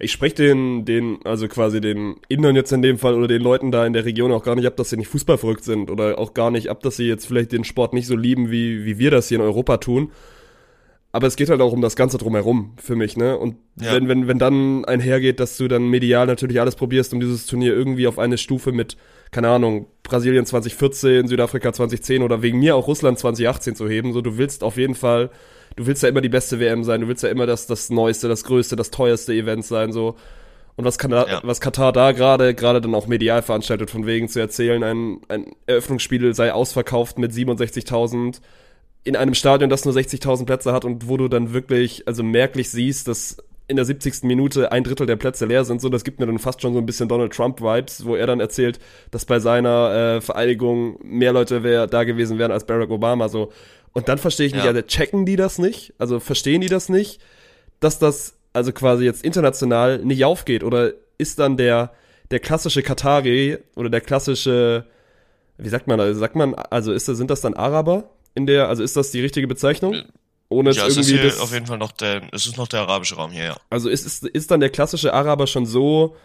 ich 0.00 0.10
spreche 0.10 0.34
den, 0.34 0.84
den, 0.84 1.20
also 1.24 1.46
quasi 1.46 1.80
den 1.80 2.16
Indern 2.28 2.56
jetzt 2.56 2.72
in 2.72 2.82
dem 2.82 2.98
Fall 2.98 3.14
oder 3.14 3.28
den 3.28 3.40
Leuten 3.40 3.70
da 3.70 3.86
in 3.86 3.92
der 3.92 4.04
Region 4.04 4.32
auch 4.32 4.42
gar 4.42 4.56
nicht 4.56 4.66
ab, 4.66 4.76
dass 4.76 4.90
sie 4.90 4.96
nicht 4.96 5.08
fußballverrückt 5.08 5.62
sind 5.62 5.92
oder 5.92 6.18
auch 6.18 6.34
gar 6.34 6.50
nicht 6.50 6.68
ab, 6.68 6.80
dass 6.80 6.96
sie 6.96 7.06
jetzt 7.06 7.26
vielleicht 7.26 7.52
den 7.52 7.62
Sport 7.62 7.92
nicht 7.92 8.08
so 8.08 8.16
lieben, 8.16 8.50
wie, 8.50 8.84
wie 8.84 8.98
wir 8.98 9.12
das 9.12 9.28
hier 9.28 9.36
in 9.36 9.44
Europa 9.44 9.76
tun. 9.76 10.10
Aber 11.14 11.26
es 11.26 11.36
geht 11.36 11.50
halt 11.50 11.60
auch 11.60 11.72
um 11.72 11.82
das 11.82 11.94
Ganze 11.94 12.16
drumherum 12.16 12.72
für 12.78 12.96
mich, 12.96 13.18
ne? 13.18 13.36
Und 13.36 13.56
Ja. 13.78 13.92
wenn, 13.94 14.08
wenn, 14.08 14.28
wenn 14.28 14.38
dann 14.38 14.84
einhergeht, 14.86 15.40
dass 15.40 15.58
du 15.58 15.68
dann 15.68 15.88
medial 15.88 16.26
natürlich 16.26 16.58
alles 16.58 16.74
probierst, 16.74 17.12
um 17.12 17.20
dieses 17.20 17.44
Turnier 17.46 17.74
irgendwie 17.74 18.06
auf 18.06 18.18
eine 18.18 18.38
Stufe 18.38 18.72
mit, 18.72 18.96
keine 19.30 19.48
Ahnung, 19.50 19.86
Brasilien 20.04 20.46
2014, 20.46 21.28
Südafrika 21.28 21.72
2010 21.74 22.22
oder 22.22 22.40
wegen 22.40 22.58
mir 22.60 22.76
auch 22.76 22.86
Russland 22.88 23.18
2018 23.18 23.74
zu 23.76 23.88
heben, 23.90 24.14
so 24.14 24.22
du 24.22 24.38
willst 24.38 24.64
auf 24.64 24.78
jeden 24.78 24.94
Fall, 24.94 25.28
du 25.76 25.86
willst 25.86 26.02
ja 26.02 26.08
immer 26.08 26.22
die 26.22 26.30
beste 26.30 26.58
WM 26.60 26.82
sein, 26.82 27.02
du 27.02 27.08
willst 27.08 27.22
ja 27.22 27.28
immer 27.28 27.44
das, 27.46 27.66
das 27.66 27.90
neueste, 27.90 28.28
das 28.28 28.42
größte, 28.44 28.76
das 28.76 28.90
teuerste 28.90 29.34
Event 29.34 29.66
sein, 29.66 29.92
so. 29.92 30.16
Und 30.76 30.86
was, 30.86 30.96
Katar, 30.96 31.28
Ja. 31.28 31.40
was 31.44 31.60
Katar 31.60 31.92
da 31.92 32.12
gerade, 32.12 32.54
gerade 32.54 32.80
dann 32.80 32.94
auch 32.94 33.06
medial 33.06 33.42
veranstaltet, 33.42 33.90
von 33.90 34.06
wegen 34.06 34.30
zu 34.30 34.40
erzählen, 34.40 34.82
ein, 34.82 35.18
ein 35.28 35.44
Eröffnungsspiel 35.66 36.34
sei 36.34 36.54
ausverkauft 36.54 37.18
mit 37.18 37.32
67.000 37.32 38.40
in 39.04 39.16
einem 39.16 39.34
Stadion, 39.34 39.68
das 39.70 39.84
nur 39.84 39.94
60.000 39.94 40.46
Plätze 40.46 40.72
hat 40.72 40.84
und 40.84 41.08
wo 41.08 41.16
du 41.16 41.28
dann 41.28 41.52
wirklich, 41.52 42.06
also 42.06 42.22
merklich 42.22 42.70
siehst, 42.70 43.08
dass 43.08 43.36
in 43.68 43.76
der 43.76 43.84
70. 43.84 44.24
Minute 44.24 44.70
ein 44.70 44.84
Drittel 44.84 45.06
der 45.06 45.16
Plätze 45.16 45.46
leer 45.46 45.64
sind, 45.64 45.80
so 45.80 45.88
das 45.88 46.04
gibt 46.04 46.20
mir 46.20 46.26
dann 46.26 46.38
fast 46.38 46.60
schon 46.60 46.72
so 46.74 46.78
ein 46.78 46.86
bisschen 46.86 47.08
Donald 47.08 47.32
Trump 47.32 47.60
Vibes, 47.60 48.04
wo 48.04 48.14
er 48.16 48.26
dann 48.26 48.40
erzählt, 48.40 48.78
dass 49.10 49.24
bei 49.24 49.40
seiner 49.40 50.16
äh, 50.16 50.20
Vereidigung 50.20 50.98
mehr 51.02 51.32
Leute 51.32 51.62
wär, 51.62 51.86
da 51.86 52.04
gewesen 52.04 52.38
wären 52.38 52.52
als 52.52 52.66
Barack 52.66 52.90
Obama, 52.90 53.28
so. 53.28 53.50
Und 53.92 54.08
dann 54.08 54.18
verstehe 54.18 54.46
ich 54.46 54.54
nicht, 54.54 54.64
Ja. 54.64 54.70
also 54.70 54.82
checken 54.82 55.26
die 55.26 55.36
das 55.36 55.58
nicht? 55.58 55.94
Also 55.98 56.20
verstehen 56.20 56.60
die 56.60 56.68
das 56.68 56.88
nicht, 56.88 57.20
dass 57.80 57.98
das 57.98 58.34
also 58.52 58.72
quasi 58.72 59.04
jetzt 59.04 59.24
international 59.24 59.98
nicht 59.98 60.24
aufgeht? 60.24 60.64
Oder 60.64 60.92
ist 61.18 61.38
dann 61.38 61.56
der, 61.56 61.92
der 62.30 62.40
klassische 62.40 62.82
Katari 62.82 63.58
oder 63.76 63.90
der 63.90 64.00
klassische, 64.00 64.84
wie 65.58 65.68
sagt 65.68 65.86
man, 65.86 66.00
also 66.00 66.18
sagt 66.18 66.36
man, 66.36 66.54
also 66.54 66.92
ist 66.92 67.08
das, 67.08 67.16
sind 67.16 67.30
das 67.30 67.40
dann 67.40 67.54
Araber 67.54 68.10
in 68.34 68.46
der, 68.46 68.68
also 68.68 68.82
ist 68.82 68.96
das 68.96 69.10
die 69.10 69.20
richtige 69.20 69.46
Bezeichnung? 69.46 70.02
Ohne 70.48 70.70
jetzt 70.70 70.78
Ja, 70.78 70.86
es 70.86 70.96
ist 70.96 71.08
irgendwie 71.08 71.22
hier 71.22 71.30
das, 71.30 71.40
auf 71.40 71.52
jeden 71.52 71.66
Fall 71.66 71.78
noch 71.78 71.92
der, 71.92 72.22
es 72.32 72.46
ist 72.46 72.56
noch 72.56 72.68
der 72.68 72.80
arabische 72.80 73.16
Raum 73.16 73.30
hier, 73.30 73.44
ja. 73.44 73.56
also 73.70 73.88
ist, 73.88 74.04
ist, 74.06 74.24
ist 74.24 74.50
dann 74.50 74.60
der 74.60 74.70
klassische 74.70 75.12
Araber 75.14 75.46
schon 75.46 75.66
so, 75.66 76.16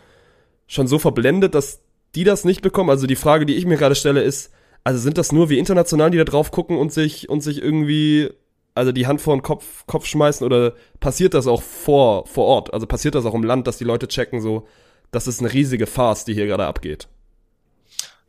schon 0.67 0.87
so 0.87 0.99
verblendet, 0.99 1.55
dass 1.55 1.81
die 2.15 2.23
das 2.23 2.45
nicht 2.45 2.61
bekommen? 2.61 2.89
Also 2.89 3.07
die 3.07 3.15
Frage, 3.15 3.45
die 3.45 3.55
ich 3.55 3.65
mir 3.65 3.77
gerade 3.77 3.95
stelle, 3.95 4.21
ist, 4.21 4.51
also 4.83 4.99
sind 4.99 5.17
das 5.17 5.31
nur 5.31 5.49
wir 5.49 5.57
international, 5.57 6.11
die 6.11 6.17
da 6.17 6.23
drauf 6.23 6.51
gucken 6.51 6.77
und 6.77 6.93
sich, 6.93 7.29
und 7.29 7.41
sich 7.41 7.61
irgendwie, 7.61 8.29
also 8.73 8.91
die 8.91 9.07
Hand 9.07 9.21
vor 9.21 9.35
den 9.35 9.41
Kopf, 9.41 9.85
Kopf 9.85 10.05
schmeißen 10.05 10.45
oder 10.45 10.73
passiert 10.99 11.33
das 11.33 11.47
auch 11.47 11.61
vor, 11.61 12.25
vor 12.27 12.45
Ort? 12.45 12.73
Also 12.73 12.87
passiert 12.87 13.15
das 13.15 13.25
auch 13.25 13.33
im 13.33 13.43
Land, 13.43 13.67
dass 13.67 13.77
die 13.77 13.83
Leute 13.83 14.07
checken 14.07 14.41
so, 14.41 14.67
das 15.11 15.27
ist 15.27 15.39
eine 15.39 15.51
riesige 15.51 15.87
Farce, 15.87 16.25
die 16.25 16.33
hier 16.33 16.47
gerade 16.47 16.65
abgeht? 16.65 17.07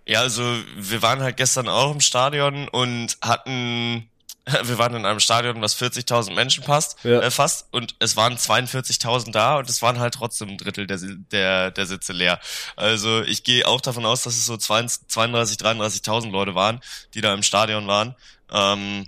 Ja, 0.09 0.21
also 0.21 0.43
wir 0.77 1.03
waren 1.03 1.21
halt 1.21 1.37
gestern 1.37 1.69
auch 1.69 1.93
im 1.93 2.01
Stadion 2.01 2.67
und 2.69 3.19
hatten, 3.21 4.09
wir 4.63 4.79
waren 4.79 4.95
in 4.95 5.05
einem 5.05 5.21
Stadion, 5.21 5.61
was 5.61 5.77
40.000 5.81 6.33
Menschen 6.33 6.65
passt, 6.65 7.05
Ja. 7.05 7.21
äh, 7.21 7.31
fast, 7.31 7.67
und 7.73 7.95
es 7.99 8.17
waren 8.17 8.37
42.000 8.39 9.33
da 9.33 9.59
und 9.59 9.69
es 9.69 9.83
waren 9.83 10.01
halt 10.01 10.15
trotzdem 10.15 10.49
ein 10.49 10.57
Drittel 10.57 10.87
der, 10.87 10.97
der, 10.99 11.71
der 11.73 11.87
Sitze 11.87 12.15
leer. 12.15 12.41
Also 12.75 13.23
ich 13.23 13.45
gehe 13.45 13.67
auch 13.67 13.83
davon 13.83 14.07
aus, 14.07 14.23
dass 14.23 14.35
es 14.39 14.47
so 14.47 14.57
32, 14.57 15.59
33.000 15.59 16.31
Leute 16.31 16.55
waren, 16.55 16.81
die 17.13 17.21
da 17.21 17.35
im 17.35 17.43
Stadion 17.43 17.87
waren. 17.87 18.15
Ähm, 18.51 19.07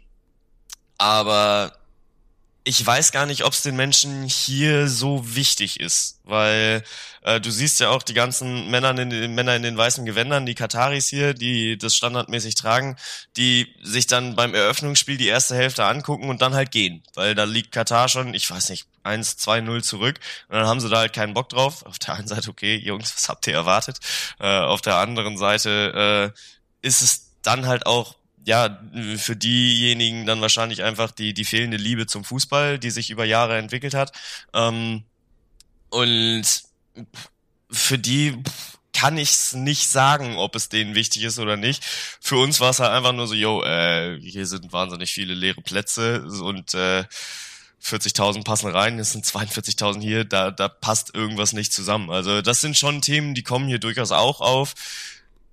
aber 0.99 1.73
ich 2.65 2.85
weiß 2.85 3.13
gar 3.13 3.25
nicht, 3.25 3.45
ob 3.45 3.55
es 3.55 3.63
den 3.63 3.77
Menschen 3.77 4.25
hier 4.25 4.89
so 4.89 5.35
wichtig 5.35 5.81
ist, 5.81 6.21
weil 6.25 6.83
äh, 7.23 7.41
du 7.41 7.51
siehst 7.51 7.81
ja 7.81 7.89
auch 7.89 8.03
die 8.03 8.13
ganzen 8.13 8.71
Männer 8.71 8.91
in, 8.91 9.09
den, 9.09 9.35
Männer 9.35 9.57
in 9.57 9.63
den 9.63 9.77
weißen 9.77 10.05
Gewändern, 10.05 10.45
die 10.45 10.55
Kataris 10.55 11.09
hier, 11.09 11.33
die 11.33 11.79
das 11.79 11.95
standardmäßig 11.95 12.57
tragen, 12.57 12.97
die 13.37 13.75
sich 13.83 14.07
dann 14.07 14.37
beim 14.37 14.55
Eröffnungsspiel 14.55 15.17
die 15.17 15.29
erste 15.29 15.55
Hälfte 15.57 15.85
angucken 15.85 16.29
und 16.29 16.43
dann 16.43 16.55
halt 16.55 16.71
gehen, 16.71 17.03
weil 17.15 17.35
da 17.35 17.45
liegt 17.45 17.73
Katar 17.73 18.09
schon, 18.09 18.35
ich 18.35 18.51
weiß 18.51 18.69
nicht, 18.69 18.87
1, 19.05 19.39
2, 19.39 19.63
0 19.63 19.83
zurück 19.83 20.21
und 20.49 20.57
dann 20.57 20.67
haben 20.67 20.81
sie 20.81 20.91
da 20.91 20.99
halt 20.99 21.15
keinen 21.15 21.33
Bock 21.33 21.49
drauf. 21.49 21.87
Auf 21.87 21.99
der 21.99 22.15
einen 22.15 22.29
Seite, 22.29 22.51
okay, 22.51 22.77
Jungs, 22.77 23.15
was 23.17 23.29
habt 23.31 23.47
ihr 23.47 23.55
erwartet? 23.55 23.99
Äh, 24.39 24.59
auf 24.59 24.83
der 24.83 24.97
anderen 24.97 25.39
Seite 25.39 26.35
äh, 26.83 26.87
ist 26.87 27.01
es 27.01 27.31
dann 27.43 27.67
halt 27.67 27.87
auch 27.87 28.17
ja, 28.45 28.81
für 29.17 29.37
diejenigen 29.37 30.27
dann 30.27 30.41
wahrscheinlich 30.41 30.83
einfach 30.83 31.11
die, 31.11 31.35
die 31.35 31.45
fehlende 31.45 31.77
Liebe 31.77 32.07
zum 32.07 32.25
Fußball, 32.25 32.79
die 32.79 32.91
sich 32.91 33.11
über 33.11 33.25
Jahre 33.25 33.59
entwickelt 33.59 33.95
hat. 33.95 34.13
Ähm, 34.55 35.05
und 35.91 36.45
für 37.71 37.99
die 37.99 38.43
kann 38.93 39.19
ich's 39.19 39.55
nicht 39.55 39.89
sagen, 39.89 40.37
ob 40.37 40.55
es 40.57 40.69
denen 40.69 40.95
wichtig 40.95 41.23
ist 41.23 41.39
oder 41.39 41.57
nicht. 41.57 41.85
Für 42.21 42.37
uns 42.37 42.61
war 42.61 42.71
es 42.71 42.81
halt 42.81 42.91
einfach 42.91 43.13
nur 43.13 43.27
so, 43.27 43.35
yo, 43.35 43.63
äh, 43.63 44.19
hier 44.21 44.47
sind 44.47 44.73
wahnsinnig 44.73 45.13
viele 45.13 45.35
leere 45.35 45.63
Plätze 45.63 46.23
und 46.43 46.75
äh, 46.75 47.05
40.000 47.83 48.45
passen 48.45 48.71
rein, 48.71 48.99
es 48.99 49.13
sind 49.13 49.25
42.000 49.25 50.03
hier, 50.03 50.25
da, 50.25 50.51
da 50.51 50.69
passt 50.69 51.15
irgendwas 51.15 51.53
nicht 51.53 51.73
zusammen. 51.73 52.11
Also 52.11 52.43
das 52.43 52.61
sind 52.61 52.77
schon 52.77 53.01
Themen, 53.01 53.35
die 53.35 53.43
kommen 53.43 53.69
hier 53.69 53.79
durchaus 53.79 54.13
auch 54.13 54.41
auf. 54.41 54.75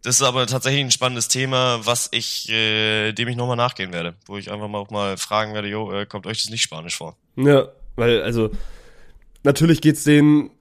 Das 0.07 0.21
ist 0.21 0.21
aber 0.21 0.47
tatsächlich 0.47 0.85
ein 0.85 0.91
spannendes 0.91 1.27
Thema, 1.27 1.81
was 1.83 2.07
ich, 2.13 2.49
äh, 2.49 3.11
dem 3.11 3.27
ich 3.27 3.35
nochmal 3.35 3.57
nachgehen 3.57 3.91
werde, 3.91 4.13
wo 4.25 4.37
ich 4.37 4.49
einfach 4.49 4.69
mal 4.69 4.77
auch 4.77 4.89
mal 4.89 5.17
fragen 5.17 5.53
werde, 5.53 5.67
jo, 5.67 5.91
äh, 5.91 6.05
kommt 6.05 6.25
euch 6.27 6.41
das 6.41 6.49
nicht 6.49 6.61
Spanisch 6.61 6.95
vor? 6.95 7.17
Ja, 7.35 7.67
weil, 7.97 8.21
also, 8.21 8.49
natürlich 9.43 9.81
geht's 9.81 10.05
denen 10.05 10.51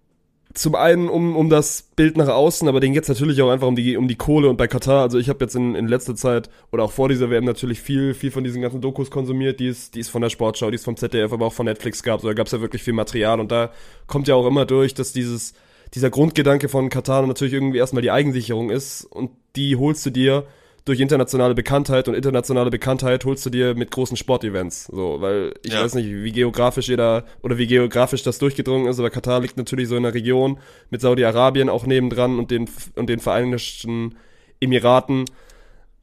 zum 0.52 0.74
einen 0.74 1.08
um, 1.08 1.36
um 1.36 1.48
das 1.48 1.82
Bild 1.94 2.16
nach 2.16 2.26
außen, 2.26 2.66
aber 2.66 2.80
denen 2.80 2.94
geht's 2.94 3.06
natürlich 3.06 3.40
auch 3.40 3.52
einfach 3.52 3.68
um 3.68 3.76
die, 3.76 3.96
um 3.96 4.08
die 4.08 4.16
Kohle 4.16 4.48
und 4.48 4.56
bei 4.56 4.66
Katar, 4.66 5.02
also 5.02 5.16
ich 5.16 5.28
habe 5.28 5.44
jetzt 5.44 5.54
in, 5.54 5.76
in 5.76 5.86
letzter 5.86 6.16
Zeit 6.16 6.50
oder 6.72 6.82
auch 6.82 6.90
vor 6.90 7.08
dieser 7.08 7.30
WM 7.30 7.44
natürlich 7.44 7.80
viel, 7.80 8.14
viel 8.14 8.32
von 8.32 8.42
diesen 8.42 8.62
ganzen 8.62 8.80
Dokus 8.80 9.12
konsumiert, 9.12 9.60
die 9.60 9.68
es, 9.68 9.92
die 9.92 10.00
es 10.00 10.08
von 10.08 10.22
der 10.22 10.30
Sportschau, 10.30 10.70
die 10.70 10.74
es 10.74 10.84
vom 10.84 10.96
ZDF, 10.96 11.32
aber 11.32 11.46
auch 11.46 11.52
von 11.52 11.66
Netflix 11.66 12.02
gab, 12.02 12.20
so, 12.20 12.26
da 12.26 12.34
gab's 12.34 12.50
ja 12.50 12.60
wirklich 12.60 12.82
viel 12.82 12.94
Material. 12.94 13.38
Und 13.38 13.52
da 13.52 13.70
kommt 14.08 14.26
ja 14.26 14.34
auch 14.34 14.46
immer 14.48 14.66
durch, 14.66 14.92
dass 14.92 15.12
dieses, 15.12 15.54
dieser 15.96 16.10
Grundgedanke 16.10 16.68
von 16.68 16.90
Katar 16.90 17.26
natürlich 17.26 17.54
irgendwie 17.54 17.78
erstmal 17.78 18.02
die 18.02 18.10
Eigensicherung 18.10 18.68
ist 18.68 19.04
und 19.04 19.30
die 19.56 19.76
holst 19.76 20.04
du 20.04 20.10
dir 20.10 20.44
durch 20.84 21.00
internationale 21.00 21.54
Bekanntheit 21.54 22.06
und 22.06 22.14
internationale 22.14 22.68
Bekanntheit 22.70 23.24
holst 23.24 23.46
du 23.46 23.50
dir 23.50 23.74
mit 23.74 23.90
großen 23.90 24.16
Sportevents. 24.16 24.84
So, 24.84 25.22
weil 25.22 25.54
ich 25.64 25.72
Ja. 25.72 25.82
weiß 25.82 25.94
nicht, 25.94 26.08
wie 26.08 26.32
geografisch 26.32 26.88
jeder 26.88 27.24
oder 27.42 27.56
wie 27.56 27.66
geografisch 27.66 28.22
das 28.22 28.38
durchgedrungen 28.38 28.88
ist, 28.88 28.98
aber 28.98 29.08
Katar 29.08 29.40
liegt 29.40 29.56
natürlich 29.56 29.88
so 29.88 29.96
in 29.96 30.02
der 30.02 30.12
Region 30.12 30.58
mit 30.90 31.00
Saudi-Arabien 31.00 31.70
auch 31.70 31.86
nebendran 31.86 32.38
und 32.38 32.50
den 32.50 32.68
und 32.94 33.08
den 33.08 33.18
Vereinigten 33.18 34.16
Emiraten. 34.60 35.24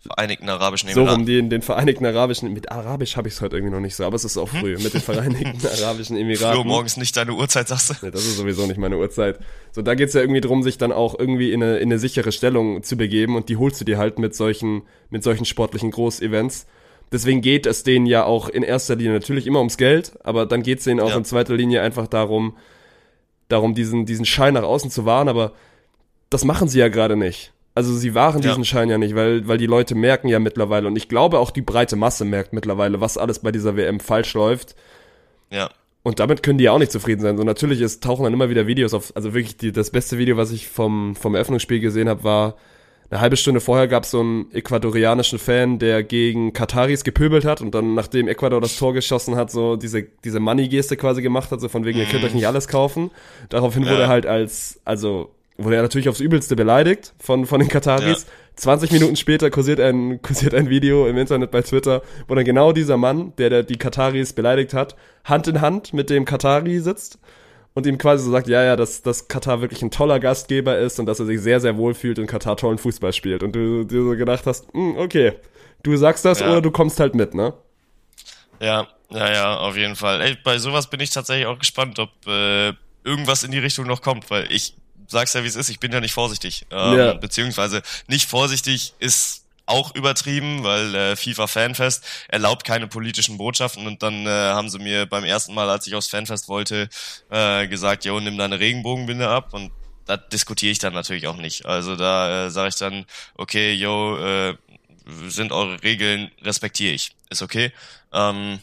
Vereinigten 0.06 0.50
Arabischen 0.50 0.90
So 0.90 1.00
rum, 1.00 1.08
Emiraten. 1.08 1.26
den, 1.26 1.50
den 1.50 1.62
Vereinigten 1.62 2.06
Arabischen, 2.06 2.52
mit 2.52 2.70
Arabisch 2.74 3.16
habe 3.16 3.30
ich 3.30 3.36
es 3.36 3.42
heute 3.42 3.56
irgendwie 3.56 3.74
noch 3.74 3.80
nicht 3.80 3.96
so, 3.96 4.04
aber 4.04 4.18
es 4.18 4.26
ist 4.26 4.38
auch 4.38 4.50
früh, 4.50 4.78
mit 4.78 4.94
den 4.94 5.00
Vereinigten 5.00 5.66
Arabischen 5.82 6.18
Emiraten. 6.18 6.62
Früh 6.62 6.68
morgens 6.68 6.98
nicht 6.98 7.16
deine 7.16 7.32
Uhrzeit, 7.34 7.70
sagst 7.70 7.90
du? 7.90 7.94
Ja, 8.06 8.12
das 8.12 8.26
ist 8.26 8.36
sowieso 8.36 8.68
nicht 8.68 8.78
meine 8.78 8.98
Uhrzeit. 8.98 9.40
So, 9.72 9.82
da 9.82 9.96
geht's 9.96 10.14
ja 10.14 10.20
irgendwie 10.20 10.42
drum, 10.42 10.62
sich 10.62 10.78
dann 10.78 10.92
auch 10.92 11.18
irgendwie 11.18 11.54
in 11.54 11.64
eine, 11.64 11.78
in 11.78 11.84
eine 11.90 12.00
sichere 12.00 12.34
Stellung 12.34 12.84
zu 12.84 12.98
begeben 12.98 13.38
und 13.38 13.48
die 13.48 13.56
holst 13.56 13.80
du 13.80 13.86
dir 13.86 13.98
halt 13.98 14.20
mit 14.20 14.36
solchen, 14.36 14.82
mit 15.10 15.24
solchen 15.24 15.46
sportlichen 15.46 15.92
Großevents. 15.92 16.66
Deswegen 17.14 17.40
geht 17.40 17.66
es 17.66 17.84
denen 17.84 18.06
ja 18.06 18.26
auch 18.26 18.50
in 18.50 18.64
erster 18.64 18.98
Linie 18.98 19.14
natürlich 19.14 19.48
immer 19.48 19.60
ums 19.60 19.78
Geld, 19.78 20.14
aber 20.26 20.46
dann 20.46 20.64
geht's 20.64 20.84
denen 20.84 21.00
auch 21.00 21.12
Ja. 21.12 21.16
in 21.18 21.24
zweiter 21.24 21.56
Linie 21.56 21.82
einfach 21.82 22.08
darum, 22.08 22.58
darum 23.48 23.74
diesen, 23.74 24.06
diesen 24.06 24.26
Schein 24.26 24.56
nach 24.56 24.64
außen 24.64 24.90
zu 24.92 25.06
wahren, 25.06 25.30
aber 25.30 25.54
das 26.30 26.44
machen 26.44 26.68
sie 26.68 26.80
ja 26.80 26.90
gerade 26.90 27.16
nicht. 27.16 27.54
Also 27.76 27.94
sie 27.96 28.14
wahren 28.14 28.42
Ja. 28.42 28.50
diesen 28.50 28.66
Schein 28.66 28.90
ja 28.90 28.98
nicht, 28.98 29.16
weil, 29.16 29.48
weil 29.48 29.58
die 29.58 29.66
Leute 29.66 29.96
merken 29.96 30.28
ja 30.28 30.40
mittlerweile 30.40 30.88
und 30.88 30.96
ich 30.96 31.10
glaube 31.10 31.40
auch 31.40 31.50
die 31.52 31.62
breite 31.62 31.96
Masse 31.96 32.24
merkt 32.26 32.54
mittlerweile, 32.54 33.02
was 33.02 33.18
alles 33.18 33.40
bei 33.40 33.52
dieser 33.52 33.76
WM 33.76 34.00
falsch 34.00 34.34
läuft. 34.36 34.76
Ja. 35.50 35.70
Und 36.04 36.20
damit 36.20 36.44
können 36.44 36.58
die 36.58 36.66
ja 36.66 36.72
auch 36.74 36.80
nicht 36.80 36.92
zufrieden 36.92 37.22
sein. 37.22 37.38
So 37.38 37.44
natürlich 37.44 37.80
ist, 37.82 38.04
tauchen 38.04 38.24
dann 38.26 38.34
immer 38.34 38.50
wieder 38.50 38.68
Videos 38.68 38.94
auf. 38.94 39.16
Also 39.16 39.34
wirklich 39.34 39.58
die, 39.58 39.72
das 39.72 39.90
beste 39.90 40.18
Video, 40.18 40.38
was 40.38 40.52
ich 40.52 40.68
vom, 40.68 41.16
vom 41.16 41.34
Eröffnungsspiel 41.34 41.80
gesehen 41.80 42.10
habe, 42.10 42.24
war 42.24 42.56
eine 43.10 43.22
halbe 43.22 43.38
Stunde 43.38 43.60
vorher 43.62 43.88
gab 43.88 44.04
es 44.04 44.12
so 44.12 44.22
einen 44.22 44.52
ecuadorianischen 44.54 45.38
Fan, 45.38 45.78
der 45.78 46.04
gegen 46.04 46.52
Kataris 46.52 47.04
gepöbelt 47.04 47.46
hat 47.46 47.62
und 47.62 47.74
dann, 47.76 47.94
nachdem 47.94 48.28
Ecuador 48.28 48.60
das 48.60 48.76
Tor 48.78 48.94
geschossen 48.94 49.36
hat, 49.36 49.52
so 49.52 49.76
diese, 49.76 50.04
diese 50.24 50.40
Money-Geste 50.40 50.98
quasi 50.98 51.22
gemacht 51.22 51.52
hat, 51.52 51.62
so 51.62 51.70
von 51.70 51.86
wegen, 51.86 52.00
ihr 52.00 52.06
könnt 52.06 52.24
euch 52.24 52.34
nicht 52.34 52.48
alles 52.48 52.68
kaufen. 52.68 53.12
Daraufhin 53.50 53.84
wurde 53.84 53.96
Ja. 53.96 54.02
er 54.02 54.08
halt 54.08 54.26
als, 54.26 54.80
also 54.84 55.30
wurde 55.58 55.76
er 55.76 55.82
natürlich 55.82 56.10
aufs 56.10 56.20
Übelste 56.20 56.56
beleidigt 56.56 57.14
von, 57.20 57.46
von 57.46 57.60
den 57.60 57.70
Kataris. 57.70 58.26
20 58.56 58.92
Minuten 58.92 59.16
später 59.16 59.50
kursiert 59.50 59.80
ein, 59.80 60.22
kursiert 60.22 60.54
ein 60.54 60.70
Video 60.70 61.08
im 61.08 61.18
Internet 61.18 61.52
bei 61.52 61.62
Twitter, 61.62 62.02
wo 62.28 62.36
dann 62.36 62.46
genau 62.46 62.72
dieser 62.72 62.98
Mann, 62.98 63.34
der, 63.38 63.50
der 63.50 63.64
die 63.64 63.78
Kataris 63.78 64.34
beleidigt 64.34 64.74
hat, 64.74 64.96
Hand 65.24 65.48
in 65.48 65.62
Hand 65.62 65.94
mit 65.94 66.10
dem 66.10 66.26
Katari 66.26 66.80
sitzt 66.80 67.20
und 67.74 67.88
ihm 67.88 67.98
quasi 67.98 68.24
so 68.26 68.32
sagt, 68.32 68.48
ja, 68.48 68.64
ja, 68.64 68.76
dass, 68.76 69.02
dass 69.02 69.28
Katar 69.28 69.62
wirklich 69.62 69.82
ein 69.82 69.92
toller 69.92 70.20
Gastgeber 70.20 70.78
ist 70.78 71.00
und 71.00 71.08
dass 71.08 71.20
er 71.20 71.26
sich 71.26 71.42
sehr, 71.42 71.60
sehr 71.60 71.78
wohl 71.78 71.94
fühlt 71.94 72.20
und 72.20 72.28
Katar 72.28 72.58
tollen 72.58 72.78
Fußball 72.78 73.14
spielt. 73.14 73.42
Und 73.42 73.56
du 73.56 73.84
dir 73.84 74.04
so 74.04 74.12
gedacht 74.12 74.46
hast, 74.46 74.72
hm, 74.74 74.98
okay, 74.98 75.34
du 75.82 75.96
sagst 75.98 76.24
das 76.26 76.40
Ja. 76.40 76.52
oder 76.52 76.62
du 76.62 76.70
kommst 76.72 77.00
halt 77.00 77.16
mit, 77.16 77.34
ne? 77.34 77.54
Ja, 78.60 78.88
ja, 79.10 79.34
ja, 79.34 79.58
auf 79.58 79.76
jeden 79.76 79.96
Fall. 79.96 80.22
Ey, 80.22 80.38
bei 80.44 80.58
sowas 80.60 80.90
bin 80.90 81.00
ich 81.00 81.10
tatsächlich 81.10 81.48
auch 81.48 81.58
gespannt, 81.60 81.98
ob 82.00 82.10
äh, 82.28 82.74
irgendwas 83.04 83.44
in 83.44 83.52
die 83.52 83.60
Richtung 83.60 83.88
noch 83.88 84.02
kommt, 84.02 84.30
weil 84.30 84.52
ich 84.52 84.76
sag's 85.08 85.34
ja, 85.34 85.44
wie 85.44 85.48
es 85.48 85.56
ist, 85.56 85.70
ich 85.70 85.80
bin 85.80 85.92
ja 85.92 86.00
nicht 86.00 86.14
vorsichtig. 86.14 86.66
Ähm, 86.72 86.98
Ja. 86.98 87.14
Beziehungsweise 87.14 87.82
nicht 88.08 88.30
vorsichtig 88.30 88.94
ist 89.00 89.44
auch 89.66 89.96
übertrieben, 89.96 90.64
weil 90.64 90.94
äh, 90.94 91.16
FIFA 91.16 91.48
Fanfest 91.48 92.04
erlaubt 92.28 92.66
keine 92.66 92.88
politischen 92.88 93.38
Botschaften 93.38 93.88
und 93.88 94.04
dann 94.04 94.26
äh, 94.26 94.30
haben 94.30 94.70
sie 94.70 94.80
mir 94.80 95.06
beim 95.06 95.24
ersten 95.24 95.54
Mal, 95.54 95.70
als 95.70 95.88
ich 95.88 95.96
aufs 95.96 96.10
Fanfest 96.10 96.50
wollte, 96.50 96.90
äh, 97.30 97.68
gesagt, 97.68 98.04
jo, 98.04 98.20
nimm 98.20 98.38
deine 98.38 98.60
Regenbogenbinde 98.60 99.28
ab 99.30 99.54
und 99.54 99.72
da 100.06 100.18
diskutiere 100.18 100.74
ich 100.74 100.80
dann 100.80 100.94
natürlich 100.94 101.28
auch 101.28 101.38
nicht. 101.38 101.66
Also 101.66 101.96
da 101.96 102.48
äh, 102.48 102.50
sage 102.50 102.70
ich 102.70 102.76
dann, 102.76 103.06
okay, 103.36 103.74
yo, 103.74 104.18
äh, 104.18 104.56
sind 105.28 105.52
eure 105.54 105.82
Regeln, 105.82 106.30
respektiere 106.42 106.94
ich. 106.94 107.16
Ist 107.30 107.42
okay. 107.42 107.72
Ähm, 108.12 108.60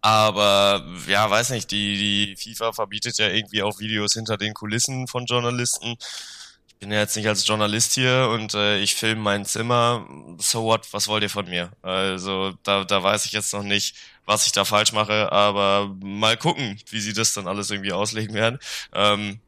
aber 0.00 0.84
ja, 1.06 1.28
weiß 1.28 1.50
nicht, 1.50 1.70
die, 1.70 2.34
die 2.36 2.36
FIFA 2.36 2.72
verbietet 2.72 3.18
ja 3.18 3.28
irgendwie 3.28 3.62
auch 3.62 3.78
Videos 3.78 4.14
hinter 4.14 4.36
den 4.36 4.54
Kulissen 4.54 5.06
von 5.06 5.26
Journalisten. 5.26 5.96
Ich 6.68 6.76
bin 6.78 6.90
ja 6.90 7.00
jetzt 7.00 7.16
nicht 7.16 7.28
als 7.28 7.46
Journalist 7.46 7.92
hier 7.92 8.30
und 8.32 8.54
äh, 8.54 8.78
ich 8.78 8.94
filme 8.94 9.20
mein 9.20 9.44
Zimmer. 9.44 10.06
So 10.38 10.64
what, 10.64 10.90
was 10.92 11.08
wollt 11.08 11.22
ihr 11.22 11.30
von 11.30 11.48
mir? 11.48 11.70
Also 11.82 12.54
da, 12.62 12.84
da 12.84 13.02
weiß 13.02 13.26
ich 13.26 13.32
jetzt 13.32 13.52
noch 13.52 13.62
nicht, 13.62 13.94
was 14.24 14.46
ich 14.46 14.52
da 14.52 14.64
falsch 14.64 14.92
mache, 14.92 15.30
aber 15.32 15.94
mal 16.00 16.36
gucken, 16.38 16.80
wie 16.88 17.00
sie 17.00 17.12
das 17.12 17.34
dann 17.34 17.46
alles 17.46 17.70
irgendwie 17.70 17.92
auslegen 17.92 18.34
werden. 18.34 18.58
Ähm, 18.94 19.40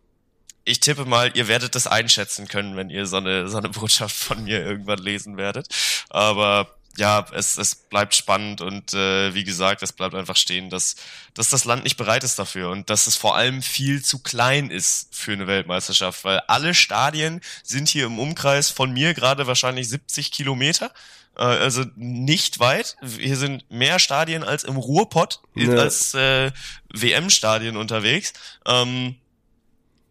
ich 0.65 0.81
tippe 0.81 1.05
mal, 1.07 1.31
ihr 1.35 1.49
werdet 1.49 1.75
das 1.75 1.87
einschätzen 1.87 2.47
können, 2.49 2.77
wenn 2.77 2.91
ihr 2.91 3.07
so 3.07 3.17
eine, 3.17 3.49
so 3.49 3.59
eine 3.59 3.69
Botschaft 3.71 4.17
von 4.17 4.45
mir 4.45 4.65
irgendwann 4.65 4.99
lesen 4.99 5.37
werdet. 5.37 5.69
Aber 6.11 6.69
ja, 6.99 7.25
es, 7.33 7.57
es 7.57 7.75
bleibt 7.75 8.15
spannend 8.15 8.61
und 8.61 8.93
äh, 8.93 9.33
wie 9.35 9.45
gesagt, 9.45 9.83
es 9.83 9.93
bleibt 9.93 10.15
einfach 10.15 10.37
stehen, 10.37 10.69
dass, 10.69 10.97
dass 11.35 11.49
das 11.49 11.65
Land 11.65 11.85
nicht 11.85 11.97
bereit 11.97 12.23
ist 12.23 12.39
dafür 12.39 12.69
und 12.71 12.91
dass 12.91 13.07
es 13.07 13.17
vor 13.17 13.35
allem 13.37 13.63
viel 13.63 14.05
zu 14.05 14.19
klein 14.19 14.71
ist 14.71 15.09
für 15.15 15.33
eine 15.33 15.47
Weltmeisterschaft, 15.47 16.25
weil 16.25 16.41
alle 16.49 16.75
Stadien 16.75 17.41
sind 17.63 17.89
hier 17.89 18.07
im 18.07 18.19
Umkreis 18.19 18.71
von 18.71 18.93
mir 18.93 19.15
gerade 19.15 19.47
wahrscheinlich 19.47 19.89
70 19.89 20.33
Kilometer. 20.33 20.93
Äh, 21.37 21.43
Also 21.45 21.85
nicht 21.97 22.59
weit. 22.59 22.97
Hier 23.19 23.39
sind 23.39 23.71
mehr 23.71 23.99
Stadien 23.99 24.45
als 24.45 24.65
im 24.65 24.77
Ruhrpott, 24.77 25.41
Ja. 25.55 25.71
als 25.77 26.13
äh, 26.13 26.53
WM-Stadien 26.93 27.79
unterwegs. 27.79 28.35
Ähm, 28.67 29.17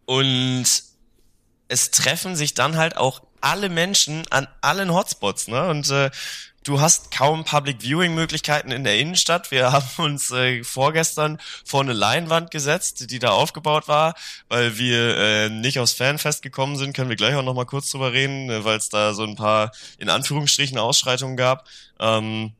und 0.04 0.66
es 1.68 1.90
treffen 1.90 2.34
sich 2.36 2.54
dann 2.54 2.76
halt 2.76 2.96
auch 2.96 3.22
alle 3.40 3.68
Menschen 3.68 4.26
an 4.30 4.46
allen 4.60 4.92
Hotspots, 4.92 5.48
ne? 5.48 5.68
Und 5.68 5.88
äh, 5.90 6.10
du 6.64 6.80
hast 6.80 7.10
kaum 7.10 7.44
Public 7.44 7.82
Viewing 7.82 8.14
Möglichkeiten 8.14 8.70
in 8.70 8.84
der 8.84 8.98
Innenstadt. 8.98 9.50
Wir 9.50 9.72
haben 9.72 9.86
uns 9.98 10.30
äh, 10.30 10.62
vorgestern 10.64 11.38
vor 11.64 11.80
eine 11.80 11.92
Leinwand 11.92 12.50
gesetzt, 12.50 13.10
die 13.10 13.18
da 13.18 13.30
aufgebaut 13.30 13.88
war, 13.88 14.14
weil 14.48 14.78
wir 14.78 15.16
äh, 15.16 15.48
nicht 15.48 15.78
aufs 15.78 15.92
Fanfest 15.92 16.42
gekommen 16.42 16.76
sind. 16.76 16.94
Können 16.94 17.08
wir 17.08 17.16
gleich 17.16 17.34
auch 17.34 17.42
noch 17.42 17.54
mal 17.54 17.66
kurz 17.66 17.90
drüber 17.90 18.12
reden, 18.12 18.50
äh, 18.50 18.64
weil 18.64 18.78
es 18.78 18.88
da 18.88 19.14
so 19.14 19.24
ein 19.24 19.36
paar 19.36 19.72
in 19.98 20.08
Anführungsstrichen 20.08 20.78
Ausschreitungen 20.78 21.36
gab. 21.36 21.66
Ähm, 21.98 22.52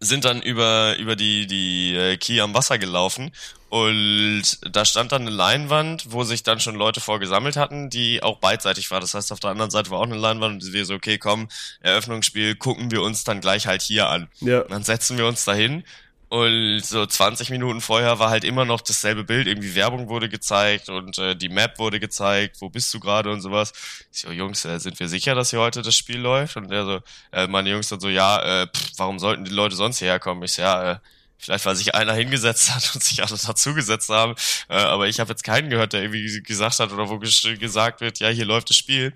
sind 0.00 0.24
dann 0.24 0.42
über 0.42 0.96
über 0.98 1.16
die 1.16 1.46
die 1.46 1.94
äh, 1.94 2.40
am 2.40 2.54
Wasser 2.54 2.78
gelaufen 2.78 3.32
und 3.70 4.44
da 4.62 4.84
stand 4.86 5.12
dann 5.12 5.22
eine 5.22 5.30
Leinwand, 5.30 6.12
wo 6.12 6.24
sich 6.24 6.42
dann 6.42 6.58
schon 6.58 6.74
Leute 6.74 7.00
vorgesammelt 7.00 7.56
hatten, 7.56 7.90
die 7.90 8.22
auch 8.22 8.38
beidseitig 8.38 8.90
war. 8.90 9.00
Das 9.00 9.12
heißt, 9.12 9.30
auf 9.30 9.40
der 9.40 9.50
anderen 9.50 9.70
Seite 9.70 9.90
war 9.90 9.98
auch 9.98 10.04
eine 10.04 10.16
Leinwand 10.16 10.64
und 10.64 10.72
wir 10.72 10.86
so, 10.86 10.94
okay, 10.94 11.18
komm, 11.18 11.48
Eröffnungsspiel, 11.80 12.54
gucken 12.54 12.90
wir 12.90 13.02
uns 13.02 13.24
dann 13.24 13.42
gleich 13.42 13.66
halt 13.66 13.82
hier 13.82 14.08
an. 14.08 14.28
Ja. 14.40 14.60
Und 14.60 14.70
dann 14.70 14.84
setzen 14.84 15.18
wir 15.18 15.26
uns 15.26 15.44
dahin 15.44 15.84
und 16.28 16.84
so 16.84 17.06
20 17.06 17.50
Minuten 17.50 17.80
vorher 17.80 18.18
war 18.18 18.28
halt 18.28 18.44
immer 18.44 18.66
noch 18.66 18.82
dasselbe 18.82 19.24
Bild. 19.24 19.46
Irgendwie 19.46 19.74
Werbung 19.74 20.08
wurde 20.08 20.28
gezeigt 20.28 20.90
und 20.90 21.16
äh, 21.18 21.34
die 21.34 21.48
Map 21.48 21.78
wurde 21.78 22.00
gezeigt. 22.00 22.56
Wo 22.60 22.68
bist 22.68 22.92
du 22.92 23.00
gerade 23.00 23.30
und 23.30 23.40
sowas. 23.40 23.72
Ich 24.12 24.20
so, 24.20 24.30
Jungs, 24.30 24.64
äh, 24.66 24.78
sind 24.78 25.00
wir 25.00 25.08
sicher, 25.08 25.34
dass 25.34 25.50
hier 25.50 25.60
heute 25.60 25.80
das 25.80 25.96
Spiel 25.96 26.18
läuft? 26.18 26.56
Und 26.56 26.70
der 26.70 26.84
so, 26.84 27.00
äh, 27.32 27.46
meine 27.46 27.70
Jungs 27.70 27.88
dann 27.88 28.00
so, 28.00 28.10
ja, 28.10 28.62
äh, 28.62 28.66
pff, 28.66 28.92
warum 28.98 29.18
sollten 29.18 29.44
die 29.44 29.50
Leute 29.50 29.74
sonst 29.74 30.00
hierher 30.00 30.20
kommen? 30.20 30.42
Ich 30.42 30.52
so, 30.52 30.62
ja, 30.62 30.92
äh, 30.92 30.98
Vielleicht, 31.40 31.66
weil 31.66 31.76
sich 31.76 31.94
einer 31.94 32.14
hingesetzt 32.14 32.74
hat 32.74 32.90
und 32.94 33.02
sich 33.02 33.22
alle 33.22 33.38
dazugesetzt 33.38 34.08
haben. 34.08 34.34
Äh, 34.68 34.74
aber 34.74 35.06
ich 35.06 35.20
habe 35.20 35.30
jetzt 35.30 35.44
keinen 35.44 35.70
gehört, 35.70 35.92
der 35.92 36.02
irgendwie 36.02 36.42
gesagt 36.42 36.80
hat 36.80 36.92
oder 36.92 37.08
wo 37.08 37.18
gesagt 37.18 38.00
wird, 38.00 38.18
ja, 38.18 38.28
hier 38.28 38.44
läuft 38.44 38.70
das 38.70 38.76
Spiel. 38.76 39.14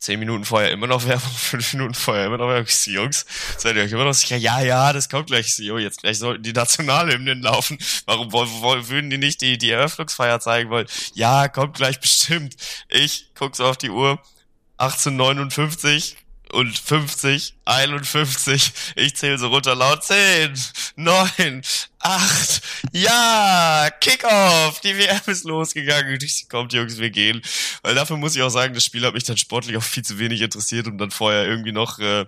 Zehn 0.00 0.18
Minuten 0.18 0.46
vorher 0.46 0.70
immer 0.70 0.86
noch 0.86 1.06
Werbung, 1.06 1.30
fünf 1.36 1.74
Minuten 1.74 1.92
vorher 1.92 2.26
immer 2.26 2.38
noch 2.38 2.48
Werbung. 2.48 2.64
Ich 2.66 2.74
so, 2.74 2.90
Jungs, 2.90 3.26
seid 3.58 3.76
ihr 3.76 3.82
euch 3.82 3.92
immer 3.92 4.04
noch 4.04 4.14
sicher? 4.14 4.36
Ja, 4.36 4.62
ja, 4.62 4.94
das 4.94 5.10
kommt 5.10 5.26
gleich. 5.26 5.46
Ich 5.46 5.56
so, 5.56 5.76
jetzt 5.76 6.00
gleich 6.00 6.18
sollten 6.18 6.42
die 6.42 6.54
Nationalhymnen 6.54 7.42
laufen. 7.42 7.76
Warum 8.06 8.32
würden 8.88 9.10
die 9.10 9.18
nicht 9.18 9.42
die, 9.42 9.58
die 9.58 9.70
Eröffnungsfeier 9.70 10.40
zeigen 10.40 10.70
wollen? 10.70 10.86
Ja, 11.12 11.48
kommt 11.48 11.74
gleich 11.76 12.00
bestimmt. 12.00 12.56
Ich 12.88 13.30
guck 13.34 13.54
so 13.54 13.66
auf 13.66 13.76
die 13.76 13.90
Uhr. 13.90 14.22
1859 14.78 16.16
und 16.52 16.78
50, 16.78 17.54
51. 17.64 18.72
Ich 18.96 19.16
zähle 19.16 19.38
so 19.38 19.48
runter 19.48 19.74
laut. 19.74 20.04
10, 20.04 20.52
9, 20.96 21.62
8. 21.98 22.62
Ja, 22.92 23.88
Kickoff. 24.00 24.80
Die 24.80 24.96
WM 24.96 25.20
ist 25.26 25.44
losgegangen. 25.44 26.18
Kommt, 26.48 26.72
Jungs, 26.72 26.98
wir 26.98 27.10
gehen. 27.10 27.42
Weil 27.82 27.94
dafür 27.94 28.16
muss 28.16 28.36
ich 28.36 28.42
auch 28.42 28.50
sagen, 28.50 28.74
das 28.74 28.84
Spiel 28.84 29.04
hat 29.04 29.14
mich 29.14 29.24
dann 29.24 29.36
sportlich 29.36 29.76
auch 29.76 29.82
viel 29.82 30.04
zu 30.04 30.18
wenig 30.18 30.40
interessiert, 30.40 30.86
um 30.86 30.98
dann 30.98 31.10
vorher 31.10 31.46
irgendwie 31.46 31.72
noch 31.72 31.98
äh, 31.98 32.26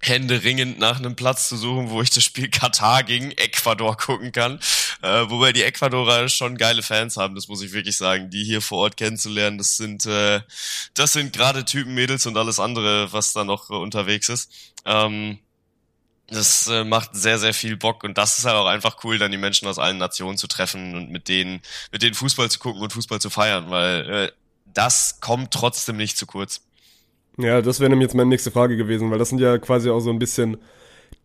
Hände 0.00 0.42
ringend 0.42 0.78
nach 0.78 0.98
einem 0.98 1.14
Platz 1.14 1.48
zu 1.48 1.56
suchen, 1.56 1.90
wo 1.90 2.00
ich 2.00 2.10
das 2.10 2.24
Spiel 2.24 2.48
Katar 2.48 3.02
gegen 3.02 3.32
Ecuador 3.32 3.96
gucken 3.96 4.32
kann. 4.32 4.58
Äh, 5.02 5.28
wobei 5.28 5.52
die 5.52 5.62
Ecuadorer 5.62 6.28
schon 6.28 6.56
geile 6.56 6.82
Fans 6.82 7.16
haben, 7.16 7.34
das 7.34 7.48
muss 7.48 7.62
ich 7.62 7.72
wirklich 7.72 7.96
sagen. 7.96 8.30
Die 8.30 8.44
hier 8.44 8.62
vor 8.62 8.78
Ort 8.78 8.96
kennenzulernen, 8.96 9.58
das 9.58 9.76
sind 9.76 10.06
äh, 10.06 10.40
das 10.94 11.12
sind 11.12 11.32
gerade 11.34 11.64
Typen, 11.64 11.94
Mädels 11.94 12.26
und 12.26 12.36
alles 12.36 12.58
andere, 12.58 13.12
was 13.12 13.32
da 13.32 13.44
noch 13.44 13.70
äh, 13.70 13.74
unterwegs 13.74 14.28
ist. 14.30 14.50
Ähm, 14.86 15.38
das 16.28 16.68
äh, 16.68 16.84
macht 16.84 17.14
sehr, 17.14 17.38
sehr 17.38 17.52
viel 17.52 17.76
Bock 17.76 18.04
und 18.04 18.16
das 18.16 18.38
ist 18.38 18.44
halt 18.44 18.56
auch 18.56 18.66
einfach 18.66 19.04
cool, 19.04 19.18
dann 19.18 19.32
die 19.32 19.36
Menschen 19.36 19.66
aus 19.68 19.78
allen 19.78 19.98
Nationen 19.98 20.38
zu 20.38 20.46
treffen 20.46 20.94
und 20.94 21.10
mit 21.10 21.28
denen, 21.28 21.60
mit 21.92 22.02
denen 22.02 22.14
Fußball 22.14 22.50
zu 22.50 22.60
gucken 22.60 22.80
und 22.82 22.92
Fußball 22.92 23.20
zu 23.20 23.30
feiern, 23.30 23.70
weil 23.70 24.10
äh, 24.10 24.32
das 24.72 25.20
kommt 25.20 25.52
trotzdem 25.52 25.96
nicht 25.96 26.16
zu 26.16 26.26
kurz. 26.26 26.62
Ja, 27.42 27.62
das 27.62 27.80
wäre 27.80 27.90
nämlich 27.90 28.06
jetzt 28.06 28.14
meine 28.14 28.28
nächste 28.28 28.50
Frage 28.50 28.76
gewesen, 28.76 29.10
weil 29.10 29.18
das 29.18 29.28
sind 29.28 29.40
ja 29.40 29.58
quasi 29.58 29.90
auch 29.90 30.00
so 30.00 30.10
ein 30.10 30.18
bisschen 30.18 30.56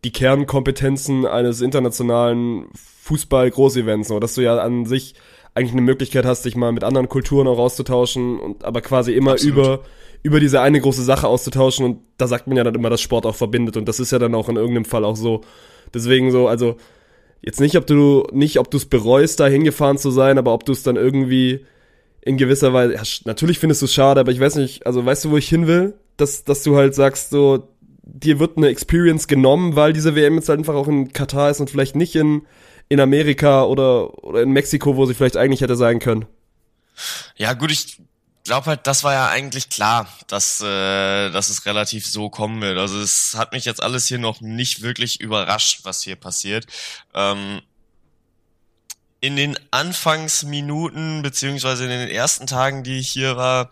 die 0.04 0.12
Kernkompetenzen 0.12 1.26
eines 1.26 1.62
internationalen 1.62 2.68
Fußball-Großevents, 3.04 4.08
so, 4.08 4.20
dass 4.20 4.36
du 4.36 4.42
ja 4.42 4.58
an 4.58 4.86
sich 4.86 5.16
eigentlich 5.54 5.72
eine 5.72 5.82
Möglichkeit 5.82 6.26
hast, 6.26 6.46
dich 6.46 6.56
mal 6.56 6.72
mit 6.72 6.84
anderen 6.84 7.10
Kulturen 7.10 7.48
auch 7.48 7.58
auszutauschen 7.58 8.40
und 8.40 8.66
aber 8.66 8.82
quasi 8.82 9.14
immer 9.14 9.34
Absolut. 9.34 9.58
über 9.58 9.80
über 10.26 10.40
diese 10.40 10.60
eine 10.60 10.82
große 10.82 11.04
Sache 11.04 11.28
auszutauschen 11.28 11.86
und 11.86 12.00
da 12.18 12.26
sagt 12.26 12.48
man 12.48 12.58
ja 12.58 12.64
dann 12.64 12.74
immer, 12.74 12.90
dass 12.90 13.00
Sport 13.00 13.28
auch 13.28 13.36
verbindet 13.36 13.78
und 13.78 13.88
das 13.88 14.00
ist 14.00 14.12
ja 14.12 14.18
dann 14.18 14.34
auch 14.34 14.50
in 14.50 14.56
irgendeinem 14.56 14.86
Fall 14.86 15.06
auch 15.06 15.16
so. 15.16 15.42
Deswegen 15.94 16.32
so, 16.32 16.48
also 16.48 16.78
jetzt 17.44 17.60
nicht, 17.60 17.78
ob 17.78 17.86
du 17.86 18.26
nicht, 18.32 18.58
ob 18.58 18.72
du 18.72 18.78
es 18.78 18.88
bereust, 18.88 19.40
da 19.40 19.46
hingefahren 19.46 20.00
zu 20.00 20.10
sein, 20.10 20.40
aber 20.40 20.52
ob 20.56 20.66
du 20.66 20.72
es 20.72 20.82
dann 20.82 20.96
irgendwie 20.96 21.64
in 22.22 22.38
gewisser 22.38 22.74
Weise, 22.74 22.96
ja, 22.96 23.04
natürlich 23.26 23.60
findest 23.60 23.84
du 23.84 23.86
es 23.86 23.94
schade, 23.94 24.20
aber 24.20 24.32
ich 24.32 24.40
weiß 24.40 24.56
nicht, 24.56 24.88
also 24.88 25.06
weißt 25.06 25.26
du, 25.26 25.30
wo 25.30 25.38
ich 25.38 25.48
hin 25.48 25.68
will? 25.68 25.94
Dass, 26.18 26.44
dass 26.44 26.64
du 26.64 26.78
halt 26.78 26.96
sagst, 26.96 27.30
so, 27.30 27.68
dir 28.04 28.40
wird 28.40 28.58
eine 28.58 28.68
Experience 28.68 29.28
genommen, 29.28 29.76
weil 29.76 29.94
diese 29.94 30.16
WM 30.16 30.36
jetzt 30.36 30.50
halt 30.50 30.60
einfach 30.60 30.76
auch 30.76 30.88
in 30.88 31.12
Katar 31.12 31.50
ist 31.50 31.60
und 31.60 31.70
vielleicht 31.70 31.96
nicht 31.96 32.16
in, 32.16 32.46
in 32.88 33.00
Amerika 33.00 33.64
oder, 33.64 34.24
oder 34.24 34.42
in 34.42 34.52
Mexiko, 34.52 34.96
wo 34.96 35.06
sie 35.06 35.14
vielleicht 35.14 35.38
eigentlich 35.38 35.62
hätte 35.62 35.76
sein 35.76 36.00
können. 36.00 36.26
Ja, 37.36 37.54
gut, 37.54 37.72
ich 37.72 38.00
glaube 38.46 38.68
halt, 38.68 38.88
das 38.88 39.04
war 39.04 39.14
ja 39.14 39.28
eigentlich 39.28 39.70
klar, 39.70 40.08
dass, 40.28 40.62
äh, 40.62 41.30
dass 41.32 41.50
es 41.50 41.66
relativ 41.66 42.06
so 42.08 42.30
kommen 42.30 42.62
wird. 42.62 42.78
Also 42.78 43.00
es 43.00 43.34
hat 43.36 43.52
mich 43.52 43.66
jetzt 43.66 43.84
alles 43.84 44.06
hier 44.06 44.20
noch 44.20 44.40
nicht 44.40 44.82
wirklich 44.82 45.20
überrascht, 45.20 45.82
was 45.84 46.02
hier 46.02 46.16
passiert. 46.16 46.68
Ähm, 47.14 47.62
in 49.20 49.36
den 49.36 49.58
Anfangsminuten, 49.72 51.24
beziehungsweise 51.24 51.86
in 51.86 51.90
den 51.90 52.10
ersten 52.10 52.46
Tagen, 52.46 52.84
die 52.84 53.00
ich 53.00 53.10
hier 53.10 53.36
war, 53.36 53.72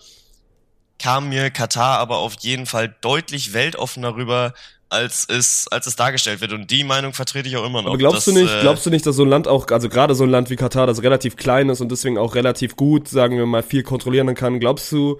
kam 0.99 1.29
mir 1.29 1.49
Katar 1.49 1.99
aber 1.99 2.17
auf 2.17 2.35
jeden 2.39 2.65
Fall 2.65 2.95
deutlich 3.01 3.53
weltoffener 3.53 4.15
rüber, 4.15 4.53
als 4.89 5.25
es, 5.27 5.67
als 5.69 5.87
es 5.87 5.95
dargestellt 5.95 6.39
wird. 6.39 6.53
Und 6.53 6.69
die 6.69 6.83
Meinung 6.83 7.13
vertrete 7.13 7.49
ich 7.49 7.57
auch 7.57 7.65
immer 7.65 7.81
noch. 7.81 7.89
Aber 7.89 7.97
glaubst 7.97 8.27
dass, 8.27 8.33
du 8.33 8.39
nicht, 8.39 8.53
äh, 8.53 8.61
glaubst 8.61 8.85
du 8.85 8.89
nicht, 8.89 9.05
dass 9.05 9.15
so 9.15 9.23
ein 9.23 9.29
Land 9.29 9.47
auch, 9.47 9.67
also 9.69 9.89
gerade 9.89 10.15
so 10.15 10.23
ein 10.23 10.29
Land 10.29 10.49
wie 10.49 10.55
Katar, 10.55 10.87
das 10.87 11.01
relativ 11.01 11.35
klein 11.35 11.69
ist 11.69 11.81
und 11.81 11.91
deswegen 11.91 12.17
auch 12.17 12.35
relativ 12.35 12.75
gut, 12.75 13.07
sagen 13.07 13.37
wir 13.37 13.45
mal, 13.45 13.63
viel 13.63 13.83
kontrollieren 13.83 14.33
kann, 14.35 14.59
glaubst 14.59 14.91
du, 14.91 15.19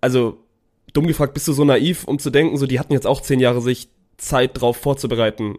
also 0.00 0.38
dumm 0.92 1.06
gefragt, 1.06 1.34
bist 1.34 1.48
du 1.48 1.52
so 1.52 1.64
naiv, 1.64 2.04
um 2.04 2.18
zu 2.18 2.30
denken, 2.30 2.56
so 2.58 2.66
die 2.66 2.78
hatten 2.78 2.92
jetzt 2.92 3.06
auch 3.06 3.20
zehn 3.22 3.40
Jahre 3.40 3.60
sich 3.60 3.88
Zeit 4.18 4.60
drauf 4.60 4.76
vorzubereiten, 4.76 5.56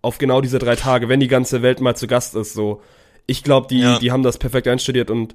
auf 0.00 0.18
genau 0.18 0.40
diese 0.40 0.58
drei 0.60 0.76
Tage, 0.76 1.08
wenn 1.08 1.20
die 1.20 1.28
ganze 1.28 1.60
Welt 1.60 1.80
mal 1.80 1.96
zu 1.96 2.06
Gast 2.06 2.34
ist, 2.36 2.54
so. 2.54 2.80
Ich 3.26 3.42
glaube, 3.42 3.66
die, 3.68 3.80
Ja. 3.80 3.98
die 3.98 4.12
haben 4.12 4.22
das 4.22 4.38
perfekt 4.38 4.68
einstudiert 4.68 5.10
und 5.10 5.34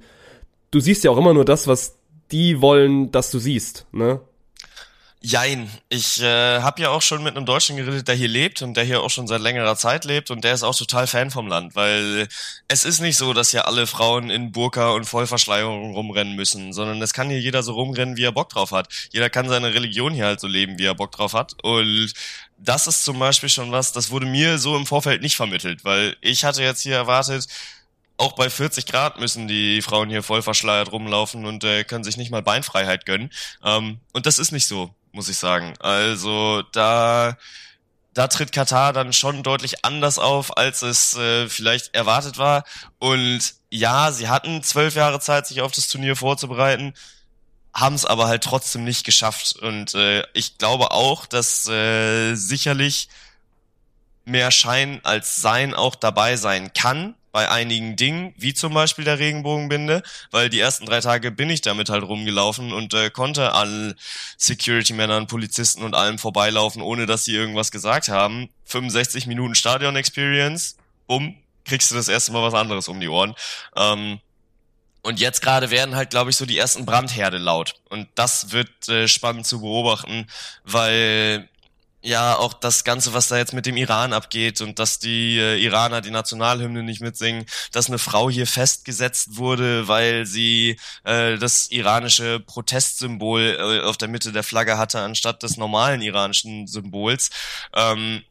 du 0.71 0.79
siehst 0.79 1.03
ja 1.03 1.11
auch 1.11 1.17
immer 1.17 1.34
nur 1.34 1.45
das, 1.45 1.67
was 1.67 1.97
die 2.34 2.59
wollen, 2.61 3.11
dass 3.11 3.31
du 3.31 3.39
siehst, 3.39 3.86
ne? 3.91 4.19
Jein. 5.25 5.69
Ich 5.88 6.21
äh, 6.21 6.59
habe 6.59 6.81
ja 6.81 6.89
auch 6.89 7.01
schon 7.01 7.23
mit 7.23 7.38
einem 7.38 7.45
Deutschen 7.45 7.77
geredet, 7.77 8.09
der 8.09 8.15
hier 8.15 8.27
lebt 8.27 8.61
und 8.61 8.75
der 8.75 8.84
hier 8.84 9.01
auch 9.01 9.09
schon 9.09 9.25
seit 9.25 9.39
längerer 9.39 9.77
Zeit 9.77 10.03
lebt 10.03 10.31
und 10.31 10.43
der 10.43 10.53
ist 10.53 10.63
auch 10.63 10.75
total 10.75 11.07
Fan 11.07 11.31
vom 11.31 11.47
Land, 11.47 11.75
weil 11.75 12.27
es 12.67 12.84
ist 12.84 12.99
nicht 12.99 13.15
so, 13.15 13.31
dass 13.31 13.51
hier 13.51 13.65
alle 13.65 13.88
Frauen 13.88 14.29
in 14.29 14.51
Burka 14.51 14.91
und 14.91 15.05
Vollverschleierung 15.05 15.93
rumrennen 15.93 16.36
müssen, 16.36 16.73
sondern 16.73 17.01
es 17.01 17.13
kann 17.13 17.29
hier 17.29 17.39
jeder 17.39 17.63
so 17.63 17.71
rumrennen, 17.71 18.17
wie 18.17 18.25
er 18.25 18.34
Bock 18.34 18.49
drauf 18.49 18.71
hat. 18.71 18.89
Jeder 19.13 19.29
kann 19.29 19.47
seine 19.47 19.73
Religion 19.73 20.13
hier 20.13 20.25
halt 20.25 20.41
so 20.41 20.47
leben, 20.47 20.77
wie 20.77 20.86
er 20.86 20.95
Bock 20.95 21.13
drauf 21.13 21.31
hat 21.31 21.55
und 21.63 22.11
das 22.57 22.88
ist 22.88 23.05
zum 23.05 23.17
Beispiel 23.17 23.49
schon 23.49 23.71
was, 23.71 23.93
das 23.93 24.11
wurde 24.11 24.25
mir 24.25 24.57
so 24.57 24.75
im 24.75 24.86
Vorfeld 24.86 25.21
nicht 25.21 25.38
vermittelt, 25.38 25.86
weil 25.86 26.17
ich 26.19 26.43
hatte 26.43 26.63
jetzt 26.63 26.81
hier 26.81 26.95
erwartet, 26.95 27.47
auch 28.18 28.34
bei 28.34 28.49
40 28.49 28.86
Grad 28.86 29.20
müssen 29.20 29.47
die 29.47 29.82
Frauen 29.82 30.09
hier 30.09 30.24
voll 30.24 30.41
verschleiert 30.41 30.91
rumlaufen 30.91 31.45
und 31.45 31.64
äh, 31.64 31.84
können 31.84 32.03
sich 32.03 32.18
nicht 32.18 32.32
mal 32.32 32.41
Beinfreiheit 32.41 33.05
gönnen. 33.05 33.32
Ähm, 33.64 33.99
und 34.14 34.26
das 34.26 34.39
ist 34.39 34.51
nicht 34.51 34.68
so, 34.68 34.93
muss 35.11 35.30
ich 35.30 35.38
sagen. 35.38 35.74
Also 35.80 36.61
da, 36.72 37.38
da 38.14 38.28
tritt 38.28 38.51
Katar 38.51 38.93
dann 38.93 39.14
schon 39.14 39.43
deutlich 39.43 39.84
anders 39.84 40.20
auf, 40.20 40.57
als 40.57 40.84
es 40.84 41.16
äh, 41.16 41.49
vielleicht 41.49 41.95
erwartet 41.95 42.38
war. 42.38 42.64
Und 42.99 43.55
ja, 43.70 44.11
sie 44.11 44.30
hatten 44.30 44.61
zwölf 44.64 44.95
Jahre 44.95 45.20
Zeit, 45.20 45.47
sich 45.47 45.61
auf 45.61 45.72
das 45.72 45.88
Turnier 45.88 46.16
vorzubereiten, 46.16 46.93
haben 47.74 47.95
es 47.95 48.05
aber 48.05 48.28
halt 48.28 48.43
trotzdem 48.43 48.84
nicht 48.84 49.05
geschafft. 49.05 49.55
Und 49.55 49.95
äh, 49.95 50.24
ich 50.34 50.59
glaube 50.59 50.91
auch, 50.91 51.26
dass 51.26 51.68
äh, 51.68 52.36
sicherlich 52.36 53.09
mehr 54.26 54.51
Schein 54.51 55.01
als 55.03 55.38
Sein 55.38 55.74
auch 55.74 55.95
dabei 55.95 56.38
sein 56.38 56.72
kann 56.74 57.16
bei 57.34 57.49
einigen 57.49 57.95
Dingen, 57.95 58.34
wie 58.38 58.53
zum 58.53 58.75
Beispiel 58.75 59.03
der 59.03 59.17
Regenbogenbinde, 59.17 60.03
weil 60.29 60.49
die 60.49 60.59
ersten 60.59 60.86
drei 60.86 61.01
Tage 61.01 61.31
bin 61.31 61.49
ich 61.49 61.61
damit 61.61 61.89
halt 61.89 62.03
rumgelaufen 62.03 62.71
und 62.71 62.93
äh, 62.93 63.09
konnte 63.09 63.53
an 63.53 63.95
Security-Männern, 64.38 65.25
Polizisten 65.25 65.81
und 65.81 65.95
allem 65.95 66.19
vorbeilaufen, 66.19 66.84
ohne 66.84 67.07
dass 67.07 67.25
sie 67.25 67.34
irgendwas 67.36 67.71
gesagt 67.71 68.07
haben. 68.07 68.49
65 68.65 69.25
Minuten 69.25 69.55
Stadion-Experience, 69.55 70.77
bumm, 71.07 71.36
kriegst 71.65 71.89
du 71.89 71.95
das 71.95 72.07
erste 72.07 72.31
Mal 72.34 72.43
was 72.43 72.53
anderes 72.53 72.88
um 72.88 72.99
die 72.99 73.09
Ohren. 73.09 73.34
Ähm, 73.75 74.19
und 75.01 75.19
jetzt 75.19 75.41
gerade 75.41 75.71
werden 75.71 75.95
halt, 75.95 76.11
glaube 76.11 76.29
ich, 76.29 76.38
so 76.38 76.45
die 76.45 76.57
ersten 76.57 76.86
Brandherde 76.86 77.39
laut. 77.39 77.73
Und 77.89 78.07
das 78.13 78.51
wird 78.51 78.88
äh, 78.89 79.07
spannend 79.07 79.47
zu 79.47 79.59
beobachten, 79.59 80.27
weil 80.65 81.49
ja 82.04 82.36
auch 82.36 82.54
das 82.54 82.84
Ganze, 82.84 83.14
was 83.14 83.30
da 83.30 83.38
jetzt 83.38 83.54
mit 83.54 83.66
dem 83.66 83.78
Iran 83.78 84.14
abgeht 84.14 84.62
und 84.62 84.78
dass 84.78 84.99
die 84.99 85.38
äh, 85.39 85.58
Iraner 85.64 86.01
die 86.01 86.12
Nationalhymne 86.12 86.84
nicht 86.84 87.01
mitsingen, 87.01 87.45
dass 87.72 87.88
eine 87.88 87.97
Frau 87.97 88.30
hier 88.30 88.45
festgesetzt 88.45 89.38
wurde, 89.38 89.88
weil 89.88 90.26
sie 90.26 90.78
äh, 91.06 91.38
das 91.38 91.72
iranische 91.72 92.39
Protestsymbol 92.41 93.58
äh, 93.60 93.88
auf 93.88 93.97
der 93.97 94.10
Mitte 94.10 94.32
der 94.32 94.43
Flagge 94.43 94.78
hatte, 94.78 94.99
anstatt 94.99 95.43
des 95.43 95.58
normalen 95.58 96.01
iranischen 96.01 96.68
Symbols. 96.68 97.30
Ähm, 97.74 98.24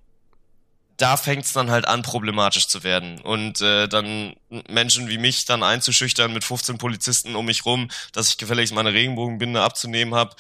da 0.99 1.17
fängt 1.17 1.45
es 1.45 1.53
dann 1.53 1.71
halt 1.71 1.89
an, 1.89 2.03
problematisch 2.03 2.69
zu 2.69 2.85
werden. 2.85 3.21
Und 3.23 3.61
äh, 3.61 3.89
dann 3.89 4.37
Menschen 4.69 5.09
wie 5.09 5.19
mich 5.19 5.47
dann 5.47 5.63
einzuschüchtern 5.63 6.33
mit 6.33 6.45
15 6.45 6.79
Polizisten 6.79 7.35
um 7.35 7.47
mich 7.47 7.65
rum, 7.65 7.89
dass 8.13 8.29
ich 8.29 8.39
gefälligst 8.39 8.73
meine 8.75 8.93
Regenbogenbinde 8.93 9.63
abzunehmen 9.63 10.15
habe. 10.15 10.37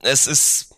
Es 0.00 0.26
ist, 0.26 0.76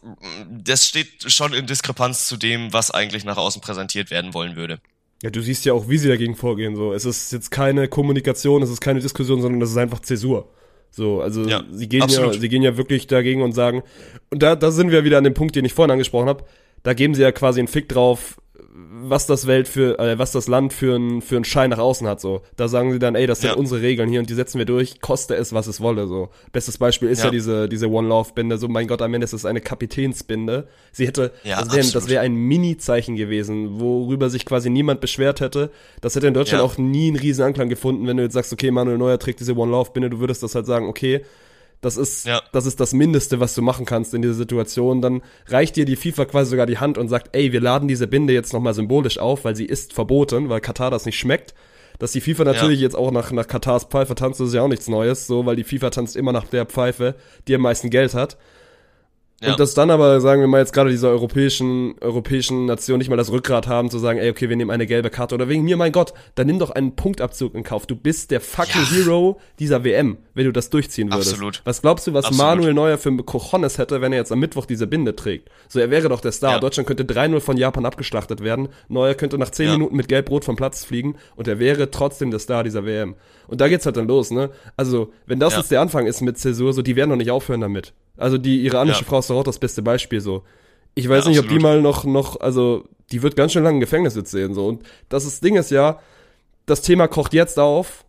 das 0.51 0.87
steht 0.87 1.31
schon 1.31 1.53
in 1.53 1.66
Diskrepanz 1.66 2.27
zu 2.27 2.37
dem, 2.37 2.73
was 2.73 2.91
eigentlich 2.91 3.25
nach 3.25 3.37
außen 3.37 3.61
präsentiert 3.61 4.11
werden 4.11 4.33
wollen 4.33 4.57
würde. 4.57 4.81
Ja, 5.23 5.29
du 5.29 5.43
siehst 5.43 5.66
ja 5.66 5.75
auch, 5.75 5.89
wie 5.89 5.99
sie 5.99 6.09
dagegen 6.09 6.35
vorgehen. 6.35 6.77
So, 6.77 6.95
es 6.95 7.05
ist 7.05 7.31
jetzt 7.33 7.51
keine 7.51 7.89
Kommunikation, 7.89 8.62
es 8.62 8.71
ist 8.71 8.81
keine 8.81 9.01
Diskussion, 9.01 9.43
sondern 9.43 9.61
es 9.61 9.71
ist 9.71 9.77
einfach 9.77 10.01
Zäsur. 10.01 10.51
So, 10.91 11.21
also 11.21 11.45
Ja, 11.47 11.62
sie 11.71 11.89
gehen 11.89 12.01
ja, 12.01 12.05
absolut. 12.07 12.41
sie 12.41 12.49
gehen 12.49 12.62
ja 12.62 12.77
wirklich 12.77 13.07
dagegen 13.07 13.43
und 13.43 13.53
sagen, 13.53 13.83
und 14.31 14.43
da, 14.43 14.57
da 14.57 14.71
sind 14.71 14.91
wir 14.91 15.05
wieder 15.05 15.18
an 15.18 15.25
dem 15.25 15.35
Punkt, 15.35 15.55
den 15.55 15.64
ich 15.64 15.75
vorhin 15.75 15.91
angesprochen 15.91 16.29
habe. 16.29 16.45
Da 16.83 16.95
geben 16.95 17.14
sie 17.14 17.23
ja 17.23 17.31
quasi 17.31 17.61
einen 17.61 17.68
Fick 17.68 17.89
drauf, 17.91 18.41
was 18.73 19.27
das 19.27 19.47
Welt 19.49 19.66
für, 19.66 19.99
äh, 19.99 20.18
was 20.18 20.31
das 20.31 20.47
Land 20.47 20.73
für 20.73 20.95
einen 20.95 21.23
für 21.23 21.35
einen 21.35 21.45
Schein 21.45 21.71
nach 21.71 21.79
außen 21.79 22.07
hat. 22.07 22.21
So, 22.21 22.43
da 22.57 22.68
sagen 22.68 22.93
sie 22.93 23.01
dann, 23.01 23.16
ey, 23.16 23.27
das 23.27 23.41
sind 23.41 23.51
Ja. 23.51 23.57
unsere 23.57 23.83
Regeln 23.83 24.09
hier 24.09 24.21
und 24.21 24.31
die 24.31 24.35
setzen 24.35 24.59
wir 24.59 24.64
durch, 24.64 25.01
koste 25.01 25.35
es, 25.35 25.53
was 25.53 25.66
es 25.66 25.81
wolle. 25.81 26.07
So, 26.07 26.29
bestes 26.53 26.79
Beispiel 26.79 27.09
ist 27.09 27.18
ja, 27.18 27.25
Ja. 27.27 27.31
diese 27.33 27.68
diese 27.68 27.91
One 27.91 28.07
Love 28.09 28.31
Binde. 28.35 28.59
So, 28.59 28.68
mein 28.68 28.87
Gott, 28.87 29.03
am 29.03 29.12
Ende 29.12 29.25
ist 29.25 29.33
es 29.33 29.45
eine 29.45 29.61
Kapitänsbinde. 29.61 30.68
Sie 30.93 31.07
hätte, 31.07 31.33
Ja, 31.43 31.64
das 31.64 32.09
wäre 32.09 32.21
ein 32.23 32.35
Mini-Zeichen 32.35 33.16
gewesen, 33.16 33.81
worüber 33.81 34.31
sich 34.31 34.45
quasi 34.47 34.71
niemand 34.71 35.01
beschwert 35.01 35.41
hätte. 35.41 35.71
Das 36.01 36.14
hätte 36.14 36.29
in 36.29 36.35
Deutschland 36.35 36.62
auch 36.62 36.79
nie 36.79 37.09
einen 37.09 37.16
riesen 37.16 37.45
Anklang 37.45 37.68
gefunden, 37.68 38.07
wenn 38.07 38.16
du 38.18 38.23
jetzt 38.23 38.35
sagst, 38.35 38.53
okay, 38.53 38.71
Manuel 38.71 38.99
Neuer 38.99 39.18
trägt 39.18 39.41
diese 39.41 39.57
One 39.57 39.73
Love 39.73 39.91
Binde, 39.93 40.11
du 40.11 40.21
würdest 40.21 40.43
das 40.45 40.55
halt 40.55 40.66
sagen, 40.66 40.87
okay, 40.87 41.23
das 41.81 41.97
ist, 41.97 42.26
Ja. 42.26 42.43
das 42.53 42.66
ist 42.66 42.78
das 42.81 42.93
Mindeste, 42.93 43.41
was 43.41 43.55
du 43.55 43.62
machen 43.62 43.87
kannst 43.87 44.12
in 44.14 44.22
dieser 44.22 44.35
Situation. 44.35 45.01
Dann 45.01 45.22
reicht 45.47 45.76
dir 45.76 45.85
die 45.85 45.97
FIFA 45.97 46.26
quasi 46.26 46.51
sogar 46.51 46.66
die 46.66 46.78
Hand 46.78 46.99
und 46.99 47.09
sagt, 47.09 47.35
ey, 47.35 47.53
wir 47.53 47.61
laden 47.61 47.89
diese 47.89 48.07
Binde 48.07 48.33
jetzt 48.33 48.53
nochmal 48.53 48.74
symbolisch 48.74 49.18
auf, 49.18 49.45
weil 49.45 49.57
sie 49.57 49.64
ist 49.64 49.93
verboten, 49.93 50.49
weil 50.49 50.61
Katar 50.61 50.91
das 50.91 51.07
nicht 51.07 51.18
schmeckt. 51.18 51.55
Dass 51.99 52.12
die 52.12 52.20
FIFA 52.22 52.45
natürlich 52.45 52.81
jetzt 52.81 52.97
auch 52.97 53.11
nach, 53.11 53.31
nach 53.31 53.47
Katars 53.47 53.85
Pfeife 53.85 54.14
tanzt, 54.14 54.41
ist 54.41 54.55
ja 54.55 54.62
auch 54.62 54.68
nichts 54.68 54.89
Neues, 54.89 55.26
so, 55.26 55.45
weil 55.45 55.57
die 55.57 55.64
FIFA 55.64 55.91
tanzt 55.91 56.16
immer 56.16 56.33
nach 56.33 56.47
der 56.47 56.64
Pfeife, 56.64 57.14
die 57.47 57.55
am 57.55 57.61
meisten 57.61 57.91
Geld 57.91 58.14
hat. 58.14 58.39
Ja. 59.43 59.53
Und 59.53 59.61
dass 59.61 59.72
dann 59.72 59.91
aber, 59.91 60.20
sagen 60.20 60.43
wir 60.43 60.49
mal, 60.49 60.59
jetzt 60.59 60.74
gerade 60.74 60.91
diese 60.91 61.09
europäischen, 61.09 61.95
europäischen 62.03 62.66
Nationen 62.66 62.99
nicht 62.99 63.09
mal 63.09 63.16
das 63.16 63.32
Rückgrat 63.32 63.66
haben, 63.66 63.88
zu 63.91 63.99
sagen, 63.99 64.18
ey, 64.18 64.28
okay, 64.28 64.51
wir 64.51 64.57
nehmen 64.57 64.70
eine 64.70 64.86
gelbe 64.86 65.09
Karte 65.09 65.34
oder 65.34 65.49
wegen 65.49 65.64
mir, 65.64 65.78
mein 65.78 65.93
Gott, 65.93 66.12
dann 66.34 66.47
nimm 66.47 66.59
doch 66.59 66.70
einen 66.70 66.95
Punktabzug 66.95 67.55
in 67.55 67.62
Kauf. 67.62 67.86
Du 67.86 67.97
bist 67.97 68.30
der 68.32 68.43
fucking 68.43 68.82
Ja. 68.82 68.91
Hero 68.91 69.41
dieser 69.59 69.82
WM, 69.82 70.18
wenn 70.34 70.45
du 70.45 70.53
das 70.53 70.68
durchziehen 70.68 71.11
würdest. 71.11 71.32
Absolut. 71.32 71.62
Was 71.64 71.80
glaubst 71.80 72.07
du, 72.07 72.12
was 72.12 72.26
Absolut. 72.26 72.47
Manuel 72.47 72.74
Neuer 72.74 72.99
für 72.99 73.16
Cojones 73.16 73.78
hätte, 73.78 74.03
wenn 74.03 74.12
er 74.12 74.18
jetzt 74.18 74.30
am 74.30 74.41
Mittwoch 74.41 74.66
diese 74.66 74.86
Binde 74.86 75.16
trägt? 75.16 75.49
So, 75.68 75.80
er 75.80 75.91
wäre 75.91 76.11
doch 76.11 76.20
der 76.20 76.32
Star. 76.32 76.53
Ja. 76.53 76.59
Deutschland 76.59 76.86
könnte 76.86 77.05
3-0 77.05 77.41
von 77.41 77.57
Japan 77.57 77.86
abgeschlachtet 77.86 78.45
werden. 78.45 78.68
Neuer 78.88 79.14
könnte 79.14 79.38
nach 79.38 79.51
10 79.51 79.66
Ja. 79.66 79.72
Minuten 79.72 79.97
mit 79.97 80.09
Gelb-Rot 80.09 80.45
vom 80.45 80.57
Platz 80.57 80.84
fliegen 80.84 81.16
und 81.34 81.49
er 81.49 81.59
wäre 81.59 81.91
trotzdem 81.91 82.30
der 82.30 82.41
Star 82.41 82.62
dieser 82.62 82.84
WM. 82.84 83.14
Und 83.47 83.62
da 83.62 83.68
geht's 83.68 83.86
halt 83.86 83.97
dann 83.97 84.07
los, 84.07 84.30
ne? 84.30 84.51
Also, 84.76 85.12
wenn 85.26 85.41
das 85.41 85.57
jetzt 85.57 85.70
der 85.70 85.80
Anfang 85.80 86.07
ist 86.07 86.20
mit 86.20 86.38
Zäsur, 86.38 86.74
so, 86.74 86.82
die 86.82 86.95
werden 86.95 87.09
doch 87.09 87.16
nicht 87.16 87.30
aufhören 87.30 87.62
damit. 87.62 87.95
Also, 88.21 88.39
die 88.39 88.64
iranische 88.66 89.03
Ja. 89.03 89.07
Frau 89.09 89.18
ist 89.18 89.31
doch 89.31 89.37
auch 89.37 89.45
das 89.45 89.59
beste 89.59 89.83
Beispiel, 89.83 90.21
so. 90.21 90.43
Ich 90.95 91.09
weiß 91.09 91.25
Ja, 91.25 91.31
nicht, 91.31 91.39
ob 91.41 91.49
die 91.49 91.55
absolut. 91.57 91.62
mal 91.62 91.81
noch, 91.83 92.05
noch, 92.05 92.41
also, 92.41 92.85
die 93.12 93.23
wird 93.23 93.37
ganz 93.37 93.53
schön 93.53 93.62
lange 93.64 93.77
im 93.77 93.81
Gefängnis 93.81 94.14
jetzt 94.16 94.31
sehen, 94.31 94.55
so. 94.55 94.66
Und 94.66 94.83
das 95.09 95.25
ist, 95.25 95.43
Ding 95.45 95.57
ist 95.57 95.71
ja, 95.71 95.99
das 96.66 96.83
Thema 96.83 97.09
kocht 97.09 97.33
jetzt 97.35 97.59
auf, 97.59 98.05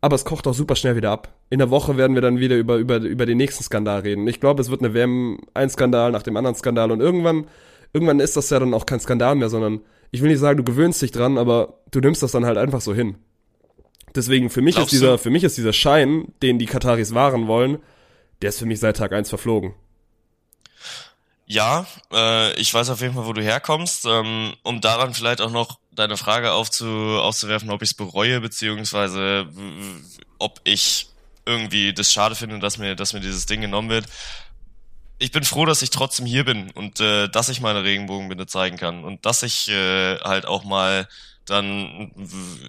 aber 0.00 0.14
es 0.16 0.24
kocht 0.24 0.46
auch 0.46 0.54
super 0.54 0.76
schnell 0.76 0.96
wieder 0.96 1.10
ab. 1.10 1.34
in 1.50 1.58
der 1.58 1.70
Woche 1.70 1.96
werden 1.96 2.14
wir 2.14 2.22
dann 2.22 2.38
wieder 2.40 2.56
über, 2.56 2.76
über, 2.76 2.96
über 2.96 3.26
den 3.26 3.36
nächsten 3.38 3.62
Skandal 3.62 4.00
reden. 4.00 4.26
Ich 4.26 4.40
glaube, 4.40 4.60
es 4.60 4.70
wird 4.70 4.80
eine 4.82 4.92
WM, 4.94 5.38
ein 5.54 5.70
Skandal 5.70 6.10
nach 6.10 6.22
dem 6.24 6.36
anderen 6.36 6.56
Skandal 6.56 6.90
und 6.90 7.00
irgendwann, 7.00 7.46
irgendwann 7.92 8.18
ist 8.20 8.36
das 8.36 8.50
ja 8.50 8.58
dann 8.58 8.74
auch 8.74 8.86
kein 8.86 8.98
Skandal 9.00 9.36
mehr, 9.36 9.48
sondern 9.48 9.80
ich 10.10 10.20
will 10.20 10.30
nicht 10.30 10.40
sagen, 10.40 10.56
du 10.56 10.64
gewöhnst 10.64 11.00
dich 11.00 11.12
dran, 11.12 11.38
aber 11.38 11.78
du 11.92 12.00
nimmst 12.00 12.22
das 12.22 12.32
dann 12.32 12.44
halt 12.44 12.58
einfach 12.58 12.80
so 12.80 12.92
hin. 12.92 13.16
Deswegen, 14.16 14.50
für 14.50 14.62
mich 14.62 14.78
ist 14.78 14.90
dieser, 14.92 15.12
du? 15.12 15.18
für 15.18 15.30
mich 15.30 15.44
ist 15.44 15.56
dieser 15.58 15.72
Schein, 15.72 16.32
den 16.42 16.58
die 16.58 16.66
Kataris 16.66 17.14
wahren 17.14 17.46
wollen, 17.46 17.78
der 18.42 18.50
ist 18.50 18.58
für 18.58 18.66
mich 18.66 18.80
seit 18.80 18.96
Tag 18.96 19.12
eins 19.12 19.28
verflogen. 19.28 19.74
Ja, 21.46 21.86
äh, 22.12 22.54
ich 22.58 22.72
weiß 22.72 22.88
auf 22.90 23.00
jeden 23.00 23.14
Fall, 23.14 23.26
wo 23.26 23.32
du 23.32 23.42
herkommst. 23.42 24.06
Ähm, 24.06 24.54
um 24.62 24.80
daran 24.80 25.14
vielleicht 25.14 25.40
auch 25.40 25.50
noch 25.50 25.78
deine 25.92 26.16
Frage 26.16 26.52
aufzu, 26.52 26.86
aufzuwerfen, 26.86 27.70
ob 27.70 27.82
ich 27.82 27.90
es 27.90 27.94
bereue, 27.94 28.40
beziehungsweise 28.40 29.46
ob 30.38 30.60
ich 30.64 31.08
irgendwie 31.46 31.92
das 31.92 32.12
schade 32.12 32.34
finde, 32.34 32.58
dass 32.58 32.78
mir, 32.78 32.96
dass 32.96 33.12
mir 33.12 33.20
dieses 33.20 33.46
Ding 33.46 33.60
genommen 33.60 33.90
wird. 33.90 34.06
Ich 35.18 35.30
bin 35.30 35.44
froh, 35.44 35.66
dass 35.66 35.82
ich 35.82 35.90
trotzdem 35.90 36.26
hier 36.26 36.44
bin 36.44 36.70
und 36.70 37.00
äh, 37.00 37.28
dass 37.28 37.48
ich 37.48 37.60
meine 37.60 37.84
Regenbogenbinde 37.84 38.46
zeigen 38.46 38.76
kann 38.76 39.04
und 39.04 39.24
dass 39.26 39.42
ich 39.42 39.68
äh, 39.68 40.18
halt 40.20 40.46
auch 40.46 40.64
mal 40.64 41.06
dann 41.46 42.12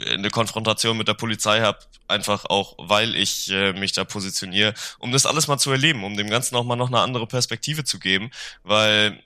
eine 0.08 0.30
Konfrontation 0.30 0.98
mit 0.98 1.08
der 1.08 1.14
Polizei 1.14 1.62
habe, 1.62 1.80
einfach 2.08 2.46
auch, 2.46 2.76
weil 2.78 3.16
ich 3.16 3.50
äh, 3.52 3.74
mich 3.74 3.94
da 3.94 4.04
positioniere, 4.04 4.74
um 5.00 5.12
das 5.12 5.26
alles 5.26 5.48
mal 5.48 5.58
zu 5.58 5.72
erleben, 5.72 6.04
um 6.04 6.18
dem 6.18 6.30
Ganzen 6.30 6.56
auch 6.56 6.64
mal 6.64 6.76
noch 6.76 6.88
eine 6.88 7.00
andere 7.00 7.28
Perspektive 7.28 7.84
zu 7.84 8.00
geben, 8.00 8.32
weil 8.64 9.20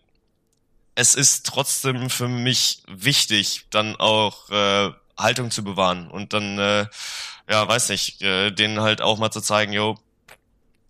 es 0.96 1.16
ist 1.16 1.46
trotzdem 1.46 2.10
für 2.10 2.28
mich 2.28 2.84
wichtig, 2.88 3.66
dann 3.70 3.96
auch 3.96 4.50
äh, 4.50 4.92
Haltung 5.18 5.52
zu 5.52 5.64
bewahren 5.64 6.10
und 6.10 6.34
dann, 6.34 6.58
äh, 6.60 6.88
ja, 7.50 7.68
weiß 7.68 7.90
nicht, 7.90 8.22
äh, 8.22 8.52
denen 8.52 8.82
halt 8.82 9.02
auch 9.02 9.18
mal 9.18 9.32
zu 9.32 9.42
zeigen, 9.42 9.74
yo, 9.74 9.98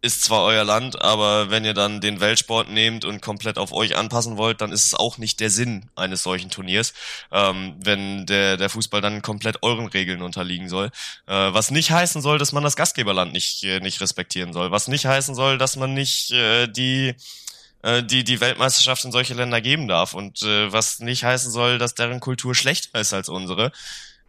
ist 0.01 0.23
zwar 0.23 0.43
euer 0.43 0.63
Land, 0.63 1.01
aber 1.01 1.49
wenn 1.49 1.65
ihr 1.65 1.73
dann 1.73 1.99
den 1.99 2.21
Weltsport 2.21 2.69
nehmt 2.69 3.03
und 3.03 3.21
komplett 3.21 3.57
auf 3.57 3.73
euch 3.73 3.97
anpassen 3.97 4.37
wollt, 4.37 4.61
dann 4.61 4.71
ist 4.71 4.85
es 4.85 4.93
auch 4.93 5.17
nicht 5.17 5.41
der 5.41 5.49
Sinn 5.49 5.89
eines 5.95 6.23
solchen 6.23 6.49
Turniers, 6.49 6.93
ähm, 7.31 7.75
wenn 7.83 8.25
der, 8.25 8.55
der 8.55 8.69
Fußball 8.69 9.01
dann 9.01 9.21
komplett 9.21 9.61
euren 9.61 9.87
Regeln 9.87 10.21
unterliegen 10.21 10.69
soll. 10.69 10.87
Äh, 11.27 11.33
was 11.33 11.69
nicht 11.71 11.91
heißen 11.91 12.21
soll, 12.21 12.37
dass 12.37 12.53
man 12.53 12.63
das 12.63 12.77
Gastgeberland 12.77 13.33
nicht, 13.33 13.63
äh, 13.65 13.81
nicht 13.81 13.99
respektieren 13.99 14.53
soll. 14.53 14.71
Was 14.71 14.87
nicht 14.87 15.05
heißen 15.05 15.35
soll, 15.35 15.57
dass 15.57 15.75
man 15.75 15.93
nicht 15.93 16.31
äh, 16.31 16.67
die 16.67 17.15
äh, 17.81 18.01
die 18.01 18.23
die 18.23 18.39
Weltmeisterschaft 18.39 19.03
in 19.03 19.11
solche 19.11 19.33
Länder 19.33 19.59
geben 19.59 19.89
darf 19.89 20.13
und 20.13 20.41
äh, 20.43 20.71
was 20.71 20.99
nicht 20.99 21.25
heißen 21.25 21.51
soll, 21.51 21.77
dass 21.77 21.95
deren 21.95 22.21
Kultur 22.21 22.55
schlechter 22.55 22.99
ist 23.01 23.13
als 23.13 23.27
unsere. 23.27 23.73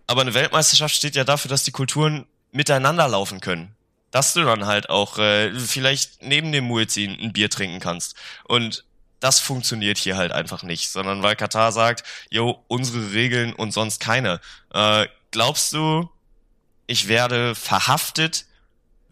Aber 0.09 0.23
eine 0.23 0.35
Weltmeisterschaft 0.35 0.97
steht 0.97 1.15
ja 1.15 1.23
dafür, 1.23 1.49
dass 1.49 1.63
die 1.63 1.71
Kulturen 1.71 2.27
miteinander 2.51 3.07
laufen 3.07 3.41
können 3.41 3.77
dass 4.11 4.33
du 4.33 4.45
dann 4.45 4.67
halt 4.67 4.91
auch 4.91 5.19
äh, 5.19 5.53
vielleicht 5.59 6.23
neben 6.23 6.53
dem 6.53 6.65
Muezzin 6.65 7.19
ein 7.21 7.33
Bier 7.33 7.51
trinken 7.51 7.81
kannst. 7.81 8.17
Und 8.45 8.85
das 9.21 9.39
funktioniert 9.39 9.99
hier 9.99 10.17
halt 10.17 10.33
einfach 10.33 10.63
nicht, 10.63 10.91
sondern 10.91 11.23
weil 11.23 11.37
Katar 11.37 11.73
sagt, 11.73 12.05
jo, 12.31 12.65
unsere 12.69 13.13
Regeln 13.13 13.53
und 13.53 13.73
sonst 13.73 14.01
keine. 14.01 14.41
Äh, 14.73 15.07
glaubst 15.31 15.73
du, 15.73 16.11
ich 16.87 17.07
werde 17.07 17.55
verhaftet, 17.55 18.47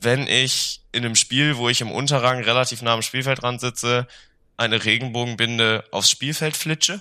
wenn 0.00 0.26
ich 0.26 0.80
in 0.92 1.04
einem 1.04 1.16
Spiel, 1.16 1.56
wo 1.56 1.68
ich 1.68 1.80
im 1.80 1.92
Unterrang 1.92 2.42
relativ 2.42 2.82
nah 2.82 2.94
am 2.94 3.02
Spielfeldrand 3.02 3.60
sitze, 3.60 4.08
eine 4.56 4.84
Regenbogenbinde 4.84 5.84
aufs 5.92 6.10
Spielfeld 6.10 6.56
flitsche? 6.56 7.00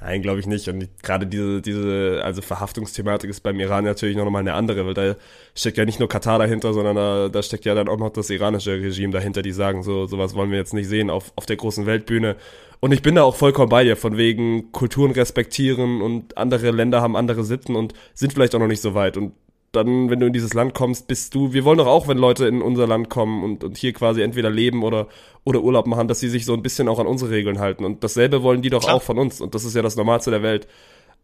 Nein, 0.00 0.22
glaube 0.22 0.40
ich 0.40 0.46
nicht. 0.46 0.68
Und 0.68 0.88
gerade 1.02 1.26
diese, 1.26 1.62
diese, 1.62 2.20
also 2.22 2.42
Verhaftungsthematik 2.42 3.30
ist 3.30 3.40
beim 3.40 3.58
Iran 3.60 3.84
natürlich 3.84 4.16
noch 4.16 4.28
mal 4.30 4.40
eine 4.40 4.54
andere, 4.54 4.86
weil 4.86 4.94
da 4.94 5.16
steckt 5.54 5.78
ja 5.78 5.84
nicht 5.84 5.98
nur 5.98 6.08
Katar 6.08 6.38
dahinter, 6.38 6.72
sondern 6.72 6.96
da, 6.96 7.28
da 7.28 7.42
steckt 7.42 7.64
ja 7.64 7.74
dann 7.74 7.88
auch 7.88 7.98
noch 7.98 8.10
das 8.10 8.30
iranische 8.30 8.72
Regime 8.72 9.12
dahinter, 9.12 9.42
die 9.42 9.52
sagen, 9.52 9.82
so 9.82 10.06
sowas 10.06 10.34
wollen 10.34 10.50
wir 10.50 10.58
jetzt 10.58 10.74
nicht 10.74 10.88
sehen 10.88 11.10
auf, 11.10 11.32
auf 11.36 11.46
der 11.46 11.56
großen 11.56 11.86
Weltbühne. 11.86 12.36
Und 12.80 12.92
ich 12.92 13.02
bin 13.02 13.14
da 13.14 13.22
auch 13.22 13.36
vollkommen 13.36 13.70
bei 13.70 13.84
dir, 13.84 13.96
von 13.96 14.16
wegen 14.16 14.70
Kulturen 14.72 15.12
respektieren 15.12 16.02
und 16.02 16.36
andere 16.36 16.70
Länder 16.70 17.00
haben 17.00 17.16
andere 17.16 17.42
Sitten 17.42 17.74
und 17.74 17.94
sind 18.14 18.32
vielleicht 18.32 18.54
auch 18.54 18.60
noch 18.60 18.66
nicht 18.66 18.82
so 18.82 18.94
weit. 18.94 19.16
Und 19.16 19.32
dann, 19.76 20.10
wenn 20.10 20.18
du 20.18 20.26
in 20.26 20.32
dieses 20.32 20.54
Land 20.54 20.74
kommst, 20.74 21.06
bist 21.06 21.34
du, 21.34 21.52
wir 21.52 21.64
wollen 21.64 21.78
doch 21.78 21.86
auch, 21.86 22.08
wenn 22.08 22.18
Leute 22.18 22.46
in 22.46 22.62
unser 22.62 22.86
Land 22.86 23.08
kommen 23.08 23.44
und, 23.44 23.62
und 23.62 23.76
hier 23.76 23.92
quasi 23.92 24.22
entweder 24.22 24.50
leben 24.50 24.82
oder, 24.82 25.08
oder 25.44 25.62
Urlaub 25.62 25.86
machen, 25.86 26.08
dass 26.08 26.20
sie 26.20 26.28
sich 26.28 26.44
so 26.44 26.54
ein 26.54 26.62
bisschen 26.62 26.88
auch 26.88 26.98
an 26.98 27.06
unsere 27.06 27.30
Regeln 27.30 27.60
halten. 27.60 27.84
Und 27.84 28.02
dasselbe 28.02 28.42
wollen 28.42 28.62
die 28.62 28.70
doch 28.70 28.82
Klar. 28.82 28.96
auch 28.96 29.02
von 29.02 29.18
uns. 29.18 29.40
Und 29.40 29.54
das 29.54 29.64
ist 29.64 29.76
ja 29.76 29.82
das 29.82 29.96
Normalste 29.96 30.30
der 30.30 30.42
Welt. 30.42 30.66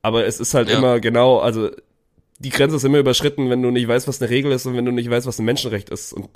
Aber 0.03 0.24
es 0.26 0.38
ist 0.38 0.55
halt 0.55 0.68
ja. 0.68 0.78
immer 0.78 1.00
genau, 1.00 1.38
also 1.38 1.70
die 2.38 2.50
Grenze 2.50 2.76
ist 2.76 2.84
immer 2.84 2.98
überschritten, 2.98 3.50
wenn 3.50 3.62
du 3.62 3.70
nicht 3.70 3.88
weißt, 3.88 4.09
was 4.09 4.20
eine 4.20 4.30
Regel 4.30 4.53
ist 4.53 4.66
und 4.66 4.76
wenn 4.76 4.84
du 4.84 4.92
nicht 4.92 5.11
weißt, 5.11 5.26
was 5.26 5.38
ein 5.38 5.44
Menschenrecht 5.44 5.90
ist. 5.90 6.12
Und 6.12 6.28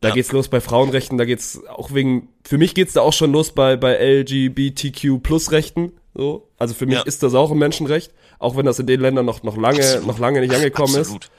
da 0.00 0.08
ja. 0.08 0.14
geht's 0.14 0.32
los 0.32 0.48
bei 0.48 0.60
Frauenrechten, 0.60 1.18
da 1.18 1.24
geht's 1.24 1.62
auch 1.68 1.92
wegen, 1.92 2.28
für 2.44 2.58
mich 2.58 2.74
geht's 2.74 2.94
da 2.94 3.02
auch 3.02 3.12
schon 3.12 3.32
los 3.32 3.52
bei, 3.52 3.76
bei 3.76 3.94
LGBTQ 3.94 5.22
Plus 5.22 5.52
Rechten, 5.52 5.92
so. 6.14 6.48
Also 6.58 6.74
für 6.74 6.86
mich 6.86 6.96
ja. 6.96 7.02
ist 7.02 7.22
das 7.22 7.34
auch 7.34 7.50
ein 7.50 7.58
Menschenrecht 7.58 8.12
auch 8.40 8.56
wenn 8.56 8.66
das 8.66 8.80
in 8.80 8.86
den 8.86 9.00
Ländern 9.00 9.26
noch, 9.26 9.44
noch 9.44 9.56
lange, 9.56 9.78
Absolut. 9.78 10.06
noch 10.06 10.18
lange 10.18 10.40
nicht 10.40 10.52
angekommen 10.52 10.96
Absolut. 10.96 11.24
ist. 11.24 11.30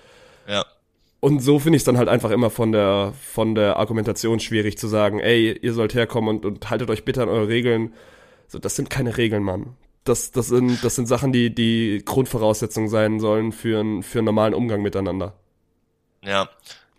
Ja. 0.47 0.65
Und 1.19 1.41
so 1.41 1.59
finde 1.59 1.75
ich 1.75 1.81
es 1.81 1.85
dann 1.85 1.97
halt 1.97 2.07
einfach 2.07 2.31
immer 2.31 2.49
von 2.49 2.71
der, 2.71 3.13
von 3.21 3.53
der 3.53 3.77
Argumentation 3.77 4.39
schwierig 4.39 4.77
zu 4.77 4.87
sagen, 4.87 5.19
ey, 5.19 5.51
ihr 5.61 5.73
sollt 5.73 5.93
herkommen 5.93 6.29
und, 6.29 6.45
und 6.45 6.69
haltet 6.69 6.89
euch 6.89 7.03
bitte 7.03 7.21
an 7.21 7.29
eure 7.29 7.47
Regeln. 7.47 7.93
So, 8.47 8.59
das 8.59 8.75
sind 8.75 8.89
keine 8.89 9.17
Regeln, 9.17 9.43
Mann. 9.43 9.75
Das, 10.03 10.31
das 10.31 10.47
sind, 10.47 10.83
das 10.83 10.95
sind 10.95 11.07
Sachen, 11.07 11.31
die, 11.31 11.53
die 11.53 12.01
Grundvoraussetzungen 12.05 12.89
sein 12.89 13.19
sollen 13.19 13.51
für, 13.51 13.79
einen 13.79 14.01
für 14.01 14.19
einen 14.19 14.25
normalen 14.25 14.53
Umgang 14.53 14.81
miteinander. 14.81 15.35
Ja, 16.23 16.49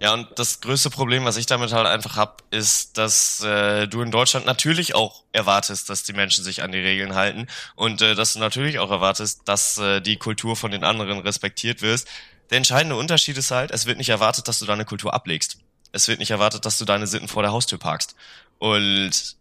ja, 0.02 0.14
und 0.14 0.26
das 0.36 0.60
größte 0.60 0.90
Problem, 0.90 1.24
was 1.24 1.36
ich 1.36 1.46
damit 1.46 1.72
halt 1.72 1.86
einfach 1.86 2.16
hab, 2.16 2.42
ist, 2.50 2.98
dass 2.98 3.40
äh, 3.44 3.86
du 3.86 4.02
in 4.02 4.10
Deutschland 4.10 4.46
natürlich 4.46 4.96
auch 4.96 5.22
erwartest, 5.30 5.88
dass 5.88 6.02
die 6.02 6.12
Menschen 6.12 6.42
sich 6.42 6.64
an 6.64 6.72
die 6.72 6.80
Regeln 6.80 7.14
halten 7.14 7.46
und 7.76 8.02
äh, 8.02 8.16
dass 8.16 8.32
du 8.32 8.40
natürlich 8.40 8.80
auch 8.80 8.90
erwartest, 8.90 9.42
dass 9.44 9.78
äh, 9.78 10.00
die 10.00 10.16
Kultur 10.16 10.56
von 10.56 10.72
den 10.72 10.82
anderen 10.82 11.20
respektiert 11.20 11.82
wird. 11.82 12.04
Der 12.50 12.56
entscheidende 12.56 12.96
Unterschied 12.96 13.38
ist 13.38 13.52
halt, 13.52 13.70
es 13.70 13.86
wird 13.86 13.96
nicht 13.96 14.08
erwartet, 14.08 14.48
dass 14.48 14.58
du 14.58 14.66
deine 14.66 14.84
Kultur 14.84 15.14
ablegst. 15.14 15.58
Es 15.92 16.08
wird 16.08 16.18
nicht 16.18 16.32
erwartet, 16.32 16.66
dass 16.66 16.78
du 16.78 16.84
deine 16.84 17.06
Sitten 17.06 17.28
vor 17.28 17.44
der 17.44 17.52
Haustür 17.52 17.78
parkst. 17.78 18.16
Und 18.58 19.36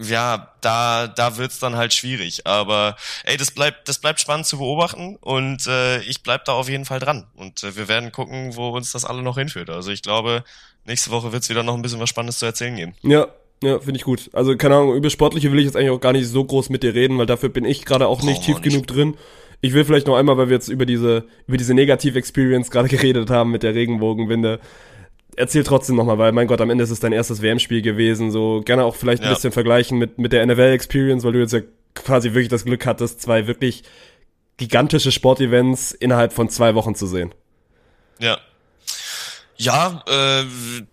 ja, 0.00 0.52
da, 0.60 1.06
da 1.08 1.36
wird's 1.36 1.58
dann 1.58 1.76
halt 1.76 1.92
schwierig. 1.92 2.46
Aber 2.46 2.96
ey, 3.24 3.36
das 3.36 3.50
bleibt, 3.50 3.88
das 3.88 3.98
bleibt 3.98 4.20
spannend 4.20 4.46
zu 4.46 4.58
beobachten 4.58 5.16
und 5.20 5.66
äh, 5.66 6.00
ich 6.02 6.22
bleib 6.22 6.44
da 6.44 6.52
auf 6.52 6.68
jeden 6.68 6.84
Fall 6.84 7.00
dran. 7.00 7.26
Und 7.34 7.62
äh, 7.62 7.76
wir 7.76 7.88
werden 7.88 8.12
gucken, 8.12 8.56
wo 8.56 8.68
uns 8.70 8.92
das 8.92 9.04
alle 9.04 9.22
noch 9.22 9.38
hinführt. 9.38 9.70
Also 9.70 9.90
ich 9.90 10.02
glaube, 10.02 10.44
nächste 10.84 11.10
Woche 11.10 11.32
wird's 11.32 11.48
wieder 11.48 11.62
noch 11.62 11.74
ein 11.74 11.82
bisschen 11.82 12.00
was 12.00 12.08
Spannendes 12.08 12.38
zu 12.38 12.46
erzählen 12.46 12.76
geben. 12.76 12.94
Ja, 13.02 13.28
ja, 13.62 13.80
finde 13.80 13.96
ich 13.96 14.04
gut. 14.04 14.30
Also, 14.32 14.56
keine 14.56 14.76
Ahnung, 14.76 14.94
über 14.94 15.10
Sportliche 15.10 15.50
will 15.50 15.58
ich 15.58 15.64
jetzt 15.64 15.76
eigentlich 15.76 15.90
auch 15.90 16.00
gar 16.00 16.12
nicht 16.12 16.28
so 16.28 16.44
groß 16.44 16.70
mit 16.70 16.82
dir 16.82 16.94
reden, 16.94 17.18
weil 17.18 17.26
dafür 17.26 17.48
bin 17.48 17.64
ich 17.64 17.84
gerade 17.84 18.06
auch 18.06 18.22
nicht 18.22 18.42
oh, 18.42 18.44
tief 18.44 18.60
nicht. 18.60 18.64
genug 18.70 18.86
drin. 18.86 19.16
Ich 19.60 19.72
will 19.72 19.84
vielleicht 19.84 20.06
noch 20.06 20.16
einmal, 20.16 20.36
weil 20.36 20.48
wir 20.48 20.54
jetzt 20.54 20.68
über 20.68 20.86
diese, 20.86 21.24
über 21.48 21.56
diese 21.56 21.74
Negativ-Experience 21.74 22.70
gerade 22.70 22.88
geredet 22.96 23.30
haben 23.30 23.50
mit 23.50 23.64
der 23.64 23.74
Regenbogenwinde, 23.74 24.60
erzähl 25.38 25.64
trotzdem 25.64 25.96
nochmal, 25.96 26.18
weil 26.18 26.32
mein 26.32 26.46
Gott, 26.46 26.60
am 26.60 26.70
Ende 26.70 26.84
ist 26.84 26.90
es 26.90 27.00
dein 27.00 27.12
erstes 27.12 27.40
WM-Spiel 27.40 27.82
gewesen. 27.82 28.30
So 28.30 28.60
gerne 28.64 28.84
auch 28.84 28.96
vielleicht 28.96 29.22
ein 29.22 29.28
ja. 29.28 29.34
bisschen 29.34 29.52
vergleichen 29.52 29.98
mit, 29.98 30.18
mit 30.18 30.32
der 30.32 30.44
NFL-Experience, 30.44 31.24
weil 31.24 31.32
du 31.32 31.40
jetzt 31.40 31.52
ja 31.52 31.60
quasi 31.94 32.30
wirklich 32.30 32.48
das 32.48 32.64
Glück 32.64 32.86
hattest, 32.86 33.20
zwei 33.20 33.46
wirklich 33.46 33.84
gigantische 34.56 35.12
Sportevents 35.12 35.92
innerhalb 35.92 36.32
von 36.32 36.50
zwei 36.50 36.74
Wochen 36.74 36.94
zu 36.94 37.06
sehen. 37.06 37.34
Ja. 38.18 38.38
Ja, 39.56 40.04
äh, 40.06 40.44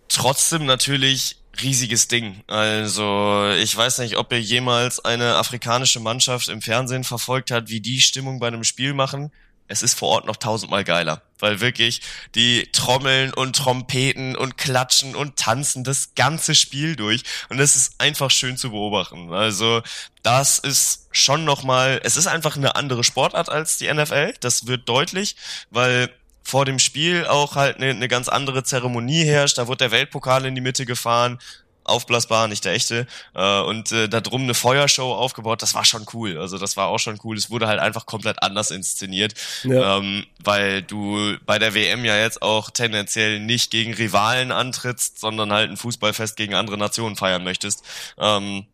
trotzdem 0.08 0.66
natürlich 0.66 1.38
riesiges 1.62 2.08
Ding. 2.08 2.44
Also 2.48 3.50
ich 3.62 3.76
weiß 3.76 4.00
nicht, 4.00 4.18
ob 4.18 4.32
ihr 4.32 4.42
jemals 4.42 5.04
eine 5.04 5.36
afrikanische 5.36 6.00
Mannschaft 6.00 6.50
im 6.50 6.62
Fernsehen 6.62 7.04
verfolgt 7.04 7.52
hat, 7.52 7.70
wie 7.70 7.80
die 7.80 8.02
Stimmung 8.02 8.40
bei 8.40 8.48
einem 8.48 8.64
Spiel 8.64 8.94
machen 8.94 9.32
es 9.68 9.82
ist 9.82 9.98
vor 9.98 10.10
Ort 10.10 10.26
noch 10.26 10.36
tausendmal 10.36 10.84
geiler, 10.84 11.22
weil 11.40 11.60
wirklich 11.60 12.02
die 12.36 12.70
Trommeln 12.72 13.34
und 13.34 13.56
Trompeten 13.56 14.36
und 14.36 14.58
Klatschen 14.58 15.16
und 15.16 15.38
Tanzen 15.38 15.84
das 15.84 16.14
ganze 16.16 16.56
Spiel 16.56 16.96
durch 16.96 17.24
und 17.50 17.60
es 17.60 17.76
ist 17.76 17.96
einfach 18.00 18.32
schön 18.32 18.58
zu 18.58 18.72
beobachten. 18.72 19.34
Also 19.34 19.82
das 20.24 20.60
ist 20.60 21.08
schon 21.12 21.46
nochmal, 21.46 22.00
es 22.04 22.18
ist 22.18 22.28
einfach 22.28 22.56
eine 22.58 22.76
andere 22.76 23.04
Sportart 23.04 23.50
als 23.50 23.78
die 23.78 23.92
NFL, 23.92 24.34
das 24.40 24.68
wird 24.68 24.88
deutlich, 24.88 25.36
weil 25.72 26.12
vor 26.44 26.66
dem 26.66 26.78
Spiel 26.78 27.26
auch 27.26 27.56
halt 27.56 27.78
eine, 27.78 27.90
eine 27.90 28.08
ganz 28.08 28.30
andere 28.30 28.64
Zeremonie 28.64 29.24
herrscht. 29.24 29.58
Da 29.58 29.68
wird 29.68 29.82
der 29.82 29.90
Weltpokal 29.90 30.46
in 30.46 30.54
die 30.54 30.62
Mitte 30.62 30.86
gefahren 30.86 31.40
aufblasbar, 31.86 32.48
nicht 32.48 32.66
der 32.66 32.74
echte. 32.74 33.08
Äh, 33.34 33.62
und 33.62 33.92
äh, 33.92 34.10
da 34.10 34.22
drum 34.22 34.44
eine 34.44 34.54
Feuershow 34.54 35.14
aufgebaut, 35.14 35.62
das 35.62 35.74
war 35.74 35.86
schon 35.86 36.06
cool. 36.14 36.38
Also 36.38 36.58
das 36.58 36.76
war 36.78 36.88
auch 36.88 37.00
schon 37.00 37.20
cool. 37.24 37.38
Es 37.38 37.50
wurde 37.50 37.68
halt 37.68 37.80
einfach 37.80 38.06
komplett 38.06 38.44
anders 38.44 38.72
inszeniert, 38.72 39.34
ja. 39.64 39.98
ähm, 39.98 40.26
weil 40.44 40.82
du 40.82 41.38
bei 41.46 41.60
der 41.60 41.74
WM 41.74 42.04
ja 42.06 42.18
jetzt 42.18 42.42
auch 42.42 42.70
tendenziell 42.70 43.40
nicht 43.40 43.72
gegen 43.72 43.94
Rivalen 43.94 44.52
antrittst, 44.52 45.20
sondern 45.20 45.54
halt 45.54 45.70
ein 45.70 45.78
Fußballfest 45.78 46.36
gegen 46.36 46.56
andere 46.56 46.78
Nationen 46.78 47.16
feiern 47.16 47.44
möchtest. 47.44 47.84
Ähm, 48.18 48.66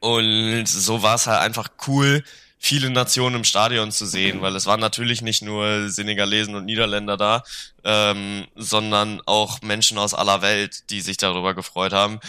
und 0.00 0.66
so 0.66 1.02
war 1.02 1.14
es 1.14 1.26
halt 1.26 1.40
einfach 1.40 1.68
cool, 1.86 2.22
viele 2.58 2.90
Nationen 2.90 3.36
im 3.36 3.44
Stadion 3.44 3.92
zu 3.92 4.06
sehen, 4.06 4.40
weil 4.40 4.56
es 4.56 4.66
waren 4.66 4.80
natürlich 4.80 5.22
nicht 5.22 5.42
nur 5.42 5.88
Senegalesen 5.88 6.54
und 6.54 6.64
Niederländer 6.64 7.16
da, 7.16 7.44
ähm, 7.84 8.46
sondern 8.54 9.20
auch 9.26 9.62
Menschen 9.62 9.98
aus 9.98 10.14
aller 10.14 10.42
Welt, 10.42 10.90
die 10.90 11.00
sich 11.00 11.16
darüber 11.16 11.54
gefreut 11.54 11.92
haben. 11.92 12.20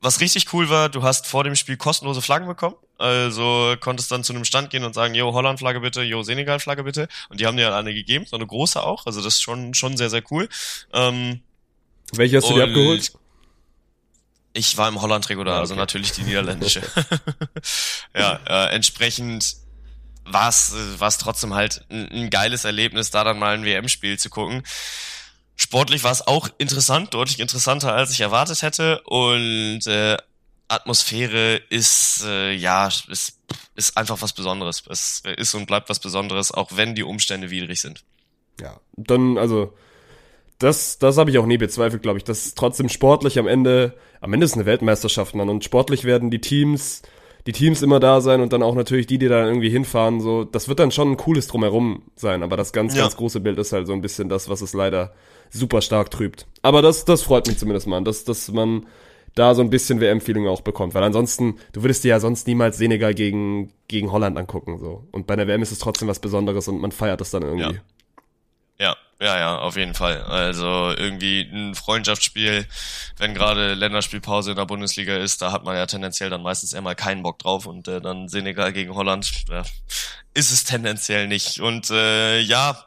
Was 0.00 0.20
richtig 0.20 0.52
cool 0.52 0.68
war, 0.68 0.88
du 0.88 1.02
hast 1.02 1.26
vor 1.26 1.42
dem 1.42 1.56
Spiel 1.56 1.76
kostenlose 1.76 2.22
Flaggen 2.22 2.46
bekommen. 2.46 2.76
Also 2.98 3.76
konntest 3.80 4.10
dann 4.10 4.24
zu 4.24 4.32
einem 4.32 4.44
Stand 4.44 4.70
gehen 4.70 4.84
und 4.84 4.94
sagen, 4.94 5.14
yo, 5.14 5.32
Holland-Flagge 5.32 5.80
bitte, 5.80 6.02
yo, 6.02 6.22
Senegal-Flagge 6.22 6.84
bitte. 6.84 7.08
Und 7.28 7.40
die 7.40 7.46
haben 7.46 7.56
dir 7.56 7.74
eine 7.74 7.94
gegeben, 7.94 8.24
so 8.26 8.36
eine 8.36 8.46
große 8.46 8.82
auch. 8.82 9.06
Also 9.06 9.22
das 9.22 9.34
ist 9.34 9.42
schon, 9.42 9.74
schon 9.74 9.96
sehr, 9.96 10.10
sehr 10.10 10.22
cool. 10.30 10.48
Ähm, 10.92 11.40
Welche 12.12 12.38
hast 12.38 12.48
du 12.48 12.54
dir 12.54 12.64
abgeholt? 12.64 13.12
Ich 14.52 14.76
war 14.76 14.88
im 14.88 15.00
Holland-Trikot 15.00 15.44
da, 15.44 15.58
also 15.58 15.74
okay. 15.74 15.80
natürlich 15.80 16.12
die 16.12 16.22
niederländische. 16.22 16.82
ja, 18.16 18.40
äh, 18.46 18.74
entsprechend 18.74 19.56
war 20.32 20.48
es 20.48 20.72
äh, 20.72 21.18
trotzdem 21.20 21.54
halt 21.54 21.84
ein, 21.90 22.08
ein 22.10 22.30
geiles 22.30 22.64
Erlebnis, 22.64 23.10
da 23.10 23.24
dann 23.24 23.38
mal 23.38 23.54
ein 23.54 23.64
WM-Spiel 23.64 24.18
zu 24.18 24.30
gucken. 24.30 24.62
Sportlich 25.56 26.04
war 26.04 26.12
es 26.12 26.26
auch 26.26 26.48
interessant, 26.58 27.14
deutlich 27.14 27.40
interessanter, 27.40 27.92
als 27.92 28.12
ich 28.12 28.20
erwartet 28.20 28.62
hätte. 28.62 29.02
Und 29.02 29.86
äh, 29.86 30.16
Atmosphäre 30.68 31.56
ist, 31.70 32.22
äh, 32.24 32.52
ja, 32.52 32.88
ist, 32.88 33.40
ist 33.74 33.96
einfach 33.96 34.22
was 34.22 34.32
Besonderes. 34.32 34.84
Es 34.88 35.22
ist 35.36 35.54
und 35.54 35.66
bleibt 35.66 35.88
was 35.88 35.98
Besonderes, 35.98 36.52
auch 36.52 36.70
wenn 36.76 36.94
die 36.94 37.02
Umstände 37.02 37.50
widrig 37.50 37.80
sind. 37.80 38.04
Ja, 38.60 38.80
dann, 38.96 39.38
also, 39.38 39.74
das, 40.58 40.98
das 40.98 41.16
habe 41.16 41.30
ich 41.30 41.38
auch 41.38 41.46
nie 41.46 41.58
bezweifelt, 41.58 42.02
glaube 42.02 42.18
ich. 42.18 42.24
Das 42.24 42.46
ist 42.46 42.58
trotzdem 42.58 42.88
sportlich 42.88 43.38
am 43.38 43.46
Ende, 43.46 43.96
am 44.20 44.32
Ende 44.32 44.44
ist 44.44 44.54
eine 44.54 44.66
Weltmeisterschaft, 44.66 45.34
Mann. 45.34 45.48
Und 45.48 45.64
sportlich 45.64 46.04
werden 46.04 46.30
die 46.30 46.40
Teams, 46.40 47.02
die 47.48 47.52
Teams 47.52 47.80
immer 47.80 47.98
da 47.98 48.20
sein 48.20 48.42
und 48.42 48.52
dann 48.52 48.62
auch 48.62 48.74
natürlich 48.74 49.06
die, 49.06 49.16
die 49.16 49.26
da 49.26 49.46
irgendwie 49.46 49.70
hinfahren, 49.70 50.20
so, 50.20 50.44
das 50.44 50.68
wird 50.68 50.80
dann 50.80 50.90
schon 50.90 51.12
ein 51.12 51.16
cooles 51.16 51.46
Drumherum 51.46 52.02
sein. 52.14 52.42
Aber 52.42 52.58
das 52.58 52.74
ganz, 52.74 52.94
Ja. 52.94 53.00
ganz 53.04 53.16
große 53.16 53.40
Bild 53.40 53.56
ist 53.58 53.72
halt 53.72 53.86
so 53.86 53.94
ein 53.94 54.02
bisschen 54.02 54.28
das, 54.28 54.50
was 54.50 54.60
es 54.60 54.74
leider 54.74 55.14
super 55.48 55.80
stark 55.80 56.10
trübt. 56.10 56.46
Aber 56.60 56.82
das, 56.82 57.06
das 57.06 57.22
freut 57.22 57.46
mich 57.46 57.56
zumindest 57.56 57.86
mal, 57.86 58.04
dass, 58.04 58.24
dass 58.24 58.52
man 58.52 58.84
da 59.34 59.54
so 59.54 59.62
ein 59.62 59.70
bisschen 59.70 59.98
WM-Feeling 59.98 60.46
auch 60.46 60.60
bekommt. 60.60 60.92
Weil 60.94 61.02
ansonsten, 61.04 61.56
du 61.72 61.82
würdest 61.82 62.04
dir 62.04 62.08
ja 62.08 62.20
sonst 62.20 62.46
niemals 62.46 62.76
Senegal 62.76 63.14
gegen, 63.14 63.72
gegen 63.88 64.12
Holland 64.12 64.36
angucken, 64.36 64.76
so. 64.78 65.06
Und 65.10 65.26
bei 65.26 65.34
der 65.34 65.48
WM 65.48 65.62
ist 65.62 65.72
es 65.72 65.78
trotzdem 65.78 66.06
was 66.06 66.18
Besonderes 66.18 66.68
und 66.68 66.78
man 66.82 66.92
feiert 66.92 67.22
das 67.22 67.30
dann 67.30 67.44
irgendwie. 67.44 67.62
Ja. 68.78 68.88
Ja, 68.90 68.96
ja, 69.20 69.36
ja, 69.38 69.58
auf 69.58 69.76
jeden 69.76 69.94
Fall. 69.94 70.22
Also 70.22 70.94
irgendwie 70.96 71.40
ein 71.40 71.74
Freundschaftsspiel, 71.74 72.66
wenn 73.16 73.34
gerade 73.34 73.74
Länderspielpause 73.74 74.50
in 74.50 74.56
der 74.56 74.66
Bundesliga 74.66 75.16
ist, 75.16 75.42
da 75.42 75.50
hat 75.50 75.64
man 75.64 75.76
ja 75.76 75.86
tendenziell 75.86 76.30
dann 76.30 76.42
meistens 76.42 76.72
eher 76.72 76.82
mal 76.82 76.94
keinen 76.94 77.22
Bock 77.22 77.38
drauf 77.40 77.66
und 77.66 77.88
äh, 77.88 78.00
dann 78.00 78.28
Senegal 78.28 78.72
gegen 78.72 78.94
Holland, 78.94 79.28
ja, 79.48 79.64
ist 80.34 80.52
es 80.52 80.62
tendenziell 80.64 81.26
nicht. 81.26 81.60
Und 81.60 81.90
äh, 81.90 82.38
ja, 82.40 82.84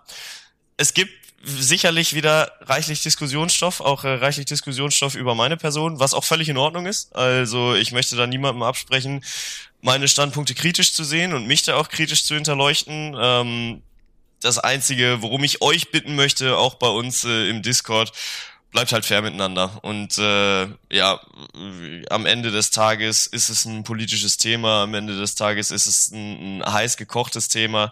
es 0.78 0.94
gibt 0.94 1.12
sicherlich 1.44 2.14
wieder 2.14 2.52
reichlich 2.62 3.02
Diskussionsstoff, 3.04 3.82
auch 3.82 4.04
äh, 4.04 4.14
reichlich 4.14 4.46
Diskussionsstoff 4.46 5.16
über 5.16 5.36
meine 5.36 5.58
Person, 5.58 6.00
was 6.00 6.14
auch 6.14 6.24
völlig 6.24 6.50
in 6.50 6.58
Ordnung 6.58 6.86
ist. 6.86 7.16
Also 7.16 7.76
ich 7.76 7.92
möchte 7.92 8.16
da 8.16 8.28
niemandem 8.28 8.64
absprechen, 8.64 9.24
meine 9.82 10.08
Standpunkte 10.08 10.54
kritisch 10.54 10.94
zu 10.94 11.04
sehen 11.04 11.34
und 11.34 11.48
mich 11.48 11.64
da 11.64 11.76
auch 11.76 11.90
kritisch 11.90 12.24
zu 12.24 12.36
hinterleuchten. 12.36 13.16
Ähm, 13.20 13.82
das 14.42 14.60
Einzige, 14.60 15.22
worum 15.22 15.44
ich 15.44 15.62
euch 15.62 15.92
bitten 15.92 16.16
möchte, 16.16 16.58
auch 16.58 16.76
bei 16.76 16.88
uns 16.88 17.24
äh, 17.24 17.50
im 17.50 17.62
Discord, 17.62 18.12
bleibt 18.72 18.92
halt 18.92 19.06
fair 19.06 19.22
miteinander. 19.22 19.80
Und 19.84 20.18
äh, 20.18 20.68
ja, 20.90 21.20
am 22.10 22.26
Ende 22.26 22.52
des 22.52 22.72
Tages 22.72 23.28
ist 23.28 23.50
es 23.50 23.66
ein 23.66 23.84
politisches 23.84 24.38
Thema, 24.38 24.84
am 24.84 24.94
Ende 24.94 25.18
des 25.18 25.36
Tages 25.36 25.72
ist 25.72 25.86
es 25.86 26.12
ein, 26.12 26.60
ein 26.60 26.74
heiß 26.74 26.98
gekochtes 26.98 27.48
Thema. 27.48 27.92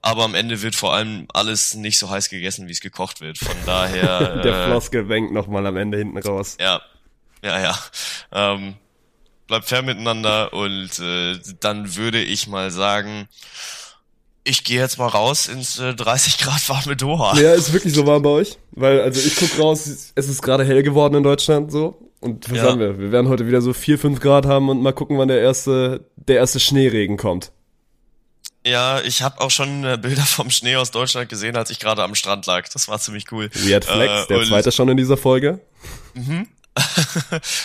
Aber 0.00 0.22
am 0.22 0.36
Ende 0.36 0.62
wird 0.62 0.76
vor 0.76 0.94
allem 0.94 1.26
alles 1.34 1.74
nicht 1.74 1.98
so 1.98 2.08
heiß 2.08 2.28
gegessen, 2.28 2.68
wie 2.68 2.72
es 2.72 2.80
gekocht 2.80 3.20
wird. 3.20 3.36
Von 3.36 3.56
daher. 3.66 4.36
Der 4.44 4.54
äh, 4.54 4.66
Floskel 4.66 5.08
wenkt 5.08 5.32
nochmal 5.32 5.66
am 5.66 5.76
Ende 5.76 5.98
hinten 5.98 6.18
raus. 6.18 6.56
ja, 6.60 6.80
ja, 7.42 7.60
ja. 7.60 7.78
Ähm, 8.32 8.74
bleibt 9.48 9.68
fair 9.68 9.82
miteinander 9.82 10.52
und 10.52 10.98
äh, 11.00 11.38
dann 11.60 11.96
würde 11.96 12.22
ich 12.22 12.46
mal 12.46 12.70
sagen, 12.70 13.28
ich 14.44 14.64
gehe 14.64 14.80
jetzt 14.80 14.98
mal 14.98 15.06
raus 15.08 15.46
ins 15.46 15.78
äh, 15.78 15.94
30 15.94 16.38
Grad 16.38 16.68
warme 16.68 16.96
Doha. 16.96 17.38
Ja, 17.38 17.52
ist 17.52 17.72
wirklich 17.72 17.92
so 17.94 18.06
warm 18.06 18.22
bei 18.22 18.30
euch? 18.30 18.58
Weil, 18.72 19.00
also 19.00 19.20
ich 19.20 19.36
guck 19.36 19.58
raus, 19.58 19.86
es 20.14 20.28
ist 20.28 20.42
gerade 20.42 20.64
hell 20.64 20.82
geworden 20.82 21.14
in 21.16 21.22
Deutschland 21.22 21.70
so. 21.70 21.98
Und 22.20 22.50
was 22.50 22.56
Ja. 22.58 22.64
haben 22.64 22.80
wir? 22.80 22.98
Wir 22.98 23.12
werden 23.12 23.28
heute 23.28 23.46
wieder 23.46 23.60
so 23.60 23.72
4, 23.72 23.98
5 23.98 24.20
Grad 24.20 24.46
haben 24.46 24.68
und 24.70 24.82
mal 24.82 24.92
gucken, 24.92 25.18
wann 25.18 25.28
der 25.28 25.40
erste, 25.40 26.04
der 26.16 26.36
erste 26.36 26.58
Schneeregen 26.60 27.16
kommt. 27.16 27.52
Ja, 28.66 29.00
ich 29.00 29.22
habe 29.22 29.40
auch 29.40 29.50
schon 29.52 29.84
äh, 29.84 29.96
Bilder 30.00 30.22
vom 30.24 30.50
Schnee 30.50 30.76
aus 30.76 30.90
Deutschland 30.90 31.28
gesehen, 31.28 31.56
als 31.56 31.70
ich 31.70 31.78
gerade 31.78 32.02
am 32.02 32.14
Strand 32.16 32.44
lag. 32.46 32.68
Das 32.72 32.88
war 32.88 32.98
ziemlich 32.98 33.30
cool. 33.30 33.50
Weird 33.54 33.84
Flex, 33.84 34.24
Äh, 34.24 34.26
der 34.26 34.44
zweite 34.44 34.72
schon 34.72 34.88
in 34.88 34.96
dieser 34.96 35.16
Folge. 35.16 35.60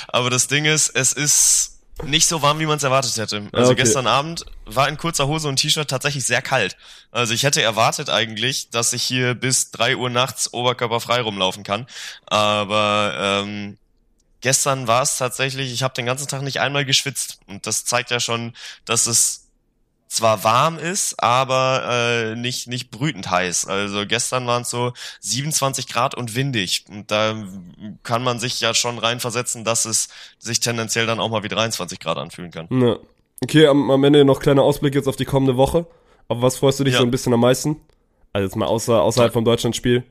Aber 0.07 0.29
das 0.29 0.47
Ding 0.47 0.65
ist, 0.65 0.89
es 0.89 1.13
ist 1.13 1.72
nicht 2.01 2.27
so 2.27 2.41
warm, 2.41 2.59
wie 2.59 2.65
man 2.65 2.77
es 2.77 2.83
erwartet 2.83 3.15
hätte. 3.17 3.47
Also 3.51 3.71
okay. 3.71 3.83
gestern 3.83 4.07
Abend 4.07 4.45
war 4.65 4.89
in 4.89 4.97
kurzer 4.97 5.27
Hose 5.27 5.47
und 5.47 5.57
T-Shirt 5.57 5.87
tatsächlich 5.87 6.25
sehr 6.25 6.41
kalt. 6.41 6.75
Also 7.11 7.33
ich 7.33 7.43
hätte 7.43 7.61
erwartet 7.61 8.09
eigentlich, 8.09 8.69
dass 8.71 8.93
ich 8.93 9.03
hier 9.03 9.35
bis 9.35 9.71
drei 9.71 9.95
Uhr 9.95 10.09
nachts 10.09 10.51
oberkörperfrei 10.53 11.21
rumlaufen 11.21 11.63
kann. 11.63 11.85
Aber 12.25 13.15
ähm, 13.17 13.77
gestern 14.41 14.87
war 14.87 15.03
es 15.03 15.17
tatsächlich, 15.17 15.71
ich 15.71 15.83
habe 15.83 15.93
den 15.93 16.05
ganzen 16.05 16.27
Tag 16.27 16.41
nicht 16.41 16.59
einmal 16.59 16.83
geschwitzt. 16.83 17.39
Und 17.47 17.67
das 17.67 17.85
zeigt 17.85 18.09
ja 18.09 18.19
schon, 18.19 18.53
dass 18.85 19.05
es 19.05 19.42
zwar 20.13 20.43
warm 20.43 20.77
ist, 20.77 21.21
aber 21.21 21.83
äh, 21.89 22.35
nicht 22.35 22.67
nicht 22.67 22.91
brütend 22.91 23.29
heiß. 23.29 23.65
Also 23.67 24.05
gestern 24.05 24.45
waren 24.47 24.61
es 24.61 24.69
so 24.69 24.93
27 25.21 25.87
Grad 25.87 26.15
und 26.15 26.35
windig. 26.35 26.85
Und 26.89 27.09
da 27.11 27.35
kann 28.03 28.23
man 28.23 28.39
sich 28.39 28.59
ja 28.61 28.73
schon 28.73 28.97
reinversetzen, 28.99 29.63
dass 29.63 29.85
es 29.85 30.09
sich 30.39 30.59
tendenziell 30.59 31.05
dann 31.05 31.19
auch 31.19 31.29
mal 31.29 31.43
wie 31.43 31.47
23 31.49 31.99
Grad 31.99 32.17
anfühlen 32.17 32.51
kann. 32.51 32.67
Ja. 32.71 32.97
Okay, 33.43 33.67
am, 33.67 33.89
am 33.91 34.03
Ende 34.03 34.23
noch 34.23 34.39
kleiner 34.39 34.63
Ausblick 34.63 34.95
jetzt 34.95 35.07
auf 35.07 35.15
die 35.15 35.25
kommende 35.25 35.57
Woche. 35.57 35.85
Auf 36.27 36.41
was 36.41 36.57
freust 36.57 36.79
du 36.79 36.83
dich 36.85 36.93
Ja. 36.93 36.99
so 36.99 37.05
ein 37.05 37.11
bisschen 37.11 37.33
am 37.33 37.41
meisten? 37.41 37.81
Also 38.31 38.45
jetzt 38.47 38.55
mal 38.55 38.65
außer, 38.67 39.01
außerhalb 39.01 39.33
vom 39.33 39.45
Deutschlandspiel. 39.45 40.03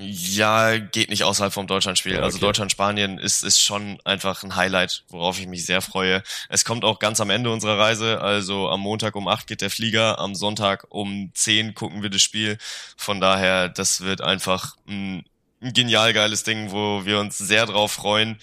Ja, 0.00 0.78
geht 0.78 1.10
nicht 1.10 1.24
außerhalb 1.24 1.52
vom 1.52 1.66
Deutschlandspiel. 1.66 2.14
Ja, 2.14 2.20
Also 2.20 2.36
okay. 2.36 2.46
Deutschland-Spanien 2.46 3.18
ist, 3.18 3.42
ist 3.42 3.60
schon 3.60 4.00
einfach 4.04 4.44
ein 4.44 4.54
Highlight, 4.54 5.02
worauf 5.08 5.40
ich 5.40 5.48
mich 5.48 5.66
sehr 5.66 5.82
freue. 5.82 6.22
Es 6.48 6.64
kommt 6.64 6.84
auch 6.84 7.00
ganz 7.00 7.20
am 7.20 7.30
Ende 7.30 7.50
unserer 7.50 7.80
Reise. 7.80 8.20
Also 8.20 8.68
am 8.68 8.78
Montag 8.80 9.16
um 9.16 9.26
8 9.26 9.48
geht 9.48 9.60
der 9.60 9.70
Flieger, 9.70 10.20
am 10.20 10.36
Sonntag 10.36 10.86
um 10.90 11.32
10 11.34 11.74
gucken 11.74 12.02
wir 12.02 12.10
das 12.10 12.22
Spiel. 12.22 12.58
Von 12.96 13.20
daher, 13.20 13.68
das 13.68 14.00
wird 14.02 14.20
einfach 14.20 14.76
ein, 14.86 15.24
ein 15.60 15.72
genial 15.72 16.12
geiles 16.12 16.44
Ding, 16.44 16.70
wo 16.70 17.04
wir 17.04 17.18
uns 17.18 17.36
sehr 17.36 17.66
drauf 17.66 17.90
freuen. 17.90 18.38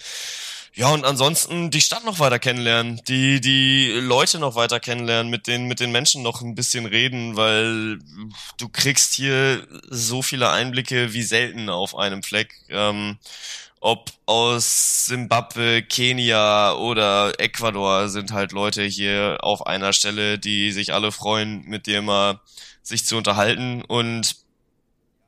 Ja, 0.78 0.88
und 0.92 1.06
ansonsten 1.06 1.70
die 1.70 1.80
Stadt 1.80 2.04
noch 2.04 2.18
weiter 2.18 2.38
kennenlernen, 2.38 3.00
die, 3.08 3.40
die 3.40 3.92
Leute 3.98 4.38
noch 4.38 4.56
weiter 4.56 4.78
kennenlernen, 4.78 5.30
mit 5.30 5.46
den, 5.46 5.64
mit 5.64 5.80
den 5.80 5.90
Menschen 5.90 6.22
noch 6.22 6.42
ein 6.42 6.54
bisschen 6.54 6.84
reden, 6.84 7.34
weil 7.34 7.98
du 8.58 8.68
kriegst 8.68 9.14
hier 9.14 9.66
so 9.88 10.20
viele 10.20 10.50
Einblicke 10.50 11.14
wie 11.14 11.22
selten 11.22 11.70
auf 11.70 11.96
einem 11.96 12.22
Fleck. 12.22 12.52
Ähm, 12.68 13.16
ob 13.80 14.10
aus 14.26 15.06
Simbabwe, 15.06 15.82
Kenia 15.82 16.74
oder 16.74 17.40
Ecuador 17.40 18.10
sind 18.10 18.32
halt 18.32 18.52
Leute 18.52 18.82
hier 18.82 19.38
auf 19.40 19.66
einer 19.66 19.94
Stelle, 19.94 20.38
die 20.38 20.72
sich 20.72 20.92
alle 20.92 21.10
freuen, 21.10 21.64
mit 21.64 21.86
dir 21.86 22.02
mal 22.02 22.40
sich 22.82 23.06
zu 23.06 23.16
unterhalten 23.16 23.82
und 23.82 24.36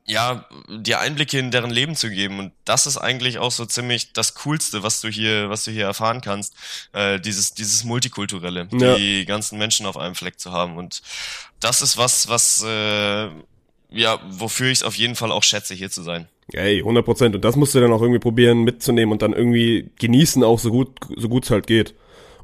ja, 0.09 0.45
dir 0.69 0.99
Einblicke 0.99 1.37
in 1.37 1.51
deren 1.51 1.69
Leben 1.69 1.95
zu 1.95 2.09
geben. 2.09 2.39
Und 2.39 2.51
das 2.65 2.87
ist 2.87 2.97
eigentlich 2.97 3.37
auch 3.37 3.51
so 3.51 3.65
ziemlich 3.65 4.11
das 4.13 4.33
Coolste, 4.35 4.81
was 4.81 5.01
du 5.01 5.07
hier, 5.07 5.49
was 5.49 5.63
du 5.65 5.71
hier 5.71 5.85
erfahren 5.85 6.21
kannst. 6.21 6.55
Äh, 6.93 7.19
dieses, 7.19 7.53
dieses 7.53 7.83
Multikulturelle, 7.83 8.67
Ja. 8.71 8.95
die 8.95 9.25
ganzen 9.25 9.59
Menschen 9.59 9.85
auf 9.85 9.97
einem 9.97 10.15
Fleck 10.15 10.39
zu 10.39 10.51
haben. 10.51 10.77
Und 10.77 11.01
das 11.59 11.81
ist 11.83 11.97
was, 11.97 12.27
was, 12.27 12.63
äh, 12.63 13.27
ja, 13.91 14.19
wofür 14.29 14.67
ich 14.67 14.79
es 14.79 14.83
auf 14.83 14.95
jeden 14.95 15.15
Fall 15.15 15.31
auch 15.31 15.43
schätze, 15.43 15.75
hier 15.75 15.91
zu 15.91 16.01
sein. 16.01 16.27
Ey, 16.53 16.79
100 16.79 17.05
Prozent. 17.05 17.35
Und 17.35 17.45
das 17.45 17.55
musst 17.55 17.75
du 17.75 17.79
dann 17.79 17.93
auch 17.93 18.01
irgendwie 18.01 18.19
probieren 18.19 18.63
mitzunehmen 18.63 19.11
und 19.11 19.21
dann 19.21 19.33
irgendwie 19.33 19.91
genießen 19.99 20.43
auch 20.43 20.57
so 20.57 20.71
gut, 20.71 20.89
so 21.17 21.29
gut 21.29 21.45
es 21.45 21.51
halt 21.51 21.67
geht. 21.67 21.93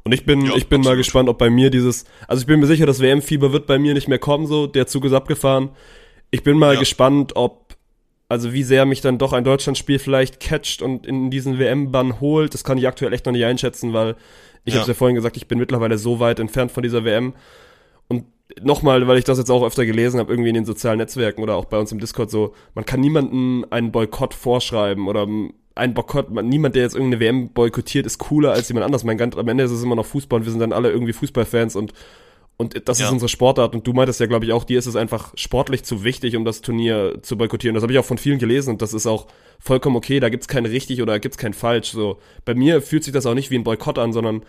Und 0.04 0.12
ich 0.12 0.24
bin, 0.24 0.46
Ja, 0.46 0.54
ich 0.54 0.68
bin 0.68 0.82
mal 0.82 0.90
absolut. 0.90 0.98
gespannt, 1.04 1.28
ob 1.28 1.38
bei 1.38 1.50
mir 1.50 1.70
dieses, 1.70 2.04
also 2.28 2.40
ich 2.40 2.46
bin 2.46 2.60
mir 2.60 2.68
sicher, 2.68 2.86
das 2.86 3.00
WM-Fieber 3.00 3.52
wird 3.52 3.66
bei 3.66 3.76
mir 3.80 3.92
nicht 3.94 4.06
mehr 4.06 4.20
kommen, 4.20 4.46
so, 4.46 4.68
der 4.68 4.86
Zug 4.86 5.04
ist 5.04 5.12
abgefahren. 5.12 5.70
Ich 6.30 6.42
bin 6.42 6.58
mal 6.58 6.74
Ja. 6.74 6.80
gespannt, 6.80 7.32
ob, 7.36 7.74
also 8.28 8.52
wie 8.52 8.62
sehr 8.62 8.84
mich 8.86 9.00
dann 9.00 9.18
doch 9.18 9.32
ein 9.32 9.44
Deutschlandspiel 9.44 9.98
vielleicht 9.98 10.40
catcht 10.40 10.82
und 10.82 11.06
in 11.06 11.30
diesen 11.30 11.58
WM-Bann 11.58 12.20
holt. 12.20 12.54
Das 12.54 12.64
kann 12.64 12.78
ich 12.78 12.86
aktuell 12.88 13.12
echt 13.12 13.26
noch 13.26 13.32
nicht 13.32 13.44
einschätzen, 13.44 13.92
weil 13.92 14.16
ich 14.64 14.74
Ja. 14.74 14.80
habe 14.80 14.90
ja 14.90 14.94
vorhin 14.94 15.14
gesagt, 15.14 15.36
ich 15.36 15.46
bin 15.46 15.58
mittlerweile 15.58 15.98
so 15.98 16.18
weit 16.20 16.40
entfernt 16.40 16.72
von 16.72 16.82
dieser 16.82 17.04
WM. 17.04 17.34
Und 18.08 18.24
nochmal, 18.62 19.06
weil 19.06 19.18
ich 19.18 19.24
das 19.24 19.38
jetzt 19.38 19.50
auch 19.50 19.64
öfter 19.64 19.86
gelesen 19.86 20.18
habe, 20.20 20.32
irgendwie 20.32 20.48
in 20.48 20.54
den 20.54 20.64
sozialen 20.64 20.98
Netzwerken 20.98 21.42
oder 21.42 21.54
auch 21.56 21.66
bei 21.66 21.78
uns 21.78 21.92
im 21.92 21.98
Discord 22.00 22.30
so, 22.30 22.54
man 22.74 22.84
kann 22.84 23.00
niemanden 23.00 23.64
einen 23.70 23.92
Boykott 23.92 24.34
vorschreiben 24.34 25.06
oder 25.08 25.26
ein 25.76 25.94
Boykott, 25.94 26.30
man, 26.30 26.48
niemand, 26.48 26.74
der 26.74 26.82
jetzt 26.82 26.94
irgendeine 26.96 27.20
WM 27.20 27.48
boykottiert, 27.52 28.06
ist 28.06 28.18
cooler 28.18 28.52
als 28.52 28.68
jemand 28.68 28.86
anders. 28.86 29.04
Mein 29.04 29.18
Gott, 29.18 29.36
am 29.36 29.46
Ende 29.48 29.64
ist 29.64 29.70
es 29.72 29.82
immer 29.82 29.94
noch 29.96 30.06
Fußball 30.06 30.40
und 30.40 30.46
wir 30.46 30.50
sind 30.50 30.60
dann 30.60 30.72
alle 30.72 30.90
irgendwie 30.90 31.12
Fußballfans 31.12 31.76
und 31.76 31.92
Und 32.58 32.88
das 32.88 32.98
Ja. 33.00 33.06
ist 33.06 33.12
unsere 33.12 33.28
Sportart. 33.28 33.74
Und 33.74 33.86
du 33.86 33.92
meintest 33.92 34.18
ja, 34.20 34.26
glaube 34.26 34.46
ich, 34.46 34.52
auch, 34.52 34.64
dir 34.64 34.78
ist 34.78 34.86
es 34.86 34.96
einfach 34.96 35.32
sportlich 35.36 35.84
zu 35.84 36.04
wichtig, 36.04 36.36
um 36.36 36.44
das 36.46 36.62
Turnier 36.62 37.18
zu 37.22 37.36
boykottieren. 37.36 37.74
Das 37.74 37.82
habe 37.82 37.92
ich 37.92 37.98
auch 37.98 38.04
von 38.04 38.16
vielen 38.18 38.38
gelesen 38.38 38.70
und 38.70 38.82
das 38.82 38.94
ist 38.94 39.06
auch 39.06 39.26
vollkommen 39.58 39.96
okay. 39.96 40.20
Da 40.20 40.30
gibt's 40.30 40.48
kein 40.48 40.64
richtig 40.64 41.02
oder 41.02 41.18
gibt's 41.20 41.36
kein 41.36 41.52
falsch. 41.52 41.90
So, 41.90 42.18
bei 42.46 42.54
mir 42.54 42.80
fühlt 42.80 43.04
sich 43.04 43.12
das 43.12 43.26
auch 43.26 43.34
nicht 43.34 43.50
wie 43.50 43.56
ein 43.58 43.64
Boykott 43.64 43.98
an, 43.98 44.12
sondern 44.12 44.42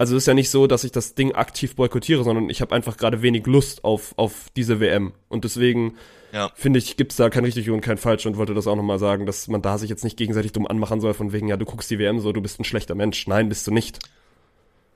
also 0.00 0.14
es 0.14 0.22
ist 0.22 0.26
ja 0.28 0.34
nicht 0.34 0.50
so, 0.50 0.68
dass 0.68 0.84
ich 0.84 0.92
das 0.92 1.16
Ding 1.16 1.32
aktiv 1.34 1.74
boykottiere, 1.74 2.22
sondern 2.22 2.48
ich 2.50 2.60
habe 2.60 2.72
einfach 2.72 2.96
gerade 2.96 3.20
wenig 3.22 3.46
Lust 3.46 3.82
auf, 3.82 4.14
auf 4.16 4.46
diese 4.54 4.78
WM. 4.78 5.12
Und 5.28 5.42
deswegen 5.42 5.96
Ja. 6.30 6.52
finde 6.54 6.78
ich, 6.78 6.96
gibt's 6.96 7.16
da 7.16 7.28
kein 7.30 7.44
richtig 7.44 7.68
und 7.70 7.80
kein 7.80 7.98
falsch 7.98 8.24
und 8.26 8.36
wollte 8.36 8.54
das 8.54 8.68
auch 8.68 8.76
nochmal 8.76 9.00
sagen, 9.00 9.26
dass 9.26 9.48
man 9.48 9.60
da 9.62 9.76
sich 9.78 9.90
jetzt 9.90 10.04
nicht 10.04 10.16
gegenseitig 10.16 10.52
dumm 10.52 10.68
anmachen 10.68 11.00
soll, 11.00 11.14
von 11.14 11.32
wegen, 11.32 11.48
ja, 11.48 11.56
du 11.56 11.64
guckst 11.64 11.90
die 11.90 11.98
WM 11.98 12.20
so, 12.20 12.30
du 12.32 12.40
bist 12.40 12.60
ein 12.60 12.64
schlechter 12.64 12.94
Mensch. 12.94 13.26
Nein, 13.26 13.48
bist 13.48 13.66
du 13.66 13.72
nicht. 13.72 13.98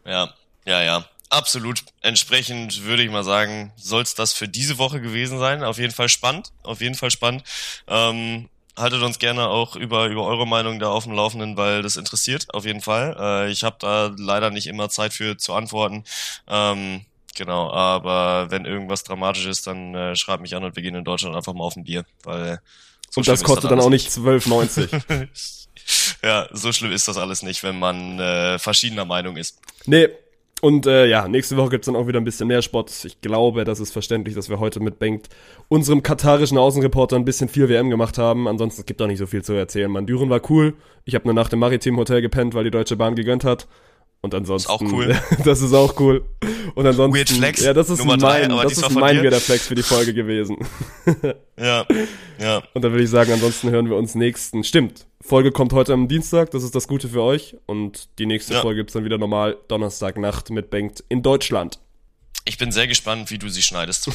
Ja, 0.07 0.33
ja, 0.67 0.83
ja. 0.85 1.05
Absolut. 1.33 1.83
Entsprechend 2.03 2.85
würde 2.85 3.03
ich 3.03 3.11
mal 3.11 3.25
sagen, 3.25 3.73
soll 3.77 4.03
es 4.03 4.15
das 4.15 4.35
für 4.35 4.49
diese 4.49 4.77
Woche 4.77 5.01
gewesen 5.01 5.39
sein. 5.39 5.65
Auf 5.65 5.79
jeden 5.79 5.95
Fall 5.95 6.11
spannend. 6.11 6.53
Auf 6.63 6.83
jeden 6.83 6.95
Fall 6.95 7.11
spannend. 7.11 7.43
Ähm, 7.89 8.51
haltet 8.77 9.01
uns 9.03 9.19
gerne 9.19 9.49
auch 9.49 9.75
über, 9.75 10.09
über 10.09 10.27
eure 10.27 10.47
Meinung 10.47 10.79
da 10.79 10.91
auf 10.91 11.05
dem 11.05 11.15
Laufenden, 11.15 11.57
weil 11.57 11.81
das 11.81 11.97
interessiert. 11.97 12.53
Auf 12.53 12.67
jeden 12.67 12.83
Fall. 12.83 13.17
Äh, 13.19 13.51
ich 13.51 13.65
habe 13.65 13.77
da 13.79 14.13
leider 14.15 14.51
nicht 14.51 14.67
immer 14.67 14.91
Zeit 14.91 15.15
für 15.15 15.39
zu 15.39 15.55
antworten. 15.55 16.05
Ähm, 16.49 17.07
genau, 17.35 17.71
aber 17.71 18.51
wenn 18.51 18.67
irgendwas 18.67 19.03
dramatisch 19.03 19.47
ist, 19.47 19.67
dann 19.67 19.95
äh, 19.95 20.15
schreibt 20.15 20.43
mich 20.43 20.55
an 20.55 20.65
und 20.65 20.77
wir 20.77 20.83
gehen 20.83 20.95
in 20.95 21.05
Deutschland 21.05 21.35
einfach 21.35 21.55
mal 21.55 21.65
auf 21.65 21.77
ein 21.77 21.85
Bier. 21.85 22.05
Weil 22.25 22.61
so 23.09 23.21
und 23.21 23.29
das 23.29 23.43
kostet 23.43 23.71
dann 23.71 23.81
auch 23.81 23.89
nicht 23.89 24.11
12,90. 24.11 25.29
ja, 26.23 26.47
so 26.53 26.73
schlimm 26.73 26.93
ist 26.93 27.09
das 27.09 27.17
alles 27.17 27.43
nicht, 27.43 27.63
wenn 27.63 27.79
man 27.79 28.21
äh, 28.21 28.59
verschiedener 28.59 29.07
Meinung 29.07 29.39
ist. 29.39 29.59
Nee. 29.87 30.11
Und 30.65 30.87
äh, 30.87 31.07
ja, 31.07 31.27
nächste 31.27 31.57
Woche 31.57 31.71
gibt's 31.71 31.87
dann 31.87 31.97
auch 31.97 32.07
wieder 32.07 32.21
ein 32.21 32.25
bisschen 32.25 32.47
mehr 32.47 32.63
Sport. 32.63 33.05
Ich 33.05 33.21
glaube, 33.21 33.65
das 33.65 33.81
ist 33.81 33.91
verständlich, 33.93 34.37
dass 34.37 34.49
wir 34.49 34.61
heute 34.61 34.79
mit 34.79 35.01
Bengt, 35.01 35.29
unserem 35.67 36.05
katarischen 36.05 36.57
Außenreporter, 36.57 37.17
ein 37.17 37.25
bisschen 37.25 37.49
viel 37.49 37.69
WM 37.69 37.91
gemacht 37.91 38.17
haben. 38.17 38.47
Ansonsten 38.47 38.83
es 38.83 38.87
gibt 38.87 39.03
auch 39.03 39.09
nicht 39.09 39.19
so 39.19 39.27
viel 39.27 39.43
zu 39.43 39.55
erzählen. 39.55 39.91
Man, 39.91 40.07
Düren 40.07 40.31
war 40.31 40.41
cool. 40.51 40.75
Ich 41.05 41.17
habe 41.17 41.25
eine 41.25 41.35
Nacht 41.35 41.53
im 41.53 41.59
Maritim 41.59 41.97
Hotel 41.97 42.23
gepennt, 42.23 42.55
weil 42.55 42.63
die 42.63 42.71
Deutsche 42.71 42.95
Bahn 42.95 43.17
gegönnt 43.17 43.43
hat. 43.43 43.67
Und 44.23 44.35
ansonsten. 44.35 44.71
auch 44.71 44.81
cool. 44.81 45.21
das 45.45 45.61
ist 45.61 45.75
auch 45.75 45.99
cool. 46.01 46.25
Und 46.77 46.87
ansonsten. 46.87 47.19
Weird 47.19 47.29
Flex, 47.29 47.61
Ja, 47.63 47.75
das 47.75 47.91
ist 47.91 47.99
Nummer 47.99 48.17
drei, 48.17 48.43
mein, 48.43 48.53
aber 48.53 48.63
das 48.63 48.75
ist 48.79 48.91
mein 48.93 49.17
dir. 49.17 49.25
Weirder 49.25 49.41
Flex 49.41 49.67
für 49.67 49.75
die 49.75 49.83
Folge 49.83 50.15
gewesen. 50.15 50.57
Ja, 51.61 51.87
ja. 52.41 52.63
Und 52.75 52.83
dann 52.83 52.91
würde 52.93 53.05
ich 53.05 53.11
sagen, 53.11 53.31
ansonsten 53.33 53.71
hören 53.71 53.89
wir 53.89 53.97
uns 53.97 54.15
nächsten. 54.17 54.65
Stimmt. 54.65 55.07
Folge 55.21 55.53
kommt 55.53 55.73
heute 55.73 55.93
am 55.93 56.09
Dienstag, 56.09 56.51
das 56.51 56.65
ist 56.65 56.75
das 56.75 56.89
Gute 56.89 57.09
für 57.09 57.23
euch. 57.23 57.57
Und 57.67 58.09
die 58.19 58.27
nächste 58.27 58.55
Ja. 58.55 58.63
Folge 58.63 58.81
gibt's 58.81 58.95
dann 58.95 59.05
wieder 59.05 59.19
normal 59.19 59.59
Donnerstagnacht 59.69 60.51
mit 60.51 60.71
Bengt 60.71 61.05
in 61.09 61.23
Deutschland. 61.23 61.79
Ich 62.45 62.59
bin 62.59 62.73
sehr 62.73 62.89
gespannt, 62.89 63.31
wie 63.31 63.39
du 63.39 63.49
sie 63.49 63.63
schneidest. 63.63 64.11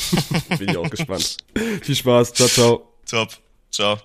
Bin 0.60 0.68
ich 0.70 0.78
auch 0.78 0.90
gespannt. 0.90 1.38
Viel 1.82 1.96
Spaß, 1.96 2.34
ciao, 2.34 2.50
ciao. 2.50 2.94
Top. 3.10 3.30
Ciao. 3.72 3.98